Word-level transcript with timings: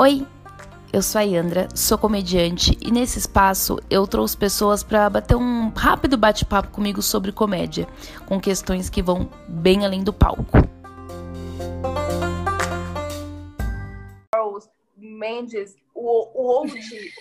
Oi, 0.00 0.26
eu 0.94 1.02
sou 1.02 1.18
a 1.18 1.22
Yandra, 1.22 1.68
sou 1.76 1.98
comediante 1.98 2.74
e 2.80 2.90
nesse 2.90 3.18
espaço 3.18 3.78
eu 3.90 4.06
trouxe 4.06 4.34
pessoas 4.34 4.82
para 4.82 5.10
bater 5.10 5.36
um 5.36 5.68
rápido 5.76 6.16
bate-papo 6.16 6.70
comigo 6.70 7.02
sobre 7.02 7.30
comédia, 7.32 7.86
com 8.24 8.40
questões 8.40 8.88
que 8.88 9.02
vão 9.02 9.28
bem 9.46 9.84
além 9.84 10.02
do 10.02 10.10
palco. 10.10 10.56
Mendes, 14.96 15.76
o, 15.94 16.02
o 16.34 16.46
old, 16.46 16.72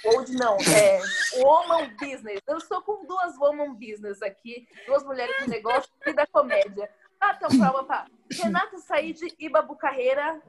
old 0.05 0.31
não, 0.35 0.55
é 0.55 1.01
woman 1.37 1.89
business. 1.99 2.39
Eu 2.47 2.57
estou 2.57 2.81
com 2.81 3.05
duas 3.05 3.37
woman 3.37 3.73
business 3.73 4.21
aqui, 4.21 4.65
duas 4.87 5.03
mulheres 5.03 5.35
de 5.43 5.49
negócio 5.49 5.91
e 6.07 6.13
da 6.13 6.25
comédia. 6.27 6.89
Ah, 7.21 7.35
então, 7.35 7.49
palma 7.59 7.83
para 7.83 8.05
Renata 8.31 8.77
Said 8.77 9.19
e 9.37 9.49
Babu 9.49 9.75
Carreira. 9.75 10.41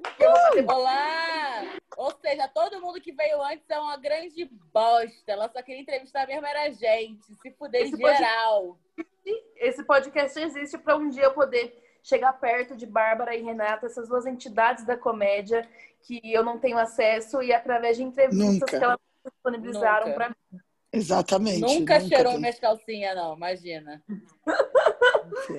Uh! 0.00 0.72
Olá! 0.72 1.64
Ou 1.96 2.10
seja, 2.20 2.48
todo 2.48 2.80
mundo 2.80 3.00
que 3.00 3.12
veio 3.12 3.42
antes 3.42 3.68
é 3.68 3.78
uma 3.78 3.98
grande 3.98 4.50
bosta. 4.72 5.32
Ela 5.32 5.48
só 5.48 5.62
queria 5.62 5.82
entrevistar 5.82 6.26
mesmo 6.26 6.46
era 6.46 6.62
a 6.64 6.70
gente. 6.70 7.34
Se 7.42 7.50
fuder 7.52 7.82
esse 7.82 7.96
geral. 7.96 8.78
Podcast, 8.96 9.46
esse 9.56 9.84
podcast 9.84 10.40
existe 10.40 10.78
para 10.78 10.96
um 10.96 11.10
dia 11.10 11.24
eu 11.24 11.34
poder 11.34 11.78
chegar 12.02 12.32
perto 12.32 12.74
de 12.74 12.86
Bárbara 12.86 13.34
e 13.36 13.42
Renata, 13.42 13.86
essas 13.86 14.08
duas 14.08 14.24
entidades 14.24 14.84
da 14.84 14.96
comédia 14.96 15.68
que 16.00 16.20
eu 16.32 16.42
não 16.42 16.58
tenho 16.58 16.78
acesso 16.78 17.42
e 17.42 17.52
através 17.52 17.98
de 17.98 18.02
entrevistas 18.02 18.48
Nunca. 18.48 18.78
que 18.78 18.84
elas 18.84 18.98
disponibilizaram 19.22 20.14
para 20.14 20.30
mim. 20.30 20.60
Exatamente. 20.92 21.60
Nunca, 21.60 21.98
nunca 21.98 22.00
cheirou 22.00 22.32
tem... 22.32 22.40
minhas 22.40 22.58
calcinhas, 22.58 23.14
não, 23.14 23.36
imagina. 23.36 24.02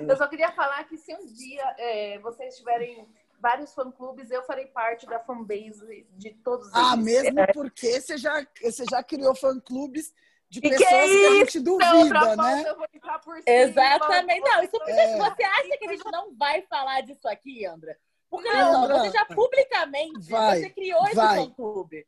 eu 0.07 0.17
só 0.17 0.27
queria 0.27 0.51
falar 0.51 0.83
que 0.85 0.97
se 0.97 1.13
um 1.13 1.25
dia 1.25 1.63
é, 1.77 2.19
vocês 2.19 2.57
tiverem 2.57 3.07
vários 3.39 3.73
fã-clubes, 3.73 4.29
eu 4.29 4.43
farei 4.43 4.67
parte 4.67 5.05
da 5.07 5.19
fanbase 5.19 6.07
de 6.11 6.31
todos 6.31 6.69
ah, 6.73 6.79
eles. 6.79 6.91
Ah, 6.91 6.97
mesmo 6.97 7.39
é. 7.39 7.47
porque 7.47 7.99
você 7.99 8.17
já, 8.17 8.45
você 8.61 8.85
já 8.89 9.03
criou 9.03 9.35
fã-clubes 9.35 10.13
de 10.47 10.59
e 10.59 10.61
pessoas 10.61 10.89
que, 10.89 10.93
é 10.93 11.07
que, 11.07 11.25
a 11.25 11.35
gente 11.39 11.59
duvida, 11.59 12.35
né? 12.35 12.65
Exatamente. 13.45 14.41
Não, 14.41 14.63
isso 14.63 14.77
é. 14.85 15.17
você 15.17 15.43
acha 15.43 15.77
que 15.77 15.85
a 15.85 15.91
gente 15.91 16.11
não 16.11 16.35
vai 16.35 16.61
falar 16.63 17.01
disso 17.01 17.27
aqui, 17.27 17.65
Andra? 17.65 17.97
Porque 18.29 18.49
não, 18.49 18.87
não, 18.87 18.99
você 18.99 19.11
já 19.11 19.25
publicamente 19.25 20.29
vai, 20.29 20.61
você 20.61 20.69
criou 20.69 21.03
esse 21.05 21.15
fã-clube. 21.15 22.05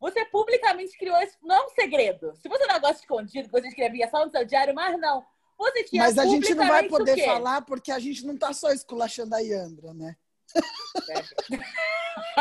Você 0.00 0.24
publicamente 0.26 0.98
criou 0.98 1.20
isso, 1.22 1.36
não 1.42 1.56
é 1.56 1.66
um 1.66 1.68
segredo. 1.70 2.34
Se 2.36 2.48
você 2.48 2.64
um 2.64 2.72
negócio 2.72 2.96
escondido, 2.96 3.48
que 3.48 3.52
você 3.52 3.68
escrevia 3.68 4.08
só 4.08 4.24
no 4.24 4.30
seu 4.30 4.44
diário, 4.44 4.74
mas 4.74 4.98
não. 4.98 5.24
Mas 5.92 6.18
a 6.18 6.26
gente 6.26 6.54
não 6.54 6.66
vai 6.66 6.88
poder 6.88 7.24
falar 7.24 7.62
porque 7.62 7.90
a 7.92 7.98
gente 7.98 8.26
não 8.26 8.36
tá 8.36 8.52
só 8.52 8.70
esculachando 8.70 9.34
a 9.34 9.38
Yandra, 9.38 9.94
né? 9.94 10.16
É. 11.10 11.14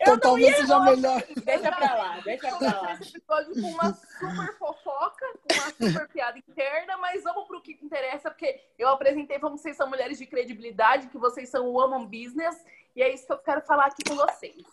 então 0.00 0.18
talvez 0.18 0.56
seja 0.56 0.78
melhor. 0.80 1.22
Deixa 1.44 1.72
pra 1.72 1.94
lá, 1.94 2.20
deixa 2.20 2.56
pra 2.56 2.80
lá. 2.80 2.94
episódio 2.94 3.54
com 3.54 3.68
uma 3.68 3.94
super 3.94 4.58
fofoca, 4.58 5.26
com 5.42 5.54
uma 5.54 5.70
super 5.70 6.08
piada 6.08 6.38
interna, 6.38 6.96
mas 6.98 7.22
vamos 7.22 7.46
pro 7.46 7.62
que 7.62 7.78
interessa, 7.82 8.30
porque 8.30 8.60
eu 8.78 8.88
apresentei 8.88 9.38
como 9.38 9.56
vocês 9.56 9.76
são 9.76 9.88
mulheres 9.88 10.18
de 10.18 10.26
credibilidade, 10.26 11.08
que 11.08 11.18
vocês 11.18 11.48
são 11.48 11.66
o 11.66 11.72
woman 11.72 12.04
business, 12.06 12.56
e 12.94 13.02
é 13.02 13.12
isso 13.12 13.26
que 13.26 13.32
eu 13.32 13.38
quero 13.38 13.62
falar 13.62 13.86
aqui 13.86 14.02
com 14.06 14.16
vocês. 14.16 14.64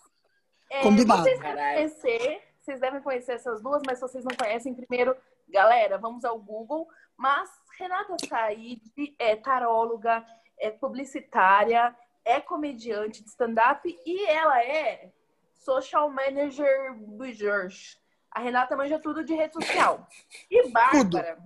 É, 0.70 0.82
Combinado. 0.82 1.24
Vocês 1.24 1.40
devem, 1.40 1.76
conhecer, 1.76 2.42
vocês 2.62 2.80
devem 2.80 3.02
conhecer 3.02 3.32
essas 3.34 3.62
duas, 3.62 3.82
mas 3.86 4.00
se 4.00 4.02
vocês 4.02 4.26
não 4.26 4.36
conhecem, 4.36 4.74
primeiro, 4.74 5.16
galera, 5.56 5.98
vamos 5.98 6.26
ao 6.26 6.38
Google. 6.38 6.86
Mas 7.16 7.50
Renata 7.80 8.18
Said 8.28 8.82
é 9.18 9.38
taróloga, 9.38 10.26
é 10.60 10.70
publicitária, 10.70 11.96
é 12.26 12.42
comediante 12.42 13.24
de 13.24 13.30
stand-up 13.30 13.82
e 14.06 14.26
ela 14.26 14.62
é 14.62 15.14
social 15.54 16.10
manager 16.10 16.94
George. 17.32 17.98
A 18.30 18.42
Renata 18.42 18.76
manja 18.76 19.00
tudo 19.00 19.24
de 19.24 19.34
rede 19.34 19.54
social. 19.54 20.06
E 20.52 20.70
Bárbara, 20.70 21.38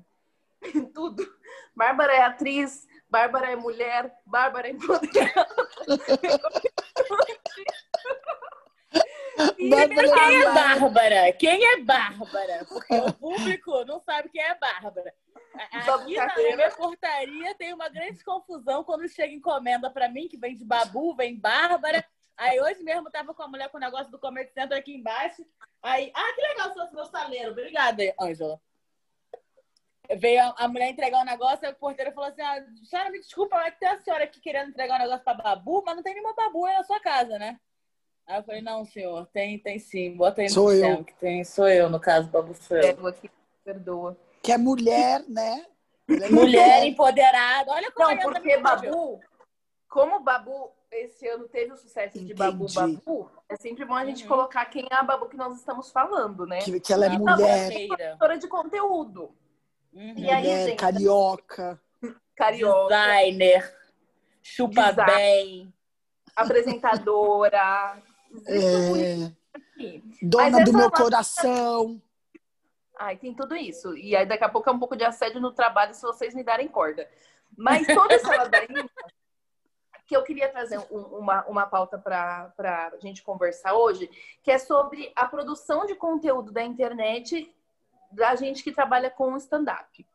tudo. 0.60 0.88
tudo. 0.92 1.40
Bárbara 1.76 2.12
é 2.12 2.24
atriz, 2.24 2.88
Bárbara 3.08 3.52
é 3.52 3.56
mulher, 3.56 4.12
Bárbara 4.26 4.70
é 4.70 4.72
empoderada. 4.72 5.48
Primeiro, 9.56 10.14
quem 10.14 10.42
é 10.42 10.54
Bárbara? 10.54 11.34
Quem 11.34 11.64
é 11.64 11.78
Bárbara? 11.82 12.66
Porque 12.66 12.94
o 12.94 13.14
público 13.14 13.86
não 13.86 14.00
sabe 14.00 14.30
quem 14.30 14.42
é 14.42 14.56
Bárbara. 14.56 15.14
Aqui 15.54 16.16
na 16.16 16.36
minha 16.36 16.72
portaria 16.72 17.56
tem 17.56 17.74
uma 17.74 17.90
grande 17.90 18.24
confusão 18.24 18.84
quando 18.84 19.08
chega 19.08 19.34
encomenda 19.34 19.90
para 19.90 20.10
mim, 20.10 20.28
que 20.28 20.38
vem 20.38 20.56
de 20.56 20.66
Babu, 20.66 21.16
vem 21.16 21.38
Bárbara. 21.38 22.04
Aí 22.38 22.60
hoje 22.60 22.84
mesmo 22.84 23.10
tava 23.12 23.34
com 23.34 23.44
a 23.44 23.48
mulher 23.48 23.70
com 23.70 23.78
o 23.78 23.82
negócio 23.82 24.12
do 24.12 24.20
comércio 24.20 24.54
centro 24.54 24.78
aqui 24.78 24.96
embaixo. 24.96 25.46
Aí, 25.82 26.12
ah, 26.14 26.34
que 26.34 26.42
legal 26.42 26.72
o 26.72 26.88
seu 26.88 27.06
saleiro. 27.06 27.52
Obrigada, 27.52 28.04
Ângela. 28.20 28.62
Veio 30.18 30.42
a, 30.42 30.56
a, 30.58 30.68
mulher 30.68 30.90
entregar 30.90 31.20
o 31.20 31.22
um 31.22 31.26
negócio, 31.26 31.66
aí 31.66 31.72
o 31.72 31.76
porteiro 31.76 32.12
falou 32.14 32.30
assim: 32.30 32.42
ah, 32.42 32.66
senhora, 32.84 33.12
me 33.12 33.20
desculpa, 33.20 33.56
mas 33.58 33.78
tem 33.78 33.90
a 33.90 33.98
senhora 34.00 34.24
aqui 34.24 34.40
querendo 34.40 34.70
entregar 34.70 34.96
um 34.96 35.04
negócio 35.04 35.24
pra 35.24 35.34
Babu, 35.34 35.84
mas 35.86 35.96
não 35.96 36.04
tem 36.04 36.14
nenhuma 36.14 36.34
Babu 36.34 36.66
aí 36.66 36.76
na 36.76 36.84
sua 36.84 37.00
casa, 37.00 37.38
né? 37.38 37.60
Aí 38.30 38.38
eu 38.38 38.44
falei, 38.44 38.62
não, 38.62 38.86
senhor, 38.86 39.26
tem, 39.34 39.58
tem 39.58 39.80
sim. 39.80 40.16
Bota 40.16 40.42
aí 40.42 40.48
no 40.48 40.54
sou 40.54 40.72
eu. 40.72 41.04
que 41.04 41.16
tem. 41.16 41.44
Sou 41.44 41.68
eu, 41.68 41.90
no 41.90 42.00
caso, 42.00 42.30
Babu 42.30 42.54
sou 42.54 42.78
eu. 42.78 43.08
aqui, 43.08 43.28
perdoa. 43.66 44.16
Que 44.44 44.52
é 44.52 44.58
mulher, 44.58 45.24
né? 45.28 45.66
É 46.08 46.30
mulher 46.30 46.86
empoderada. 46.86 47.72
Olha 47.72 47.92
como 47.92 48.16
Não, 48.16 48.22
porque 48.22 48.56
Babu, 48.58 49.20
como 49.90 50.20
Babu 50.20 50.72
esse 50.92 51.28
ano 51.28 51.48
teve 51.48 51.74
o 51.74 51.78
sucesso 51.78 52.18
Entendi. 52.18 52.28
de 52.28 52.34
Babu 52.36 52.68
Babu, 52.72 53.32
é 53.50 53.56
sempre 53.56 53.84
bom 53.84 53.96
a 53.96 54.06
gente 54.06 54.22
uhum. 54.24 54.30
colocar 54.30 54.66
quem 54.66 54.88
é 54.92 54.96
a 54.96 55.04
Babu 55.04 55.28
que 55.28 55.38
nós 55.38 55.58
estamos 55.58 55.92
falando, 55.92 56.46
né? 56.46 56.60
Que, 56.60 56.80
que 56.80 56.94
ela 56.94 57.08
é 57.08 57.10
e 57.10 57.18
mulher. 57.18 57.72
É 57.72 57.88
produtora 57.88 58.38
de 58.38 58.48
conteúdo. 58.48 59.36
Uhum. 59.92 60.14
E 60.16 60.30
aí, 60.30 60.44
mulher, 60.44 60.68
gente, 60.68 60.78
carioca. 60.78 61.82
Carioca. 62.36 62.96
Designer. 62.96 63.76
Chupa 64.44 64.90
Design. 64.92 65.16
bem. 65.16 65.74
Apresentadora. 66.36 67.98
É... 68.48 69.32
Dona 70.22 70.64
do 70.64 70.74
meu 70.74 70.92
coração. 70.92 72.02
Ai, 72.98 73.16
tem 73.16 73.34
tudo 73.34 73.56
isso. 73.56 73.96
E 73.96 74.16
aí 74.16 74.26
daqui 74.26 74.44
a 74.44 74.50
pouco 74.50 74.70
é 74.70 74.74
um 74.74 74.80
pouco 74.80 74.96
de 74.96 75.06
assédio 75.06 75.40
no 75.40 75.54
trabalho 75.54 75.94
se 75.94 76.02
vocês 76.02 76.36
me 76.36 76.44
darem 76.44 76.68
corda. 76.68 77.10
Mas 77.58 77.88
toda 77.88 78.14
essa 78.14 78.36
ladainha 78.36 78.90
que 80.06 80.18
eu 80.18 80.24
queria 80.24 80.50
trazer 80.50 80.80
um, 80.92 81.00
uma, 81.20 81.46
uma 81.46 81.66
pauta 81.66 81.98
para 81.98 82.52
a 82.58 82.98
gente 82.98 83.24
conversar 83.24 83.76
hoje, 83.76 84.10
que 84.44 84.52
é 84.52 84.58
sobre 84.58 85.12
a 85.16 85.26
produção 85.28 85.86
de 85.86 85.96
conteúdo 85.96 86.52
da 86.52 86.64
internet 86.64 87.54
da 88.12 88.36
gente 88.36 88.64
que 88.64 88.72
trabalha 88.72 89.10
com 89.10 89.38
stand-up. 89.38 90.06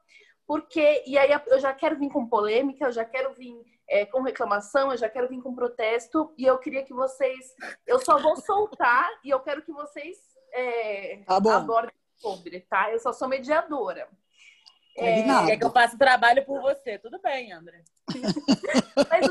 Porque, 0.46 1.04
e 1.06 1.16
aí 1.16 1.31
eu 1.46 1.58
já 1.60 1.72
quero 1.72 1.96
vir 1.96 2.10
com 2.10 2.26
polêmica, 2.26 2.84
eu 2.84 2.92
já 2.92 3.04
quero 3.04 3.32
vir 3.32 3.64
é, 3.88 4.06
com 4.06 4.22
reclamação, 4.22 4.90
eu 4.90 4.96
já 4.96 5.08
quero 5.08 5.28
vir 5.28 5.42
com 5.42 5.54
protesto, 5.54 6.32
e 6.38 6.44
eu 6.44 6.58
queria 6.58 6.84
que 6.84 6.94
vocês. 6.94 7.54
Eu 7.86 7.98
só 7.98 8.18
vou 8.18 8.36
soltar 8.36 9.08
e 9.24 9.30
eu 9.30 9.40
quero 9.40 9.62
que 9.62 9.72
vocês 9.72 10.16
é, 10.52 11.22
tá 11.26 11.36
abordem 11.36 11.94
sobre, 12.16 12.60
tá? 12.60 12.90
Eu 12.90 12.98
só 12.98 13.12
sou 13.12 13.28
mediadora. 13.28 14.08
É, 14.96 15.22
quer 15.46 15.56
que 15.56 15.64
eu 15.64 15.72
faça 15.72 15.98
trabalho 15.98 16.44
por 16.44 16.60
você? 16.62 16.98
Tudo 16.98 17.20
bem, 17.20 17.52
André. 17.52 17.82
Mas 19.10 19.26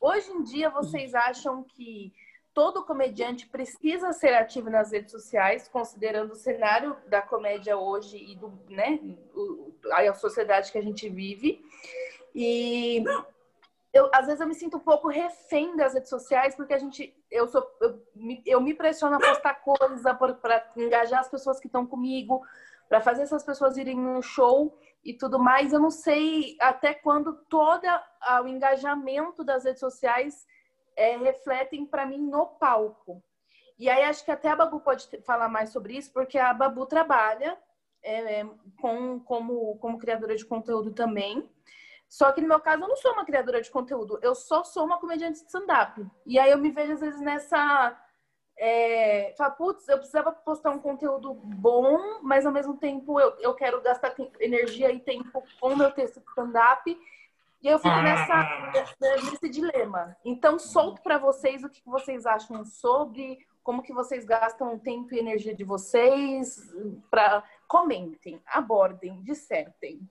hoje 0.00 0.30
em 0.30 0.42
dia 0.42 0.68
vocês 0.68 1.14
acham 1.14 1.62
que 1.62 2.12
todo 2.52 2.84
comediante 2.84 3.46
precisa 3.46 4.12
ser 4.12 4.34
ativo 4.34 4.68
nas 4.68 4.90
redes 4.90 5.12
sociais, 5.12 5.68
considerando 5.68 6.32
o 6.32 6.36
cenário 6.36 6.96
da 7.06 7.22
comédia 7.22 7.76
hoje 7.76 8.16
e 8.16 8.34
do, 8.34 8.52
né, 8.68 8.98
o, 9.32 9.72
a 9.92 10.12
sociedade 10.12 10.72
que 10.72 10.78
a 10.78 10.82
gente 10.82 11.08
vive. 11.08 11.62
E 12.34 13.04
eu, 13.92 14.10
às 14.12 14.26
vezes 14.26 14.40
eu 14.40 14.46
me 14.46 14.54
sinto 14.54 14.76
um 14.76 14.80
pouco 14.80 15.08
refém 15.08 15.76
das 15.76 15.94
redes 15.94 16.10
sociais, 16.10 16.54
porque 16.54 16.74
a 16.74 16.78
gente, 16.78 17.14
eu 17.30 17.48
sou, 17.48 17.66
eu, 17.80 18.02
eu 18.44 18.60
me 18.60 18.74
pressiono 18.74 19.16
a 19.16 19.18
postar 19.18 19.54
coisa 19.54 20.14
para 20.14 20.72
engajar 20.76 21.20
as 21.20 21.28
pessoas 21.28 21.58
que 21.58 21.66
estão 21.66 21.86
comigo, 21.86 22.42
para 22.88 23.00
fazer 23.00 23.22
essas 23.22 23.44
pessoas 23.44 23.76
irem 23.76 23.96
no 23.98 24.22
show 24.22 24.78
e 25.04 25.14
tudo 25.14 25.38
mais. 25.38 25.72
Eu 25.72 25.80
não 25.80 25.90
sei 25.90 26.56
até 26.60 26.94
quando 26.94 27.34
todo 27.48 27.86
o 28.42 28.48
engajamento 28.48 29.44
das 29.44 29.64
redes 29.64 29.80
sociais 29.80 30.46
é, 30.96 31.16
refletem 31.16 31.86
para 31.86 32.06
mim 32.06 32.18
no 32.18 32.46
palco. 32.46 33.22
E 33.78 33.88
aí 33.88 34.02
acho 34.04 34.24
que 34.24 34.30
até 34.30 34.48
a 34.48 34.56
Babu 34.56 34.80
pode 34.80 35.08
falar 35.24 35.48
mais 35.48 35.70
sobre 35.70 35.96
isso, 35.96 36.12
porque 36.12 36.36
a 36.36 36.52
Babu 36.52 36.84
trabalha 36.86 37.56
é, 38.02 38.44
com, 38.80 39.20
como, 39.20 39.78
como 39.78 39.98
criadora 39.98 40.34
de 40.34 40.44
conteúdo 40.44 40.92
também. 40.92 41.48
Só 42.08 42.32
que 42.32 42.40
no 42.40 42.48
meu 42.48 42.60
caso 42.60 42.82
eu 42.82 42.88
não 42.88 42.96
sou 42.96 43.12
uma 43.12 43.24
criadora 43.24 43.60
de 43.60 43.70
conteúdo, 43.70 44.18
eu 44.22 44.34
só 44.34 44.64
sou 44.64 44.84
uma 44.84 44.98
comediante 44.98 45.40
de 45.40 45.46
stand-up. 45.46 46.04
E 46.24 46.38
aí 46.38 46.50
eu 46.50 46.58
me 46.58 46.70
vejo 46.70 46.94
às 46.94 47.00
vezes 47.00 47.20
nessa. 47.20 47.96
É, 48.60 49.34
fala, 49.38 49.50
putz, 49.52 49.86
eu 49.86 49.98
precisava 49.98 50.32
postar 50.32 50.70
um 50.70 50.80
conteúdo 50.80 51.32
bom, 51.32 52.20
mas 52.22 52.44
ao 52.44 52.52
mesmo 52.52 52.76
tempo 52.76 53.20
eu, 53.20 53.36
eu 53.38 53.54
quero 53.54 53.80
gastar 53.82 54.12
energia 54.40 54.90
e 54.90 54.98
tempo 54.98 55.44
com 55.60 55.74
o 55.74 55.76
meu 55.76 55.92
texto 55.92 56.20
de 56.20 56.26
stand-up. 56.28 56.98
E 57.60 57.66
eu 57.66 57.78
fico 57.78 57.96
nessa, 58.02 58.88
nesse 59.24 59.48
dilema. 59.48 60.16
Então, 60.24 60.58
solto 60.58 61.02
para 61.02 61.18
vocês 61.18 61.62
o 61.62 61.68
que 61.68 61.82
vocês 61.84 62.24
acham 62.24 62.64
sobre, 62.64 63.38
como 63.62 63.82
que 63.82 63.92
vocês 63.92 64.24
gastam 64.24 64.74
o 64.74 64.78
tempo 64.78 65.12
e 65.14 65.18
energia 65.18 65.54
de 65.54 65.64
vocês, 65.64 66.72
para 67.10 67.42
comentem, 67.66 68.40
abordem, 68.46 69.20
dissertem. 69.22 70.08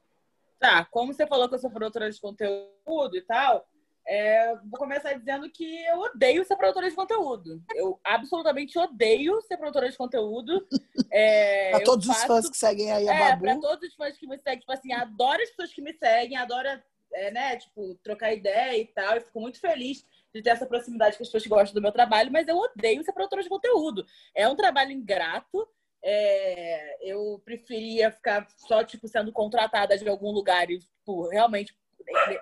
Tá, 0.59 0.85
como 0.85 1.13
você 1.13 1.27
falou 1.27 1.47
que 1.47 1.55
eu 1.55 1.59
sou 1.59 1.69
produtora 1.69 2.09
de 2.09 2.19
conteúdo 2.19 3.15
e 3.15 3.21
tal, 3.21 3.67
é, 4.07 4.55
vou 4.55 4.79
começar 4.79 5.13
dizendo 5.13 5.49
que 5.49 5.83
eu 5.85 5.99
odeio 5.99 6.45
ser 6.45 6.55
produtora 6.55 6.89
de 6.89 6.95
conteúdo. 6.95 7.61
Eu 7.75 7.99
absolutamente 8.03 8.79
odeio 8.79 9.41
ser 9.41 9.57
produtora 9.57 9.89
de 9.89 9.97
conteúdo. 9.97 10.65
É, 11.11 11.71
para 11.75 11.83
todos 11.83 12.07
faço, 12.07 12.19
os 12.19 12.25
fãs 12.25 12.49
que 12.49 12.57
seguem 12.57 12.91
aí 12.91 13.09
a 13.09 13.13
é, 13.13 13.29
Babu. 13.31 13.41
para 13.41 13.59
todos 13.59 13.89
os 13.89 13.95
fãs 13.95 14.17
que 14.17 14.25
me 14.25 14.37
seguem, 14.37 14.59
tipo 14.59 14.71
assim, 14.71 14.93
adoro 14.93 15.43
as 15.43 15.49
pessoas 15.49 15.73
que 15.73 15.81
me 15.81 15.93
seguem, 15.93 16.37
adoro, 16.37 16.69
é, 17.13 17.31
né, 17.31 17.57
tipo, 17.57 17.95
trocar 18.01 18.33
ideia 18.33 18.77
e 18.79 18.85
tal. 18.85 19.15
Eu 19.15 19.21
fico 19.21 19.41
muito 19.41 19.59
feliz 19.59 20.05
de 20.33 20.41
ter 20.41 20.51
essa 20.51 20.65
proximidade 20.65 21.17
com 21.17 21.23
as 21.23 21.27
pessoas 21.27 21.43
que 21.43 21.49
gostam 21.49 21.73
do 21.73 21.81
meu 21.81 21.91
trabalho, 21.91 22.31
mas 22.31 22.47
eu 22.47 22.57
odeio 22.57 23.03
ser 23.03 23.11
produtora 23.11 23.43
de 23.43 23.49
conteúdo. 23.49 24.05
É 24.33 24.47
um 24.47 24.55
trabalho 24.55 24.91
ingrato. 24.91 25.67
É, 26.03 27.11
eu 27.11 27.41
preferia 27.43 28.11
ficar 28.11 28.47
só, 28.57 28.83
tipo, 28.83 29.07
sendo 29.07 29.31
contratada 29.31 29.97
de 29.97 30.07
algum 30.07 30.31
lugar 30.31 30.69
e, 30.69 30.79
tipo, 30.79 31.27
realmente, 31.29 31.75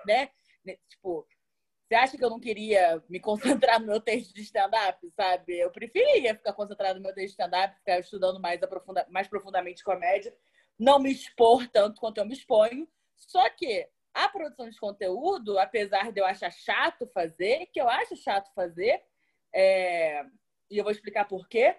né? 0.06 0.30
Tipo, 0.88 1.26
você 1.88 1.94
acha 1.94 2.18
que 2.18 2.24
eu 2.24 2.30
não 2.30 2.40
queria 2.40 3.02
me 3.08 3.20
concentrar 3.20 3.80
no 3.80 3.86
meu 3.86 4.00
texto 4.00 4.34
de 4.34 4.42
stand-up, 4.42 5.08
sabe? 5.14 5.58
Eu 5.58 5.70
preferia 5.70 6.34
ficar 6.34 6.52
concentrado 6.52 6.98
no 6.98 7.04
meu 7.04 7.14
texto 7.14 7.36
de 7.36 7.42
stand-up, 7.42 7.76
ficar 7.76 8.00
estudando 8.00 8.40
mais, 8.40 8.62
aprofunda 8.62 9.06
mais 9.08 9.28
profundamente 9.28 9.84
comédia, 9.84 10.36
não 10.78 10.98
me 10.98 11.10
expor 11.12 11.68
tanto 11.68 12.00
quanto 12.00 12.18
eu 12.18 12.26
me 12.26 12.34
exponho. 12.34 12.88
Só 13.16 13.48
que 13.50 13.88
a 14.12 14.28
produção 14.28 14.68
de 14.68 14.78
conteúdo, 14.78 15.58
apesar 15.58 16.10
de 16.10 16.20
eu 16.20 16.26
achar 16.26 16.50
chato 16.50 17.06
fazer, 17.14 17.66
que 17.66 17.80
eu 17.80 17.88
acho 17.88 18.16
chato 18.16 18.52
fazer, 18.52 19.00
é... 19.54 20.24
e 20.68 20.78
eu 20.78 20.82
vou 20.82 20.90
explicar 20.90 21.26
por 21.26 21.46
quê, 21.48 21.76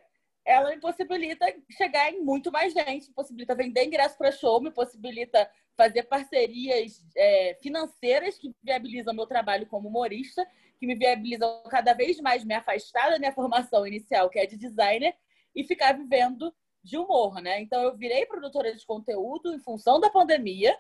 ela 0.48 0.70
me 0.70 0.80
possibilita 0.80 1.46
chegar 1.70 2.10
em 2.10 2.22
muito 2.22 2.50
mais 2.50 2.72
gente, 2.72 3.10
me 3.10 3.14
possibilita 3.14 3.54
vender 3.54 3.84
ingresso 3.84 4.18
para 4.18 4.32
show, 4.32 4.62
me 4.62 4.72
possibilita 4.72 5.48
fazer 5.76 6.04
parcerias 6.04 7.04
é, 7.18 7.58
financeiras 7.62 8.38
que 8.38 8.56
viabilizam 8.64 9.14
meu 9.14 9.28
trabalho 9.28 9.68
como 9.68 9.90
humorista, 9.90 10.48
que 10.80 10.88
me 10.88 10.96
viabilizam 10.96 11.64
cada 11.70 11.94
vez 11.94 12.18
mais 12.22 12.46
me 12.46 12.54
afastar 12.54 13.10
da 13.10 13.20
minha 13.20 13.34
formação 13.34 13.86
inicial, 13.86 14.30
que 14.30 14.40
é 14.40 14.46
de 14.46 14.56
designer, 14.56 15.14
e 15.54 15.66
ficar 15.66 15.92
vivendo 15.92 16.56
de 16.82 16.98
humor, 16.98 17.42
né? 17.42 17.60
Então 17.60 17.84
eu 17.84 17.98
virei 17.98 18.26
produtora 18.26 18.74
de 18.74 18.86
conteúdo 18.86 19.54
em 19.54 19.60
função 19.60 20.00
da 20.00 20.10
pandemia. 20.10 20.80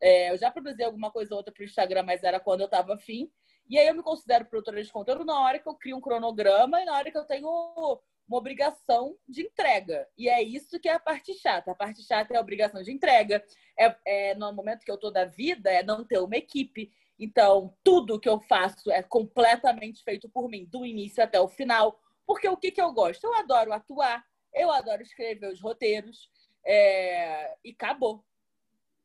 É, 0.00 0.30
eu 0.30 0.38
já 0.38 0.50
produzi 0.50 0.82
alguma 0.82 1.10
coisa 1.10 1.34
ou 1.34 1.38
outra 1.38 1.52
para 1.52 1.60
o 1.60 1.66
Instagram, 1.66 2.04
mas 2.04 2.22
era 2.22 2.40
quando 2.40 2.60
eu 2.60 2.66
estava 2.66 2.94
afim. 2.94 3.30
E 3.68 3.78
aí 3.78 3.86
eu 3.86 3.94
me 3.94 4.02
considero 4.02 4.46
produtora 4.46 4.82
de 4.82 4.90
conteúdo 4.90 5.26
na 5.26 5.38
hora 5.40 5.58
que 5.58 5.68
eu 5.68 5.74
crio 5.74 5.98
um 5.98 6.00
cronograma 6.00 6.80
e 6.80 6.86
na 6.86 6.96
hora 6.96 7.10
que 7.10 7.18
eu 7.18 7.24
tenho 7.24 8.00
uma 8.26 8.38
obrigação 8.38 9.16
de 9.28 9.42
entrega. 9.42 10.08
E 10.16 10.28
é 10.28 10.42
isso 10.42 10.80
que 10.80 10.88
é 10.88 10.94
a 10.94 10.98
parte 10.98 11.34
chata. 11.34 11.70
A 11.70 11.74
parte 11.74 12.02
chata 12.02 12.34
é 12.34 12.36
a 12.36 12.40
obrigação 12.40 12.82
de 12.82 12.92
entrega. 12.92 13.44
É, 13.78 13.96
é 14.06 14.34
no 14.34 14.52
momento 14.52 14.84
que 14.84 14.90
eu 14.90 14.94
estou 14.94 15.10
da 15.10 15.24
vida, 15.24 15.70
é 15.70 15.82
não 15.82 16.04
ter 16.04 16.18
uma 16.18 16.36
equipe. 16.36 16.90
Então, 17.18 17.76
tudo 17.82 18.18
que 18.18 18.28
eu 18.28 18.40
faço 18.40 18.90
é 18.90 19.02
completamente 19.02 20.02
feito 20.02 20.28
por 20.28 20.48
mim, 20.48 20.64
do 20.64 20.84
início 20.84 21.22
até 21.22 21.40
o 21.40 21.48
final. 21.48 22.00
Porque 22.26 22.48
o 22.48 22.56
que, 22.56 22.70
que 22.70 22.80
eu 22.80 22.92
gosto? 22.92 23.24
Eu 23.24 23.34
adoro 23.34 23.72
atuar, 23.72 24.24
eu 24.52 24.70
adoro 24.70 25.02
escrever 25.02 25.52
os 25.52 25.60
roteiros. 25.60 26.30
É... 26.64 27.56
E 27.62 27.70
acabou. 27.70 28.24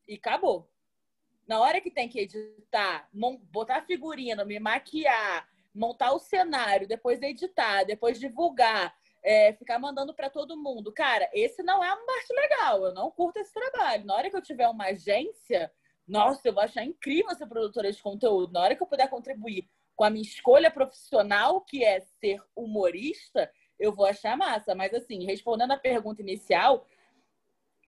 E 0.08 0.16
acabou. 0.16 0.70
Na 1.46 1.60
hora 1.60 1.82
que 1.82 1.92
tem 1.92 2.08
que 2.08 2.20
editar, 2.20 3.10
botar 3.52 3.82
figurino, 3.82 4.46
me 4.46 4.60
maquiar, 4.60 5.48
montar 5.74 6.14
o 6.14 6.20
cenário, 6.20 6.88
depois 6.88 7.22
editar, 7.22 7.84
depois 7.84 8.20
divulgar, 8.20 8.96
é, 9.24 9.54
ficar 9.54 9.80
mandando 9.80 10.14
para 10.14 10.30
todo 10.30 10.58
mundo. 10.58 10.92
Cara, 10.92 11.30
esse 11.34 11.62
não 11.64 11.84
é 11.84 11.94
uma 11.94 12.06
parte 12.06 12.34
legal. 12.34 12.86
Eu 12.86 12.94
não 12.94 13.12
curto 13.12 13.38
esse 13.38 13.54
trabalho. 13.54 14.06
Na 14.06 14.16
hora 14.16 14.30
que 14.30 14.36
eu 14.36 14.42
tiver 14.42 14.68
uma 14.68 14.86
agência, 14.86 15.72
nossa, 16.08 16.48
eu 16.48 16.54
vou 16.54 16.64
achar 16.64 16.84
incrível 16.84 17.34
ser 17.36 17.48
produtora 17.48 17.92
de 17.92 18.02
conteúdo. 18.02 18.54
Na 18.54 18.62
hora 18.62 18.76
que 18.76 18.84
eu 18.84 18.88
puder 18.88 19.10
contribuir 19.10 19.70
com 19.96 20.04
a 20.04 20.10
minha 20.10 20.24
escolha 20.24 20.72
profissional, 20.72 21.62
que 21.62 21.84
é 21.84 22.00
ser 22.00 22.42
humorista, 22.56 23.52
eu 23.78 23.94
vou 23.94 24.06
achar 24.06 24.38
massa. 24.38 24.74
Mas, 24.74 24.94
assim, 24.94 25.26
respondendo 25.26 25.72
a 25.72 25.78
pergunta 25.78 26.22
inicial, 26.22 26.86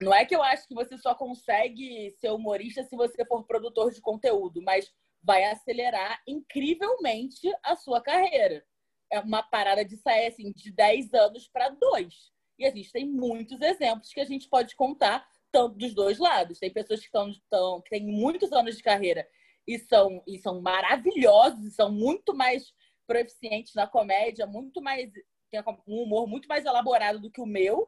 não 0.00 0.12
é 0.12 0.24
que 0.24 0.34
eu 0.34 0.42
acho 0.42 0.68
que 0.68 0.74
você 0.74 0.98
só 0.98 1.14
consegue 1.14 2.10
ser 2.20 2.30
humorista 2.30 2.82
se 2.84 2.96
você 2.96 3.24
for 3.24 3.44
produtor 3.44 3.90
de 3.92 4.00
conteúdo, 4.00 4.60
mas 4.60 4.92
vai 5.22 5.44
acelerar 5.44 6.20
incrivelmente 6.26 7.50
a 7.62 7.76
sua 7.76 8.00
carreira 8.00 8.64
é 9.12 9.20
uma 9.20 9.42
parada 9.42 9.84
de 9.84 9.96
sair 9.98 10.28
assim, 10.28 10.50
de 10.52 10.72
10 10.72 11.12
anos 11.12 11.46
para 11.46 11.68
dois. 11.68 12.32
E 12.58 12.64
a 12.64 12.70
gente 12.70 12.90
tem 12.90 13.06
muitos 13.06 13.60
exemplos 13.60 14.08
que 14.12 14.20
a 14.20 14.24
gente 14.24 14.48
pode 14.48 14.74
contar 14.74 15.28
tanto 15.52 15.76
dos 15.76 15.94
dois 15.94 16.18
lados. 16.18 16.58
Tem 16.58 16.72
pessoas 16.72 17.00
que, 17.00 17.06
estão, 17.06 17.28
estão, 17.28 17.82
que 17.82 17.90
têm 17.90 18.06
muitos 18.06 18.50
anos 18.52 18.76
de 18.76 18.82
carreira 18.82 19.28
e 19.66 19.78
são, 19.78 20.22
e 20.26 20.38
são 20.38 20.60
maravilhosos, 20.62 21.64
e 21.66 21.70
são 21.70 21.92
muito 21.92 22.34
mais 22.34 22.72
proficientes 23.06 23.74
na 23.74 23.86
comédia, 23.86 24.46
muito 24.46 24.80
mais 24.80 25.10
tem 25.50 25.60
um 25.86 26.02
humor 26.02 26.26
muito 26.26 26.48
mais 26.48 26.64
elaborado 26.64 27.20
do 27.20 27.30
que 27.30 27.40
o 27.40 27.46
meu 27.46 27.86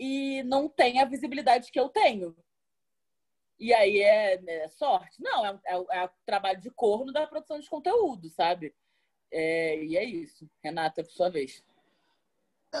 e 0.00 0.42
não 0.44 0.66
tem 0.66 0.98
a 0.98 1.04
visibilidade 1.04 1.70
que 1.70 1.78
eu 1.78 1.90
tenho. 1.90 2.34
E 3.58 3.72
aí 3.74 4.00
é, 4.00 4.42
é 4.64 4.68
sorte? 4.68 5.20
Não, 5.20 5.44
é, 5.44 5.60
é, 5.66 5.74
é 5.74 6.04
o 6.06 6.10
trabalho 6.24 6.60
de 6.60 6.70
corno 6.70 7.12
da 7.12 7.26
produção 7.26 7.60
de 7.60 7.68
conteúdo, 7.68 8.30
sabe? 8.30 8.74
É, 9.32 9.82
e 9.82 9.96
é 9.96 10.04
isso. 10.04 10.48
Renata, 10.62 11.02
por 11.02 11.10
sua 11.10 11.30
vez. 11.30 11.62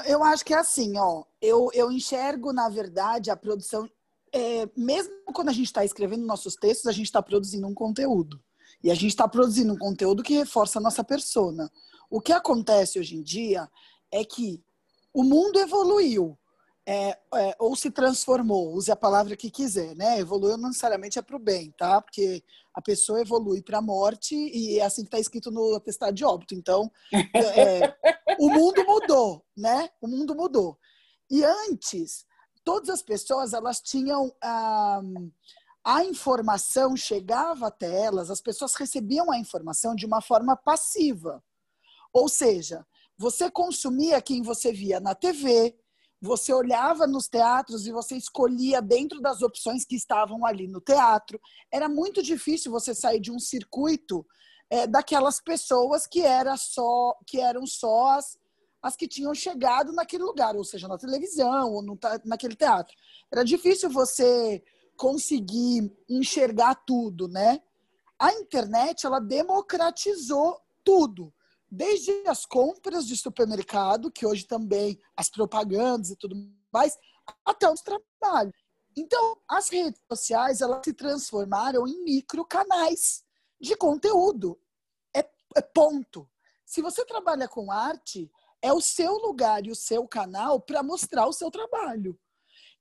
Eu 0.06 0.22
acho 0.22 0.44
que 0.44 0.54
é 0.54 0.58
assim, 0.58 0.96
ó. 0.98 1.24
Eu, 1.40 1.70
eu 1.72 1.90
enxergo, 1.90 2.52
na 2.52 2.68
verdade, 2.68 3.30
a 3.30 3.36
produção. 3.36 3.88
É, 4.32 4.68
mesmo 4.76 5.12
quando 5.32 5.48
a 5.48 5.52
gente 5.52 5.66
está 5.66 5.84
escrevendo 5.84 6.24
nossos 6.24 6.54
textos, 6.54 6.86
a 6.86 6.92
gente 6.92 7.06
está 7.06 7.22
produzindo 7.22 7.66
um 7.66 7.74
conteúdo. 7.74 8.42
E 8.82 8.90
a 8.90 8.94
gente 8.94 9.08
está 9.08 9.28
produzindo 9.28 9.72
um 9.72 9.78
conteúdo 9.78 10.22
que 10.22 10.34
reforça 10.34 10.78
a 10.78 10.82
nossa 10.82 11.04
persona. 11.04 11.70
O 12.10 12.20
que 12.20 12.32
acontece 12.32 12.98
hoje 12.98 13.16
em 13.16 13.22
dia 13.22 13.68
é 14.10 14.24
que 14.24 14.62
o 15.12 15.22
mundo 15.22 15.58
evoluiu 15.58 16.38
é, 16.86 17.16
é, 17.34 17.56
ou 17.60 17.76
se 17.76 17.90
transformou, 17.90 18.74
use 18.74 18.90
a 18.90 18.96
palavra 18.96 19.36
que 19.36 19.50
quiser, 19.50 19.94
né? 19.94 20.18
Evoluiu 20.18 20.56
não 20.56 20.68
necessariamente 20.68 21.18
é 21.18 21.22
para 21.22 21.36
o 21.36 21.38
bem, 21.38 21.70
tá? 21.78 22.00
Porque 22.00 22.42
a 22.74 22.82
pessoa 22.82 23.20
evolui 23.20 23.62
para 23.62 23.78
a 23.78 23.82
morte 23.82 24.34
e 24.34 24.80
é 24.80 24.84
assim 24.84 25.02
que 25.02 25.08
está 25.08 25.18
escrito 25.18 25.50
no 25.50 25.76
atestado 25.76 26.12
de 26.12 26.24
óbito. 26.24 26.54
Então, 26.54 26.90
é, 27.34 27.94
o 28.38 28.50
mundo 28.50 28.84
mudou, 28.84 29.44
né? 29.56 29.90
O 30.00 30.08
mundo 30.08 30.34
mudou. 30.34 30.76
E 31.30 31.44
antes, 31.44 32.26
todas 32.64 32.88
as 32.88 33.02
pessoas 33.02 33.52
elas 33.52 33.80
tinham 33.80 34.34
a, 34.42 35.00
a 35.84 36.04
informação 36.04 36.96
chegava 36.96 37.68
até 37.68 38.04
elas, 38.04 38.28
as 38.30 38.40
pessoas 38.40 38.74
recebiam 38.74 39.30
a 39.30 39.38
informação 39.38 39.94
de 39.94 40.04
uma 40.04 40.20
forma 40.20 40.56
passiva. 40.56 41.42
Ou 42.12 42.28
seja, 42.28 42.84
você 43.16 43.50
consumia 43.50 44.20
quem 44.20 44.42
você 44.42 44.72
via 44.72 44.98
na 44.98 45.14
TV, 45.14 45.76
você 46.22 46.52
olhava 46.52 47.04
nos 47.04 47.26
teatros 47.26 47.84
e 47.84 47.90
você 47.90 48.16
escolhia 48.16 48.80
dentro 48.80 49.20
das 49.20 49.42
opções 49.42 49.84
que 49.84 49.96
estavam 49.96 50.46
ali 50.46 50.68
no 50.68 50.80
teatro. 50.80 51.40
Era 51.70 51.88
muito 51.88 52.22
difícil 52.22 52.70
você 52.70 52.94
sair 52.94 53.18
de 53.18 53.32
um 53.32 53.40
circuito 53.40 54.24
é, 54.70 54.86
daquelas 54.86 55.40
pessoas 55.40 56.06
que, 56.06 56.20
era 56.22 56.56
só, 56.56 57.16
que 57.26 57.40
eram 57.40 57.66
só 57.66 58.10
as, 58.10 58.38
as 58.80 58.94
que 58.94 59.08
tinham 59.08 59.34
chegado 59.34 59.92
naquele 59.92 60.22
lugar, 60.22 60.54
ou 60.54 60.62
seja, 60.62 60.86
na 60.86 60.96
televisão 60.96 61.72
ou 61.72 61.82
no, 61.82 61.98
naquele 62.24 62.54
teatro. 62.54 62.94
Era 63.30 63.44
difícil 63.44 63.90
você 63.90 64.62
conseguir 64.96 65.92
enxergar 66.08 66.76
tudo, 66.86 67.26
né? 67.26 67.60
A 68.16 68.32
internet, 68.34 69.04
ela 69.04 69.18
democratizou 69.18 70.56
tudo 70.84 71.34
desde 71.74 72.12
as 72.28 72.44
compras 72.44 73.06
de 73.06 73.16
supermercado, 73.16 74.12
que 74.12 74.26
hoje 74.26 74.46
também 74.46 75.00
as 75.16 75.30
propagandas 75.30 76.10
e 76.10 76.16
tudo 76.16 76.36
mais, 76.70 76.94
até 77.46 77.66
o 77.66 77.74
trabalho. 77.74 78.52
Então, 78.94 79.38
as 79.48 79.70
redes 79.70 79.98
sociais 80.06 80.60
elas 80.60 80.82
se 80.84 80.92
transformaram 80.92 81.88
em 81.88 82.04
micro 82.04 82.44
canais 82.44 83.24
de 83.58 83.74
conteúdo. 83.74 84.60
É, 85.16 85.20
é 85.56 85.62
ponto. 85.62 86.28
Se 86.66 86.82
você 86.82 87.06
trabalha 87.06 87.48
com 87.48 87.72
arte, 87.72 88.30
é 88.60 88.70
o 88.70 88.82
seu 88.82 89.14
lugar 89.14 89.64
e 89.64 89.70
o 89.70 89.74
seu 89.74 90.06
canal 90.06 90.60
para 90.60 90.82
mostrar 90.82 91.26
o 91.26 91.32
seu 91.32 91.50
trabalho. 91.50 92.20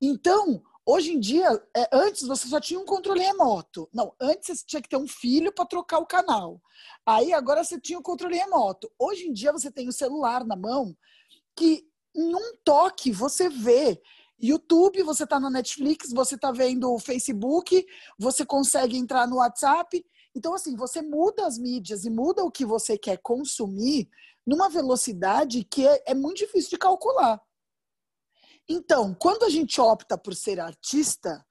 Então, 0.01 0.61
Hoje 0.93 1.13
em 1.13 1.21
dia, 1.21 1.47
é, 1.73 1.87
antes 1.93 2.27
você 2.27 2.49
só 2.49 2.59
tinha 2.59 2.77
um 2.77 2.83
controle 2.83 3.21
remoto. 3.21 3.87
Não, 3.93 4.13
antes 4.19 4.59
você 4.59 4.65
tinha 4.67 4.81
que 4.81 4.89
ter 4.89 4.97
um 4.97 5.07
filho 5.07 5.49
para 5.53 5.65
trocar 5.65 5.99
o 5.99 6.05
canal. 6.05 6.61
Aí 7.05 7.31
agora 7.31 7.63
você 7.63 7.79
tinha 7.79 7.97
o 7.97 8.03
controle 8.03 8.35
remoto. 8.35 8.91
Hoje 8.99 9.25
em 9.25 9.31
dia 9.31 9.53
você 9.53 9.71
tem 9.71 9.87
o 9.87 9.93
celular 9.93 10.45
na 10.45 10.57
mão 10.57 10.93
que 11.55 11.87
em 12.13 12.35
um 12.35 12.57
toque 12.65 13.09
você 13.09 13.47
vê 13.47 14.01
YouTube, 14.37 15.01
você 15.03 15.23
está 15.23 15.39
na 15.39 15.49
Netflix, 15.49 16.11
você 16.11 16.35
está 16.35 16.51
vendo 16.51 16.93
o 16.93 16.99
Facebook, 16.99 17.85
você 18.19 18.45
consegue 18.45 18.97
entrar 18.97 19.25
no 19.29 19.37
WhatsApp 19.37 20.05
Então, 20.35 20.53
assim, 20.53 20.75
você 20.75 21.01
muda 21.01 21.47
as 21.47 21.57
mídias 21.57 22.03
e 22.03 22.09
muda 22.09 22.43
o 22.43 22.51
que 22.51 22.65
você 22.65 22.97
quer 22.97 23.17
consumir 23.23 24.09
numa 24.45 24.67
velocidade 24.67 25.63
que 25.63 25.87
é, 25.87 26.03
é 26.07 26.13
muito 26.13 26.39
difícil 26.39 26.71
de 26.71 26.77
calcular. 26.77 27.41
Então, 28.73 29.13
quando 29.13 29.43
a 29.43 29.49
gente 29.49 29.81
opta 29.81 30.17
por 30.17 30.33
ser 30.33 30.57
artista, 30.57 31.45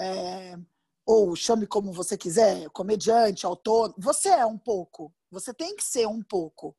é, 0.00 0.56
ou 1.04 1.36
chame 1.36 1.66
como 1.66 1.92
você 1.92 2.16
quiser, 2.16 2.70
comediante, 2.70 3.44
autor, 3.44 3.94
você 3.98 4.30
é 4.30 4.46
um 4.46 4.56
pouco, 4.56 5.12
você 5.30 5.52
tem 5.52 5.76
que 5.76 5.84
ser 5.84 6.08
um 6.08 6.22
pouco 6.22 6.74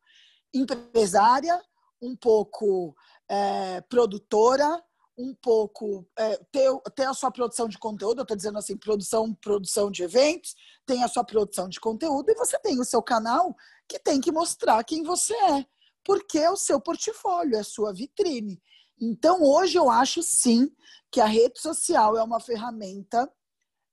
empresária, 0.52 1.62
um 2.02 2.16
pouco 2.16 2.96
é, 3.30 3.82
produtora, 3.82 4.84
um 5.16 5.36
pouco 5.36 6.08
é, 6.18 6.38
ter, 6.52 6.72
ter 6.96 7.06
a 7.06 7.14
sua 7.14 7.30
produção 7.30 7.68
de 7.68 7.78
conteúdo, 7.78 8.18
eu 8.18 8.24
estou 8.24 8.36
dizendo 8.36 8.58
assim, 8.58 8.76
produção, 8.76 9.32
produção 9.36 9.92
de 9.92 10.02
eventos, 10.02 10.56
tem 10.88 11.04
a 11.04 11.08
sua 11.08 11.24
produção 11.24 11.70
de 11.70 11.80
conteúdo 11.80 12.32
e 12.32 12.36
você 12.36 12.58
tem 12.58 12.80
o 12.80 12.84
seu 12.84 13.04
canal 13.04 13.56
que 13.88 14.00
tem 14.00 14.20
que 14.20 14.32
mostrar 14.32 14.84
quem 14.84 15.04
você 15.04 15.36
é, 15.36 15.64
porque 16.04 16.40
é 16.40 16.50
o 16.50 16.58
seu 16.58 16.82
portfólio, 16.82 17.56
é 17.56 17.60
a 17.60 17.64
sua 17.64 17.94
vitrine. 17.94 18.60
Então, 19.00 19.42
hoje 19.44 19.78
eu 19.78 19.90
acho 19.90 20.22
sim 20.22 20.74
que 21.12 21.22
a 21.22 21.26
rede 21.26 21.60
social 21.60 22.18
é 22.18 22.24
uma 22.24 22.40
ferramenta 22.40 23.32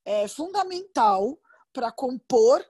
é, 0.04 0.26
fundamental 0.28 1.38
para 1.72 1.92
compor 1.92 2.64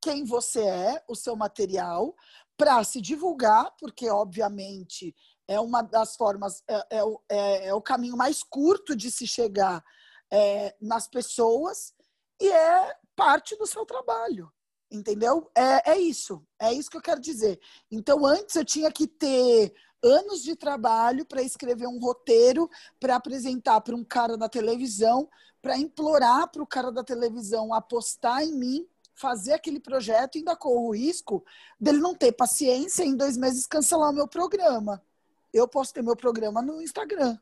quem 0.00 0.24
você 0.24 0.60
é, 0.60 1.04
o 1.08 1.14
seu 1.14 1.36
material, 1.36 2.14
para 2.56 2.82
se 2.84 3.00
divulgar, 3.00 3.70
porque 3.78 4.10
obviamente 4.10 5.14
é 5.48 5.60
uma 5.60 5.82
das 5.82 6.16
formas, 6.16 6.62
é, 6.68 6.74
é, 6.90 7.00
é, 7.28 7.66
é 7.68 7.74
o 7.74 7.82
caminho 7.82 8.16
mais 8.16 8.42
curto 8.42 8.96
de 8.96 9.10
se 9.10 9.26
chegar 9.26 9.84
é, 10.30 10.74
nas 10.80 11.06
pessoas 11.06 11.92
e 12.40 12.50
é 12.50 12.96
parte 13.14 13.56
do 13.56 13.66
seu 13.66 13.84
trabalho. 13.84 14.50
Entendeu? 14.90 15.50
É, 15.56 15.92
é 15.92 15.98
isso. 15.98 16.44
É 16.60 16.72
isso 16.72 16.90
que 16.90 16.96
eu 16.96 17.02
quero 17.02 17.20
dizer. 17.20 17.58
Então, 17.90 18.26
antes 18.26 18.56
eu 18.56 18.64
tinha 18.64 18.92
que 18.92 19.06
ter 19.06 19.72
anos 20.02 20.42
de 20.42 20.56
trabalho 20.56 21.24
para 21.24 21.42
escrever 21.42 21.86
um 21.86 21.98
roteiro, 21.98 22.68
para 22.98 23.16
apresentar 23.16 23.80
para 23.80 23.94
um 23.94 24.04
cara 24.04 24.36
da 24.36 24.48
televisão, 24.48 25.28
para 25.60 25.78
implorar 25.78 26.50
para 26.50 26.62
o 26.62 26.66
cara 26.66 26.90
da 26.90 27.04
televisão 27.04 27.72
apostar 27.72 28.42
em 28.42 28.52
mim, 28.52 28.88
fazer 29.14 29.52
aquele 29.52 29.78
projeto, 29.78 30.36
ainda 30.36 30.56
corro 30.56 30.88
o 30.88 30.94
risco 30.94 31.44
dele 31.78 31.98
não 31.98 32.14
ter 32.14 32.32
paciência 32.32 33.04
e 33.04 33.08
em 33.08 33.16
dois 33.16 33.36
meses 33.36 33.66
cancelar 33.66 34.10
o 34.10 34.14
meu 34.14 34.26
programa. 34.26 35.02
Eu 35.52 35.68
posso 35.68 35.92
ter 35.94 36.02
meu 36.02 36.16
programa 36.16 36.60
no 36.60 36.82
Instagram. 36.82 37.38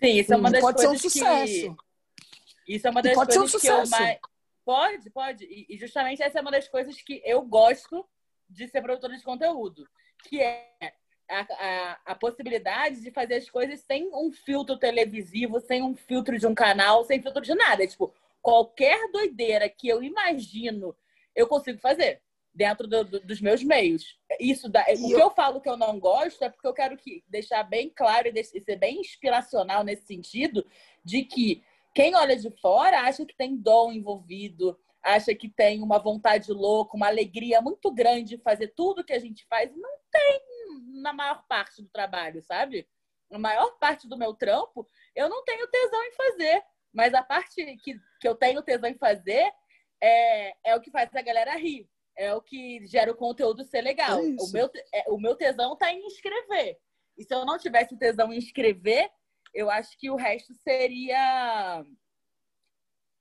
Sim, 0.00 0.18
isso 0.18 0.32
é 0.32 0.36
uma 0.36 0.50
das 0.50 0.60
pode 0.60 0.76
coisas 0.76 1.00
ser 1.00 1.06
um 1.06 1.10
sucesso. 1.10 1.76
Que... 1.76 2.74
Isso 2.74 2.86
é 2.86 2.90
uma 2.90 3.02
das 3.02 3.14
pode 3.14 3.34
coisas 3.34 3.50
ser 3.50 3.56
um 3.56 3.60
que 3.60 3.66
eu 3.68 3.86
sucesso. 3.86 4.02
mais. 4.02 4.18
Pode, 4.64 5.10
pode. 5.10 5.44
E 5.68 5.78
justamente 5.78 6.22
essa 6.22 6.38
é 6.38 6.42
uma 6.42 6.50
das 6.50 6.66
coisas 6.66 7.00
que 7.00 7.22
eu 7.24 7.42
gosto 7.42 8.04
de 8.50 8.66
ser 8.68 8.82
produtora 8.82 9.16
de 9.16 9.22
conteúdo. 9.22 9.88
Que 10.24 10.40
é 10.40 10.92
a, 11.28 11.40
a, 11.40 11.98
a, 12.06 12.14
possibilidade 12.14 13.00
de 13.00 13.10
fazer 13.10 13.34
as 13.34 13.50
coisas 13.50 13.80
sem 13.80 14.08
um 14.14 14.30
filtro 14.32 14.78
televisivo, 14.78 15.60
sem 15.60 15.82
um 15.82 15.94
filtro 15.94 16.38
de 16.38 16.46
um 16.46 16.54
canal, 16.54 17.04
sem 17.04 17.20
filtro 17.20 17.42
de 17.42 17.54
nada. 17.54 17.86
Tipo, 17.86 18.14
qualquer 18.40 19.10
doideira 19.10 19.68
que 19.68 19.88
eu 19.88 20.02
imagino, 20.02 20.96
eu 21.34 21.46
consigo 21.46 21.78
fazer 21.78 22.22
dentro 22.54 22.88
do, 22.88 23.04
do, 23.04 23.20
dos 23.20 23.40
meus 23.40 23.62
meios. 23.62 24.18
Isso 24.40 24.68
dá, 24.68 24.84
o 24.88 25.08
que 25.08 25.20
eu 25.20 25.30
falo 25.30 25.60
que 25.60 25.68
eu 25.68 25.76
não 25.76 26.00
gosto 26.00 26.42
é 26.42 26.48
porque 26.48 26.66
eu 26.66 26.72
quero 26.72 26.96
que, 26.96 27.22
deixar 27.28 27.62
bem 27.62 27.90
claro 27.90 28.28
e 28.28 28.44
ser 28.44 28.76
bem 28.76 29.00
inspiracional 29.00 29.84
nesse 29.84 30.06
sentido 30.06 30.66
de 31.04 31.22
que 31.22 31.62
quem 31.94 32.14
olha 32.14 32.36
de 32.36 32.50
fora 32.60 33.02
acha 33.02 33.26
que 33.26 33.36
tem 33.36 33.56
dom 33.56 33.92
envolvido, 33.92 34.78
acha 35.02 35.34
que 35.34 35.48
tem 35.48 35.82
uma 35.82 35.98
vontade 35.98 36.50
louca, 36.52 36.96
uma 36.96 37.06
alegria 37.06 37.60
muito 37.60 37.90
grande 37.92 38.36
de 38.36 38.42
fazer 38.42 38.68
tudo 38.68 39.04
que 39.04 39.12
a 39.12 39.18
gente 39.18 39.46
faz. 39.46 39.70
Não 39.76 39.98
tem 40.10 40.40
na 40.76 41.12
maior 41.12 41.44
parte 41.46 41.82
do 41.82 41.88
trabalho, 41.88 42.42
sabe? 42.42 42.88
A 43.30 43.38
maior 43.38 43.76
parte 43.78 44.08
do 44.08 44.16
meu 44.16 44.34
trampo, 44.34 44.86
eu 45.14 45.28
não 45.28 45.44
tenho 45.44 45.66
tesão 45.66 46.02
em 46.04 46.12
fazer. 46.12 46.64
Mas 46.92 47.12
a 47.12 47.22
parte 47.22 47.64
que, 47.76 48.00
que 48.20 48.28
eu 48.28 48.34
tenho 48.34 48.62
tesão 48.62 48.88
em 48.88 48.96
fazer 48.96 49.52
é, 50.00 50.70
é 50.70 50.76
o 50.76 50.80
que 50.80 50.90
faz 50.90 51.14
a 51.14 51.22
galera 51.22 51.56
rir. 51.56 51.88
É 52.16 52.32
o 52.34 52.40
que 52.40 52.86
gera 52.86 53.10
o 53.10 53.16
conteúdo 53.16 53.64
ser 53.64 53.82
legal. 53.82 54.18
É 54.18 54.22
o, 54.22 54.50
meu, 54.50 54.70
é, 54.92 55.04
o 55.08 55.18
meu 55.18 55.34
tesão 55.36 55.76
tá 55.76 55.92
em 55.92 56.06
escrever. 56.06 56.78
E 57.18 57.24
se 57.24 57.34
eu 57.34 57.44
não 57.44 57.58
tivesse 57.58 57.96
tesão 57.96 58.32
em 58.32 58.38
escrever, 58.38 59.10
eu 59.52 59.70
acho 59.70 59.98
que 59.98 60.10
o 60.10 60.16
resto 60.16 60.54
seria. 60.62 61.84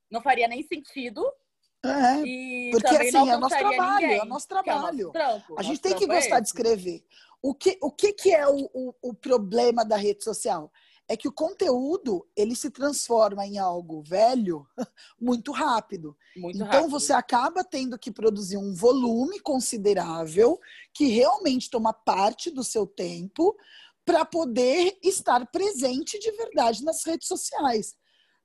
Não 0.10 0.22
faria 0.22 0.48
nem 0.48 0.64
sentido. 0.64 1.26
É, 1.84 2.22
e 2.26 2.72
porque 2.72 2.88
assim, 2.88 3.30
é 3.30 3.38
nosso 3.38 3.58
trabalho, 3.58 4.02
ninguém, 4.02 4.20
é 4.20 4.26
nosso 4.26 4.48
trabalho. 4.48 5.10
É 5.10 5.12
trampo, 5.12 5.56
a 5.58 5.62
gente 5.62 5.80
tem 5.82 5.96
que 5.96 6.08
gostar 6.08 6.38
é 6.38 6.42
de 6.42 6.48
escrever. 6.48 7.06
O 7.46 7.54
que, 7.54 7.78
o 7.80 7.92
que, 7.92 8.12
que 8.12 8.34
é 8.34 8.48
o, 8.48 8.68
o, 8.74 8.94
o, 9.04 9.14
problema 9.14 9.86
da 9.86 9.96
rede 9.96 10.24
social? 10.24 10.72
É 11.08 11.16
que 11.16 11.28
o 11.28 11.32
conteúdo 11.32 12.28
ele 12.36 12.56
se 12.56 12.72
transforma 12.72 13.46
em 13.46 13.60
algo 13.60 14.02
velho 14.02 14.66
muito 15.22 15.52
rápido. 15.52 16.18
Muito 16.36 16.56
então 16.56 16.68
rápido. 16.68 16.90
você 16.90 17.14
acaba 17.14 17.64
tendo 17.64 18.00
que 18.00 18.12
produzir 18.12 18.58
um 18.58 18.74
volume 18.74 19.40
considerável 19.42 20.60
que 20.92 21.06
realmente 21.06 21.70
toma 21.70 21.94
parte 21.94 22.50
do 22.50 22.64
seu 22.64 22.88
tempo 22.88 23.56
para 24.04 24.26
poder 24.26 24.98
estar 25.04 25.46
presente 25.52 26.18
de 26.18 26.32
verdade 26.32 26.84
nas 26.84 27.06
redes 27.06 27.28
sociais. 27.28 27.94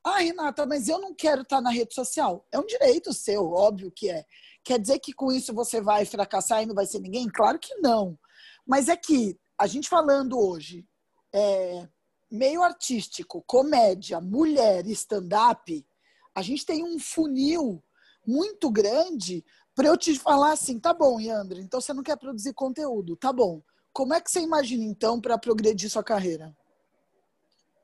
Ah, 0.04 0.18
Renata, 0.18 0.66
mas 0.66 0.88
eu 0.88 0.98
não 0.98 1.14
quero 1.14 1.40
estar 1.40 1.62
na 1.62 1.70
rede 1.70 1.94
social. 1.94 2.46
É 2.52 2.58
um 2.58 2.66
direito 2.66 3.14
seu, 3.14 3.50
óbvio 3.50 3.90
que 3.90 4.10
é. 4.10 4.26
Quer 4.62 4.78
dizer 4.78 4.98
que 4.98 5.14
com 5.14 5.32
isso 5.32 5.54
você 5.54 5.80
vai 5.80 6.04
fracassar 6.04 6.62
e 6.62 6.66
não 6.66 6.74
vai 6.74 6.84
ser 6.84 7.00
ninguém? 7.00 7.26
Claro 7.28 7.58
que 7.58 7.74
não. 7.76 8.18
Mas 8.70 8.88
é 8.88 8.96
que 8.96 9.36
a 9.58 9.66
gente 9.66 9.88
falando 9.88 10.38
hoje, 10.38 10.86
é, 11.32 11.88
meio 12.30 12.62
artístico, 12.62 13.42
comédia, 13.44 14.20
mulher, 14.20 14.86
stand-up, 14.86 15.84
a 16.32 16.40
gente 16.40 16.64
tem 16.64 16.84
um 16.84 16.96
funil 16.96 17.82
muito 18.24 18.70
grande 18.70 19.44
para 19.74 19.88
eu 19.88 19.96
te 19.96 20.16
falar 20.16 20.52
assim, 20.52 20.78
tá 20.78 20.94
bom, 20.94 21.18
Yandra, 21.18 21.60
então 21.60 21.80
você 21.80 21.92
não 21.92 22.04
quer 22.04 22.16
produzir 22.16 22.54
conteúdo, 22.54 23.16
tá 23.16 23.32
bom. 23.32 23.60
Como 23.92 24.14
é 24.14 24.20
que 24.20 24.30
você 24.30 24.38
imagina 24.38 24.84
então 24.84 25.20
para 25.20 25.36
progredir 25.36 25.90
sua 25.90 26.04
carreira? 26.04 26.56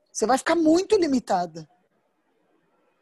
Você 0.09 0.25
vai 0.25 0.37
ficar 0.37 0.55
muito 0.55 0.95
limitada. 0.95 1.69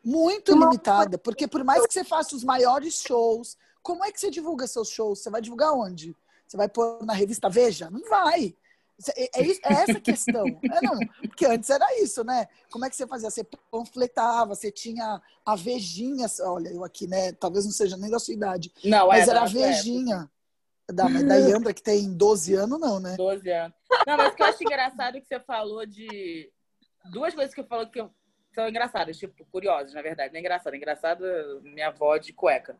Muito 0.03 0.57
limitada, 0.57 1.19
porque 1.19 1.47
por 1.47 1.63
mais 1.63 1.85
que 1.85 1.93
você 1.93 2.03
faça 2.03 2.35
os 2.35 2.43
maiores 2.43 2.95
shows, 2.95 3.55
como 3.83 4.03
é 4.03 4.11
que 4.11 4.19
você 4.19 4.31
divulga 4.31 4.65
seus 4.65 4.89
shows? 4.89 5.21
Você 5.21 5.29
vai 5.29 5.39
divulgar 5.39 5.71
onde? 5.71 6.15
Você 6.47 6.57
vai 6.57 6.69
pôr 6.69 7.03
na 7.05 7.13
revista 7.13 7.49
Veja? 7.49 7.89
Não 7.89 8.01
vai. 8.09 8.55
É, 9.15 9.23
é, 9.23 9.51
é 9.51 9.73
essa 9.73 9.97
a 9.97 10.01
questão. 10.01 10.45
É, 10.71 10.81
não, 10.81 10.99
porque 11.23 11.45
antes 11.45 11.69
era 11.69 11.85
isso, 12.01 12.23
né? 12.23 12.47
Como 12.71 12.85
é 12.85 12.89
que 12.89 12.95
você 12.95 13.05
fazia? 13.05 13.29
Você 13.29 13.43
panfletava, 13.69 14.55
você 14.55 14.71
tinha 14.71 15.21
a 15.45 15.55
Vejinha. 15.55 16.27
Olha, 16.41 16.69
eu 16.69 16.83
aqui, 16.83 17.07
né? 17.07 17.33
Talvez 17.33 17.65
não 17.65 17.71
seja 17.71 17.97
nem 17.97 18.09
da 18.09 18.19
sua 18.19 18.33
idade. 18.33 18.71
Não, 18.83 19.07
mas 19.07 19.27
é 19.27 19.31
era 19.31 19.41
a 19.41 19.45
Vejinha. 19.45 20.31
Da, 20.87 21.09
mas 21.09 21.27
da 21.27 21.35
Yandra, 21.35 21.73
que 21.73 21.81
tem 21.81 22.13
12 22.13 22.53
anos, 22.53 22.79
não, 22.79 22.99
né? 22.99 23.15
12 23.17 23.49
anos. 23.49 23.75
Não, 24.05 24.17
mas 24.17 24.31
o 24.31 24.35
que 24.35 24.43
eu 24.43 24.45
acho 24.47 24.63
engraçado 24.63 25.17
é 25.17 25.19
que 25.19 25.27
você 25.27 25.39
falou 25.39 25.85
de. 25.85 26.51
Duas 27.11 27.33
coisas 27.33 27.53
que 27.53 27.59
eu 27.61 27.65
falo 27.65 27.89
que 27.89 27.99
eu- 27.99 28.11
são 28.53 28.69
engraçadas, 28.69 29.17
tipo, 29.17 29.43
curiosas, 29.51 29.93
na 29.93 30.01
verdade. 30.01 30.31
Não 30.31 30.37
é 30.37 30.39
engraçado. 30.39 30.73
É 30.73 30.77
engraçado 30.77 31.23
minha 31.63 31.87
avó 31.87 32.17
de 32.17 32.31
cueca. 32.31 32.77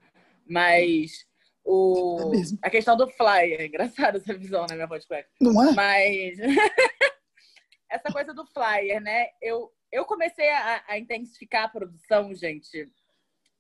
Mas 0.48 1.26
o... 1.66 2.32
É 2.64 2.68
a 2.68 2.70
questão 2.70 2.96
do 2.96 3.10
flyer. 3.10 3.60
É 3.60 3.66
engraçado 3.66 4.18
essa 4.18 4.34
visão, 4.38 4.66
né, 4.70 4.76
minha 4.76 4.86
avó 4.86 4.98
de 4.98 5.08
cueca. 5.08 5.28
Não 5.42 5.68
é? 5.68 5.74
Mas 5.74 6.38
essa 7.90 8.12
coisa 8.12 8.34
do 8.34 8.46
flyer, 8.46 9.02
né? 9.02 9.30
Eu, 9.42 9.72
eu 9.92 10.06
comecei 10.06 10.50
a, 10.50 10.84
a 10.88 11.00
intensificar 11.00 11.64
a 11.64 11.70
produção, 11.70 12.34
gente, 12.36 12.88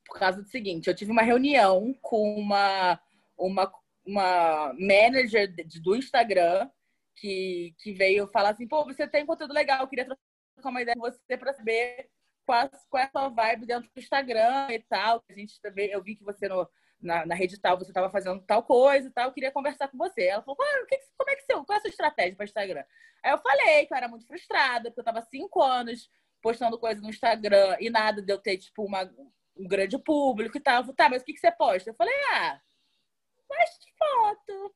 por 0.05 0.19
causa 0.19 0.41
do 0.41 0.47
seguinte: 0.47 0.87
eu 0.87 0.95
tive 0.95 1.11
uma 1.11 1.23
reunião 1.23 1.95
com 2.01 2.35
uma, 2.35 2.99
uma, 3.37 3.73
uma 4.05 4.73
manager 4.73 5.51
de- 5.51 5.81
do 5.81 5.95
Instagram 5.95 6.69
que, 7.15 7.73
que 7.79 7.91
veio 7.93 8.27
falar 8.27 8.49
assim: 8.49 8.67
pô, 8.67 8.85
você 8.85 9.07
tem 9.07 9.25
conteúdo 9.25 9.53
legal, 9.53 9.81
eu 9.81 9.87
queria 9.87 10.05
trocar 10.05 10.69
uma 10.69 10.81
ideia 10.81 10.95
com 10.95 11.01
você 11.01 11.37
para 11.37 11.53
saber 11.53 12.07
qual, 12.45 12.69
qual 12.89 13.01
é 13.03 13.05
a 13.07 13.09
sua 13.09 13.29
vibe 13.29 13.65
dentro 13.65 13.89
do 13.93 13.99
Instagram 13.99 14.67
e 14.71 14.79
tal. 14.83 15.23
A 15.29 15.33
gente 15.33 15.59
também, 15.59 15.89
eu 15.89 16.03
vi 16.03 16.15
que 16.15 16.23
você 16.23 16.47
no, 16.47 16.67
na, 17.05 17.25
na 17.25 17.35
rede 17.35 17.59
tal 17.59 17.77
você 17.77 17.91
estava 17.91 18.09
fazendo 18.09 18.41
tal 18.41 18.63
coisa 18.63 19.07
e 19.07 19.11
tal, 19.11 19.25
eu 19.25 19.33
queria 19.33 19.51
conversar 19.51 19.87
com 19.87 19.97
você. 19.97 20.23
Ela 20.25 20.41
falou: 20.43 20.57
"Ah, 20.61 20.85
que 20.87 20.99
como 21.17 21.29
é 21.29 21.35
que 21.35 21.41
você, 21.43 21.53
qual 21.53 21.65
é 21.71 21.75
a 21.77 21.81
sua 21.81 21.89
estratégia 21.89 22.35
para 22.35 22.45
Instagram? 22.45 22.83
Aí 23.23 23.31
eu 23.31 23.37
falei 23.37 23.85
que 23.85 23.93
eu 23.93 23.97
era 23.97 24.07
muito 24.07 24.27
frustrada, 24.27 24.89
porque 24.89 24.99
eu 25.01 25.05
tava 25.05 25.21
cinco 25.21 25.61
anos 25.61 26.09
postando 26.41 26.77
coisa 26.77 27.01
no 27.01 27.09
Instagram 27.09 27.77
e 27.79 27.89
nada 27.89 28.21
de 28.21 28.31
eu 28.31 28.37
ter, 28.37 28.57
tipo, 28.57 28.83
uma, 28.83 29.03
um 29.57 29.67
grande 29.67 29.97
público 29.97 30.57
e 30.57 30.61
tal. 30.61 30.81
Falei, 30.83 30.95
tá, 30.95 31.09
mas 31.09 31.21
o 31.21 31.25
que, 31.25 31.33
que 31.33 31.39
você 31.39 31.51
posta? 31.51 31.89
Eu 31.89 31.95
falei, 31.95 32.13
ah, 32.33 32.61
poste 33.47 33.93
foto. 33.97 34.75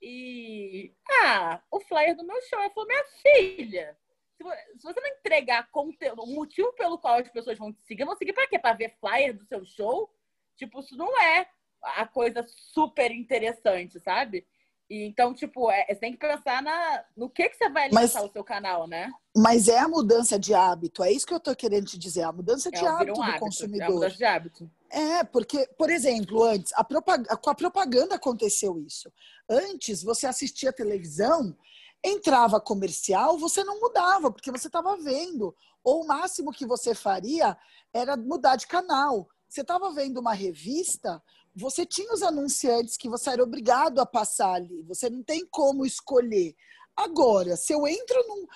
E, 0.00 0.94
ah, 1.24 1.62
o 1.70 1.80
flyer 1.80 2.16
do 2.16 2.24
meu 2.26 2.40
show. 2.42 2.58
Ela 2.58 2.70
falou, 2.70 2.86
minha 2.88 3.04
filha, 3.20 3.98
se 4.36 4.42
vo- 4.42 4.50
se 4.78 4.82
você 4.82 4.98
não 5.00 5.08
entregar 5.08 5.70
conteúdo, 5.70 6.22
o 6.22 6.34
motivo 6.34 6.72
pelo 6.72 6.98
qual 6.98 7.16
as 7.18 7.28
pessoas 7.28 7.58
vão 7.58 7.70
te 7.72 7.82
seguir, 7.82 8.04
vão 8.06 8.16
seguir 8.16 8.32
pra 8.32 8.46
quê? 8.46 8.58
Pra 8.58 8.72
ver 8.72 8.96
flyer 8.98 9.36
do 9.36 9.44
seu 9.44 9.62
show? 9.66 10.10
Tipo, 10.56 10.80
isso 10.80 10.96
não 10.96 11.20
é 11.20 11.46
a 11.82 12.06
coisa 12.06 12.44
super 12.46 13.10
interessante, 13.10 13.98
sabe? 14.00 14.46
E, 14.90 15.04
então, 15.04 15.32
tipo, 15.32 15.70
é, 15.70 15.86
você 15.86 15.94
tem 15.94 16.12
que 16.12 16.18
pensar 16.18 16.60
na, 16.60 17.04
no 17.16 17.30
que, 17.30 17.48
que 17.48 17.56
você 17.56 17.70
vai 17.70 17.84
alimentar 17.84 18.20
mas, 18.20 18.28
o 18.28 18.32
seu 18.32 18.42
canal, 18.42 18.88
né? 18.88 19.08
Mas 19.36 19.68
é 19.68 19.78
a 19.78 19.88
mudança 19.88 20.36
de 20.36 20.52
hábito, 20.52 21.04
é 21.04 21.12
isso 21.12 21.24
que 21.24 21.32
eu 21.32 21.38
tô 21.38 21.54
querendo 21.54 21.86
te 21.86 21.96
dizer, 21.96 22.22
a 22.22 22.32
mudança 22.32 22.72
de 22.72 22.84
é, 22.84 22.88
hábito 22.88 23.12
um 23.12 23.14
do 23.14 23.22
hábito, 23.22 23.38
consumidor. 23.38 23.82
É 23.82 23.86
a 23.86 23.90
mudança 23.90 24.16
de 24.16 24.24
hábito. 24.24 24.70
É, 24.90 25.22
porque, 25.22 25.68
por 25.78 25.90
exemplo, 25.90 26.42
antes, 26.42 26.72
a 26.74 26.82
propaganda, 26.82 27.36
com 27.36 27.50
a 27.50 27.54
propaganda 27.54 28.16
aconteceu 28.16 28.80
isso. 28.80 29.12
Antes, 29.48 30.02
você 30.02 30.26
assistia 30.26 30.72
televisão, 30.72 31.56
entrava 32.04 32.60
comercial, 32.60 33.38
você 33.38 33.62
não 33.62 33.78
mudava, 33.78 34.32
porque 34.32 34.50
você 34.50 34.66
estava 34.66 34.96
vendo. 34.96 35.54
Ou 35.84 36.02
o 36.02 36.06
máximo 36.06 36.50
que 36.50 36.66
você 36.66 36.96
faria 36.96 37.56
era 37.94 38.16
mudar 38.16 38.56
de 38.56 38.66
canal. 38.66 39.28
Você 39.48 39.60
estava 39.60 39.92
vendo 39.92 40.18
uma 40.18 40.32
revista, 40.32 41.22
você 41.54 41.84
tinha 41.84 42.12
os 42.12 42.22
anunciantes 42.22 42.96
que 42.96 43.08
você 43.08 43.30
era 43.30 43.42
obrigado 43.42 43.98
a 44.00 44.06
passar 44.06 44.54
ali. 44.54 44.82
Você 44.84 45.10
não 45.10 45.22
tem 45.22 45.46
como 45.50 45.84
escolher. 45.84 46.54
Agora, 46.96 47.56
se 47.56 47.72
eu 47.72 47.86
entro 47.86 48.16
num. 48.26 48.46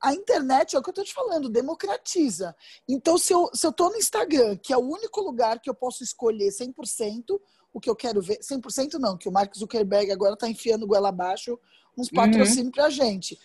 A 0.00 0.14
internet, 0.14 0.76
é 0.76 0.78
o 0.78 0.82
que 0.82 0.90
eu 0.90 0.92
estou 0.92 1.04
te 1.04 1.12
falando, 1.12 1.48
democratiza. 1.48 2.54
Então, 2.88 3.18
se 3.18 3.32
eu, 3.32 3.50
se 3.52 3.66
eu 3.66 3.72
tô 3.72 3.88
no 3.88 3.96
Instagram, 3.96 4.56
que 4.56 4.72
é 4.72 4.76
o 4.76 4.88
único 4.88 5.20
lugar 5.20 5.60
que 5.60 5.68
eu 5.68 5.74
posso 5.74 6.04
escolher 6.04 6.50
100% 6.50 7.40
o 7.72 7.80
que 7.80 7.90
eu 7.90 7.96
quero 7.96 8.20
ver, 8.20 8.38
100% 8.38 8.94
não, 8.94 9.16
que 9.16 9.28
o 9.28 9.32
Mark 9.32 9.56
Zuckerberg 9.56 10.10
agora 10.10 10.34
está 10.34 10.48
enfiando 10.48 10.86
goela 10.86 11.08
abaixo 11.08 11.58
uns 11.96 12.08
patrocínios 12.08 12.66
uhum. 12.66 12.70
para 12.70 12.86
a 12.86 12.90
gente. 12.90 13.38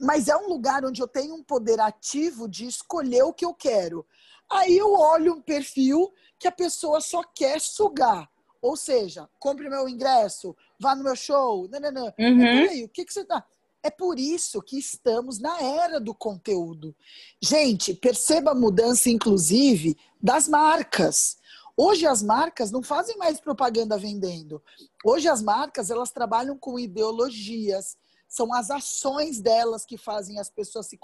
Mas 0.00 0.28
é 0.28 0.36
um 0.36 0.48
lugar 0.48 0.84
onde 0.84 1.00
eu 1.00 1.08
tenho 1.08 1.34
um 1.34 1.42
poder 1.42 1.80
ativo 1.80 2.48
de 2.48 2.66
escolher 2.66 3.22
o 3.22 3.32
que 3.32 3.44
eu 3.44 3.54
quero. 3.54 4.04
Aí 4.52 4.76
eu 4.76 4.92
olho 4.92 5.34
um 5.34 5.40
perfil 5.40 6.12
que 6.38 6.46
a 6.46 6.52
pessoa 6.52 7.00
só 7.00 7.22
quer 7.22 7.60
sugar. 7.60 8.30
Ou 8.60 8.76
seja, 8.76 9.28
compre 9.40 9.68
meu 9.68 9.88
ingresso, 9.88 10.56
vá 10.78 10.94
no 10.94 11.02
meu 11.02 11.16
show. 11.16 11.68
Não, 11.68 11.80
não, 11.80 11.90
não. 11.90 12.04
Uhum. 12.18 12.38
Peraí, 12.38 12.84
o 12.84 12.88
que, 12.88 13.04
que 13.04 13.12
você 13.12 13.24
tá. 13.24 13.44
É 13.82 13.90
por 13.90 14.18
isso 14.18 14.62
que 14.62 14.78
estamos 14.78 15.40
na 15.40 15.60
era 15.60 15.98
do 15.98 16.14
conteúdo. 16.14 16.94
Gente, 17.40 17.92
perceba 17.94 18.52
a 18.52 18.54
mudança, 18.54 19.10
inclusive, 19.10 19.96
das 20.22 20.46
marcas. 20.46 21.36
Hoje 21.76 22.06
as 22.06 22.22
marcas 22.22 22.70
não 22.70 22.82
fazem 22.82 23.16
mais 23.16 23.40
propaganda 23.40 23.98
vendendo. 23.98 24.62
Hoje 25.04 25.26
as 25.26 25.42
marcas 25.42 25.90
elas 25.90 26.12
trabalham 26.12 26.56
com 26.56 26.78
ideologias. 26.78 27.96
São 28.28 28.54
as 28.54 28.70
ações 28.70 29.40
delas 29.40 29.84
que 29.84 29.98
fazem 29.98 30.38
as 30.38 30.48
pessoas 30.48 30.86
se. 30.86 30.98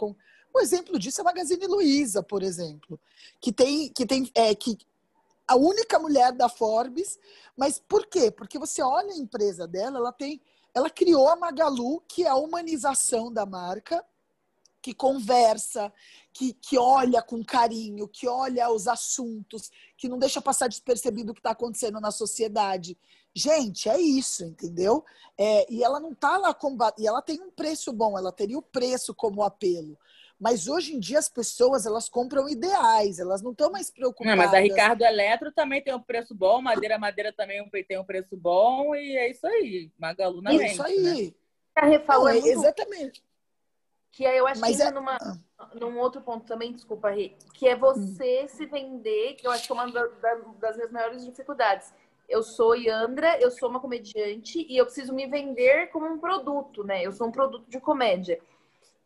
Um 0.54 0.60
exemplo 0.60 0.98
disso 0.98 1.20
é 1.20 1.22
a 1.22 1.24
Magazine 1.24 1.66
Luiza, 1.66 2.22
por 2.22 2.42
exemplo, 2.42 2.98
que 3.40 3.52
tem 3.52 3.88
que 3.90 4.06
tem 4.06 4.30
é 4.34 4.54
que 4.54 4.78
a 5.46 5.56
única 5.56 5.98
mulher 5.98 6.32
da 6.32 6.48
Forbes, 6.48 7.18
mas 7.56 7.78
por 7.78 8.06
quê? 8.06 8.30
Porque 8.30 8.58
você 8.58 8.82
olha 8.82 9.12
a 9.12 9.18
empresa 9.18 9.66
dela, 9.66 9.98
ela 9.98 10.12
tem 10.12 10.40
ela 10.74 10.90
criou 10.90 11.28
a 11.28 11.36
Magalu, 11.36 12.02
que 12.06 12.24
é 12.24 12.28
a 12.28 12.36
humanização 12.36 13.32
da 13.32 13.44
marca, 13.44 14.04
que 14.80 14.94
conversa, 14.94 15.92
que, 16.32 16.52
que 16.52 16.78
olha 16.78 17.20
com 17.20 17.44
carinho, 17.44 18.06
que 18.06 18.28
olha 18.28 18.70
os 18.70 18.86
assuntos, 18.86 19.70
que 19.96 20.08
não 20.08 20.18
deixa 20.18 20.40
passar 20.40 20.68
despercebido 20.68 21.32
o 21.32 21.34
que 21.34 21.40
está 21.40 21.50
acontecendo 21.50 22.00
na 22.00 22.10
sociedade. 22.10 22.96
Gente, 23.34 23.88
é 23.88 24.00
isso, 24.00 24.44
entendeu? 24.44 25.04
É, 25.36 25.70
e 25.72 25.82
ela 25.82 25.98
não 25.98 26.12
está 26.12 26.38
lá 26.38 26.54
combatendo. 26.54 27.02
E 27.02 27.08
ela 27.08 27.20
tem 27.20 27.40
um 27.40 27.50
preço 27.50 27.92
bom, 27.92 28.16
ela 28.16 28.32
teria 28.32 28.58
o 28.58 28.62
preço 28.62 29.14
como 29.14 29.42
apelo. 29.42 29.98
Mas 30.38 30.68
hoje 30.68 30.94
em 30.94 31.00
dia 31.00 31.18
as 31.18 31.28
pessoas 31.28 31.84
elas 31.84 32.08
compram 32.08 32.48
ideais, 32.48 33.18
elas 33.18 33.42
não 33.42 33.50
estão 33.50 33.72
mais 33.72 33.90
preocupadas. 33.90 34.36
Não, 34.36 34.44
mas 34.44 34.54
a 34.54 34.60
Ricardo 34.60 35.02
Eletro 35.02 35.50
também 35.50 35.82
tem 35.82 35.92
um 35.92 36.00
preço 36.00 36.32
bom, 36.32 36.62
Madeira 36.62 36.96
Madeira 36.96 37.32
também 37.32 37.68
tem 37.88 37.98
um 37.98 38.04
preço 38.04 38.36
bom, 38.36 38.94
e 38.94 39.16
é 39.16 39.30
isso 39.30 39.46
aí. 39.46 39.90
Magalu 39.98 40.40
na 40.40 40.52
Isso 40.52 40.62
mente, 40.62 40.82
aí. 40.82 41.26
Né? 41.26 41.34
A 41.74 41.86
Refal 41.86 42.28
é. 42.28 42.38
Exatamente. 42.38 43.22
Que 44.12 44.26
aí 44.26 44.38
eu 44.38 44.46
acho 44.46 44.60
mas 44.60 44.76
que 44.76 44.82
é... 44.82 44.90
numa, 44.90 45.16
ah. 45.16 45.70
num 45.74 45.98
outro 45.98 46.20
ponto 46.20 46.46
também, 46.46 46.72
desculpa, 46.72 47.10
Rê, 47.10 47.34
que 47.54 47.66
é 47.66 47.74
você 47.74 48.44
hum. 48.44 48.48
se 48.48 48.66
vender, 48.66 49.34
que 49.34 49.46
eu 49.46 49.50
acho 49.50 49.66
que 49.66 49.72
é 49.72 49.74
uma 49.74 49.90
da, 49.90 50.06
da, 50.06 50.34
das 50.60 50.76
minhas 50.76 50.92
maiores 50.92 51.24
dificuldades. 51.24 51.92
Eu 52.28 52.42
sou 52.42 52.76
Yandra, 52.76 53.40
eu 53.40 53.50
sou 53.50 53.68
uma 53.68 53.80
comediante 53.80 54.64
e 54.68 54.76
eu 54.76 54.84
preciso 54.84 55.14
me 55.14 55.26
vender 55.26 55.88
como 55.88 56.06
um 56.06 56.18
produto, 56.18 56.84
né? 56.84 57.02
Eu 57.02 57.10
sou 57.10 57.26
um 57.26 57.32
produto 57.32 57.68
de 57.68 57.80
comédia 57.80 58.38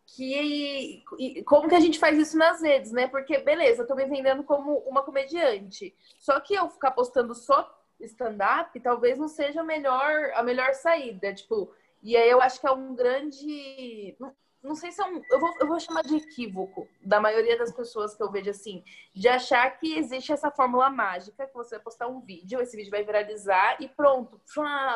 que 0.06 1.04
como 1.46 1.68
que 1.68 1.74
a 1.74 1.80
gente 1.80 1.98
faz 1.98 2.18
isso 2.18 2.36
nas 2.36 2.60
redes, 2.60 2.92
né? 2.92 3.06
Porque 3.08 3.38
beleza, 3.38 3.82
eu 3.82 3.86
tô 3.86 3.94
me 3.94 4.04
vendendo 4.06 4.42
como 4.44 4.78
uma 4.80 5.02
comediante. 5.02 5.94
Só 6.18 6.38
que 6.40 6.54
eu 6.54 6.68
ficar 6.68 6.90
postando 6.90 7.34
só 7.34 7.68
stand-up 8.00 8.78
talvez 8.80 9.18
não 9.18 9.28
seja 9.28 9.60
a 9.60 9.64
melhor 9.64 10.32
a 10.34 10.42
melhor 10.42 10.74
saída, 10.74 11.32
tipo, 11.32 11.72
e 12.02 12.16
aí 12.16 12.28
eu 12.28 12.40
acho 12.40 12.60
que 12.60 12.66
é 12.66 12.72
um 12.72 12.94
grande 12.94 14.16
não 14.62 14.74
sei 14.74 14.92
se 14.92 15.00
é 15.00 15.04
um 15.04 15.22
eu 15.30 15.40
vou, 15.40 15.54
eu 15.60 15.66
vou 15.66 15.80
chamar 15.80 16.02
de 16.02 16.16
equívoco 16.16 16.88
da 17.00 17.20
maioria 17.20 17.56
das 17.56 17.72
pessoas 17.72 18.14
que 18.14 18.22
eu 18.22 18.30
vejo 18.30 18.50
assim, 18.50 18.84
de 19.14 19.28
achar 19.28 19.70
que 19.78 19.96
existe 19.96 20.32
essa 20.32 20.50
fórmula 20.50 20.90
mágica 20.90 21.46
que 21.46 21.54
você 21.54 21.76
vai 21.76 21.84
postar 21.84 22.08
um 22.08 22.20
vídeo, 22.20 22.60
esse 22.60 22.76
vídeo 22.76 22.90
vai 22.90 23.04
viralizar 23.04 23.76
e 23.80 23.88
pronto, 23.88 24.40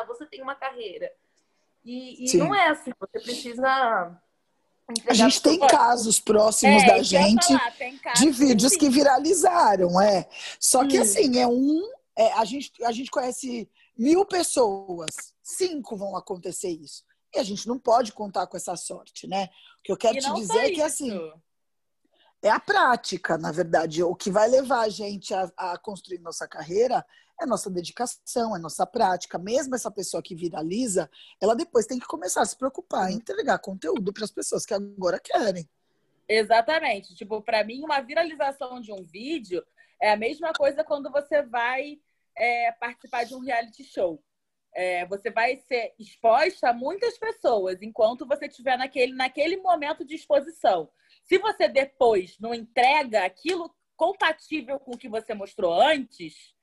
você 0.07 0.25
tem 0.25 0.41
uma 0.41 0.55
carreira. 0.55 1.11
E, 1.83 2.25
e 2.25 2.37
não 2.37 2.53
é 2.53 2.67
assim, 2.67 2.91
você 2.99 3.19
precisa 3.19 4.21
a 5.07 5.13
gente 5.13 5.41
tem 5.41 5.59
casos 5.59 6.19
próximos 6.19 6.81
é, 6.83 6.87
da 6.87 7.03
gente 7.03 7.47
falar, 7.47 8.13
de 8.15 8.29
vídeos 8.31 8.73
sim. 8.73 8.79
que 8.79 8.89
viralizaram, 8.89 9.99
é. 9.99 10.27
Só 10.59 10.87
que 10.87 10.97
hum. 10.97 11.01
assim, 11.01 11.39
é 11.39 11.47
um. 11.47 11.81
É, 12.17 12.31
a, 12.33 12.45
gente, 12.45 12.71
a 12.83 12.91
gente 12.91 13.11
conhece 13.11 13.69
mil 13.97 14.25
pessoas, 14.25 15.33
cinco 15.43 15.97
vão 15.97 16.15
acontecer 16.15 16.69
isso. 16.69 17.03
E 17.35 17.39
a 17.39 17.43
gente 17.43 17.67
não 17.67 17.77
pode 17.77 18.13
contar 18.13 18.47
com 18.47 18.55
essa 18.55 18.75
sorte, 18.77 19.27
né? 19.27 19.49
O 19.79 19.83
que 19.83 19.91
eu 19.91 19.97
quero 19.97 20.17
te 20.19 20.33
dizer 20.33 20.57
é 20.57 20.71
que 20.71 20.81
assim. 20.81 21.19
É 22.41 22.49
a 22.49 22.59
prática, 22.59 23.37
na 23.37 23.51
verdade. 23.51 24.03
O 24.03 24.15
que 24.15 24.29
vai 24.29 24.47
levar 24.47 24.81
a 24.81 24.89
gente 24.89 25.33
a, 25.33 25.51
a 25.57 25.77
construir 25.77 26.19
nossa 26.19 26.47
carreira 26.47 27.05
é 27.39 27.45
nossa 27.45 27.69
dedicação, 27.69 28.55
é 28.55 28.59
nossa 28.59 28.85
prática. 28.85 29.37
Mesmo 29.37 29.75
essa 29.75 29.91
pessoa 29.91 30.21
que 30.21 30.35
viraliza, 30.35 31.09
ela 31.41 31.55
depois 31.55 31.85
tem 31.85 31.99
que 31.99 32.07
começar 32.07 32.41
a 32.41 32.45
se 32.45 32.57
preocupar 32.57 33.11
em 33.11 33.15
entregar 33.15 33.59
conteúdo 33.59 34.13
para 34.13 34.23
as 34.23 34.31
pessoas 34.31 34.65
que 34.65 34.73
agora 34.73 35.19
querem. 35.19 35.67
Exatamente. 36.27 37.15
Tipo, 37.15 37.41
para 37.41 37.63
mim, 37.63 37.83
uma 37.83 38.01
viralização 38.01 38.81
de 38.81 38.91
um 38.91 39.03
vídeo 39.03 39.63
é 40.01 40.11
a 40.11 40.17
mesma 40.17 40.51
coisa 40.53 40.83
quando 40.83 41.11
você 41.11 41.41
vai 41.41 41.99
é, 42.35 42.71
participar 42.73 43.23
de 43.23 43.35
um 43.35 43.39
reality 43.39 43.83
show. 43.83 44.21
É, 44.75 45.05
você 45.07 45.31
vai 45.31 45.57
ser 45.57 45.93
exposta 45.97 46.69
a 46.69 46.73
muitas 46.73 47.17
pessoas 47.17 47.81
enquanto 47.81 48.27
você 48.27 48.45
estiver 48.45 48.77
naquele, 48.77 49.13
naquele 49.13 49.57
momento 49.57 50.05
de 50.05 50.15
exposição. 50.15 50.89
Se 51.27 51.37
você 51.37 51.67
depois 51.67 52.39
não 52.39 52.53
entrega 52.53 53.25
aquilo 53.25 53.75
compatível 53.97 54.79
com 54.79 54.91
o 54.91 54.97
que 54.97 55.09
você 55.09 55.33
mostrou 55.33 55.73
antes, 55.73 56.55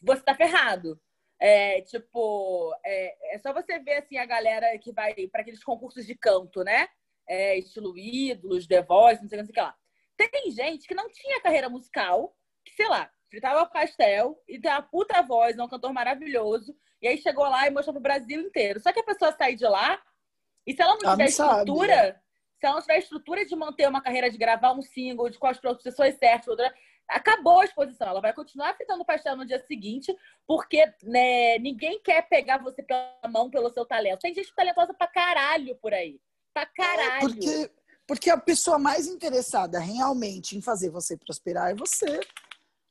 você 0.00 0.22
tá 0.22 0.34
ferrado. 0.34 0.98
É, 1.38 1.82
tipo, 1.82 2.72
é, 2.84 3.34
é, 3.34 3.38
só 3.38 3.52
você 3.52 3.78
ver 3.80 3.98
assim 3.98 4.16
a 4.16 4.24
galera 4.24 4.78
que 4.78 4.92
vai 4.92 5.12
para 5.26 5.42
aqueles 5.42 5.62
concursos 5.62 6.06
de 6.06 6.14
canto, 6.14 6.62
né? 6.62 6.88
É, 7.28 7.58
estilo 7.58 7.98
ídolos, 7.98 8.66
The 8.66 8.82
Voice, 8.82 9.20
não 9.20 9.28
sei, 9.28 9.38
não 9.38 9.44
sei 9.44 9.50
o 9.50 9.54
que 9.54 9.60
lá. 9.60 9.76
Tem 10.16 10.50
gente 10.52 10.86
que 10.86 10.94
não 10.94 11.10
tinha 11.10 11.42
carreira 11.42 11.68
musical, 11.68 12.34
que, 12.64 12.72
sei 12.72 12.88
lá, 12.88 13.10
fritava 13.28 13.66
pastel 13.66 14.40
e 14.48 14.60
tem 14.60 14.70
uma 14.70 14.82
puta 14.82 15.20
voz, 15.22 15.58
é 15.58 15.62
um 15.62 15.68
cantor 15.68 15.92
maravilhoso, 15.92 16.76
e 17.00 17.08
aí 17.08 17.18
chegou 17.18 17.44
lá 17.44 17.66
e 17.66 17.70
mostrou 17.70 17.94
pro 17.94 18.02
Brasil 18.02 18.40
inteiro. 18.40 18.80
Só 18.80 18.92
que 18.92 19.00
a 19.00 19.04
pessoa 19.04 19.32
sai 19.32 19.54
de 19.54 19.64
lá, 19.64 20.00
e 20.66 20.74
se 20.74 20.80
ela 20.80 20.96
não 21.02 21.10
tiver 21.10 21.24
estrutura, 21.24 21.96
sabe. 21.96 22.21
Se 22.62 22.66
ela 22.66 22.76
não 22.76 22.80
tiver 22.80 22.98
estrutura 22.98 23.44
de 23.44 23.56
manter 23.56 23.88
uma 23.88 24.00
carreira, 24.00 24.30
de 24.30 24.38
gravar 24.38 24.72
um 24.72 24.82
single, 24.82 25.28
de 25.28 25.36
com 25.36 25.48
as 25.48 25.58
pessoas 25.58 26.16
certas, 26.16 26.56
acabou 27.08 27.60
a 27.60 27.64
exposição. 27.64 28.06
Ela 28.06 28.20
vai 28.20 28.32
continuar 28.32 28.76
fritando 28.76 29.04
pastel 29.04 29.36
no 29.36 29.44
dia 29.44 29.58
seguinte, 29.66 30.16
porque 30.46 30.86
né, 31.02 31.58
ninguém 31.58 32.00
quer 32.00 32.22
pegar 32.28 32.58
você 32.58 32.80
pela 32.80 33.18
mão 33.28 33.50
pelo 33.50 33.68
seu 33.68 33.84
talento. 33.84 34.20
Tem 34.20 34.32
gente 34.32 34.54
talentosa 34.54 34.94
pra 34.94 35.08
caralho 35.08 35.74
por 35.82 35.92
aí. 35.92 36.20
Pra 36.54 36.64
caralho. 36.64 37.26
É 37.26 37.28
porque, 37.28 37.70
porque 38.06 38.30
a 38.30 38.38
pessoa 38.38 38.78
mais 38.78 39.08
interessada 39.08 39.80
realmente 39.80 40.56
em 40.56 40.62
fazer 40.62 40.88
você 40.88 41.16
prosperar 41.16 41.72
é 41.72 41.74
você. 41.74 42.20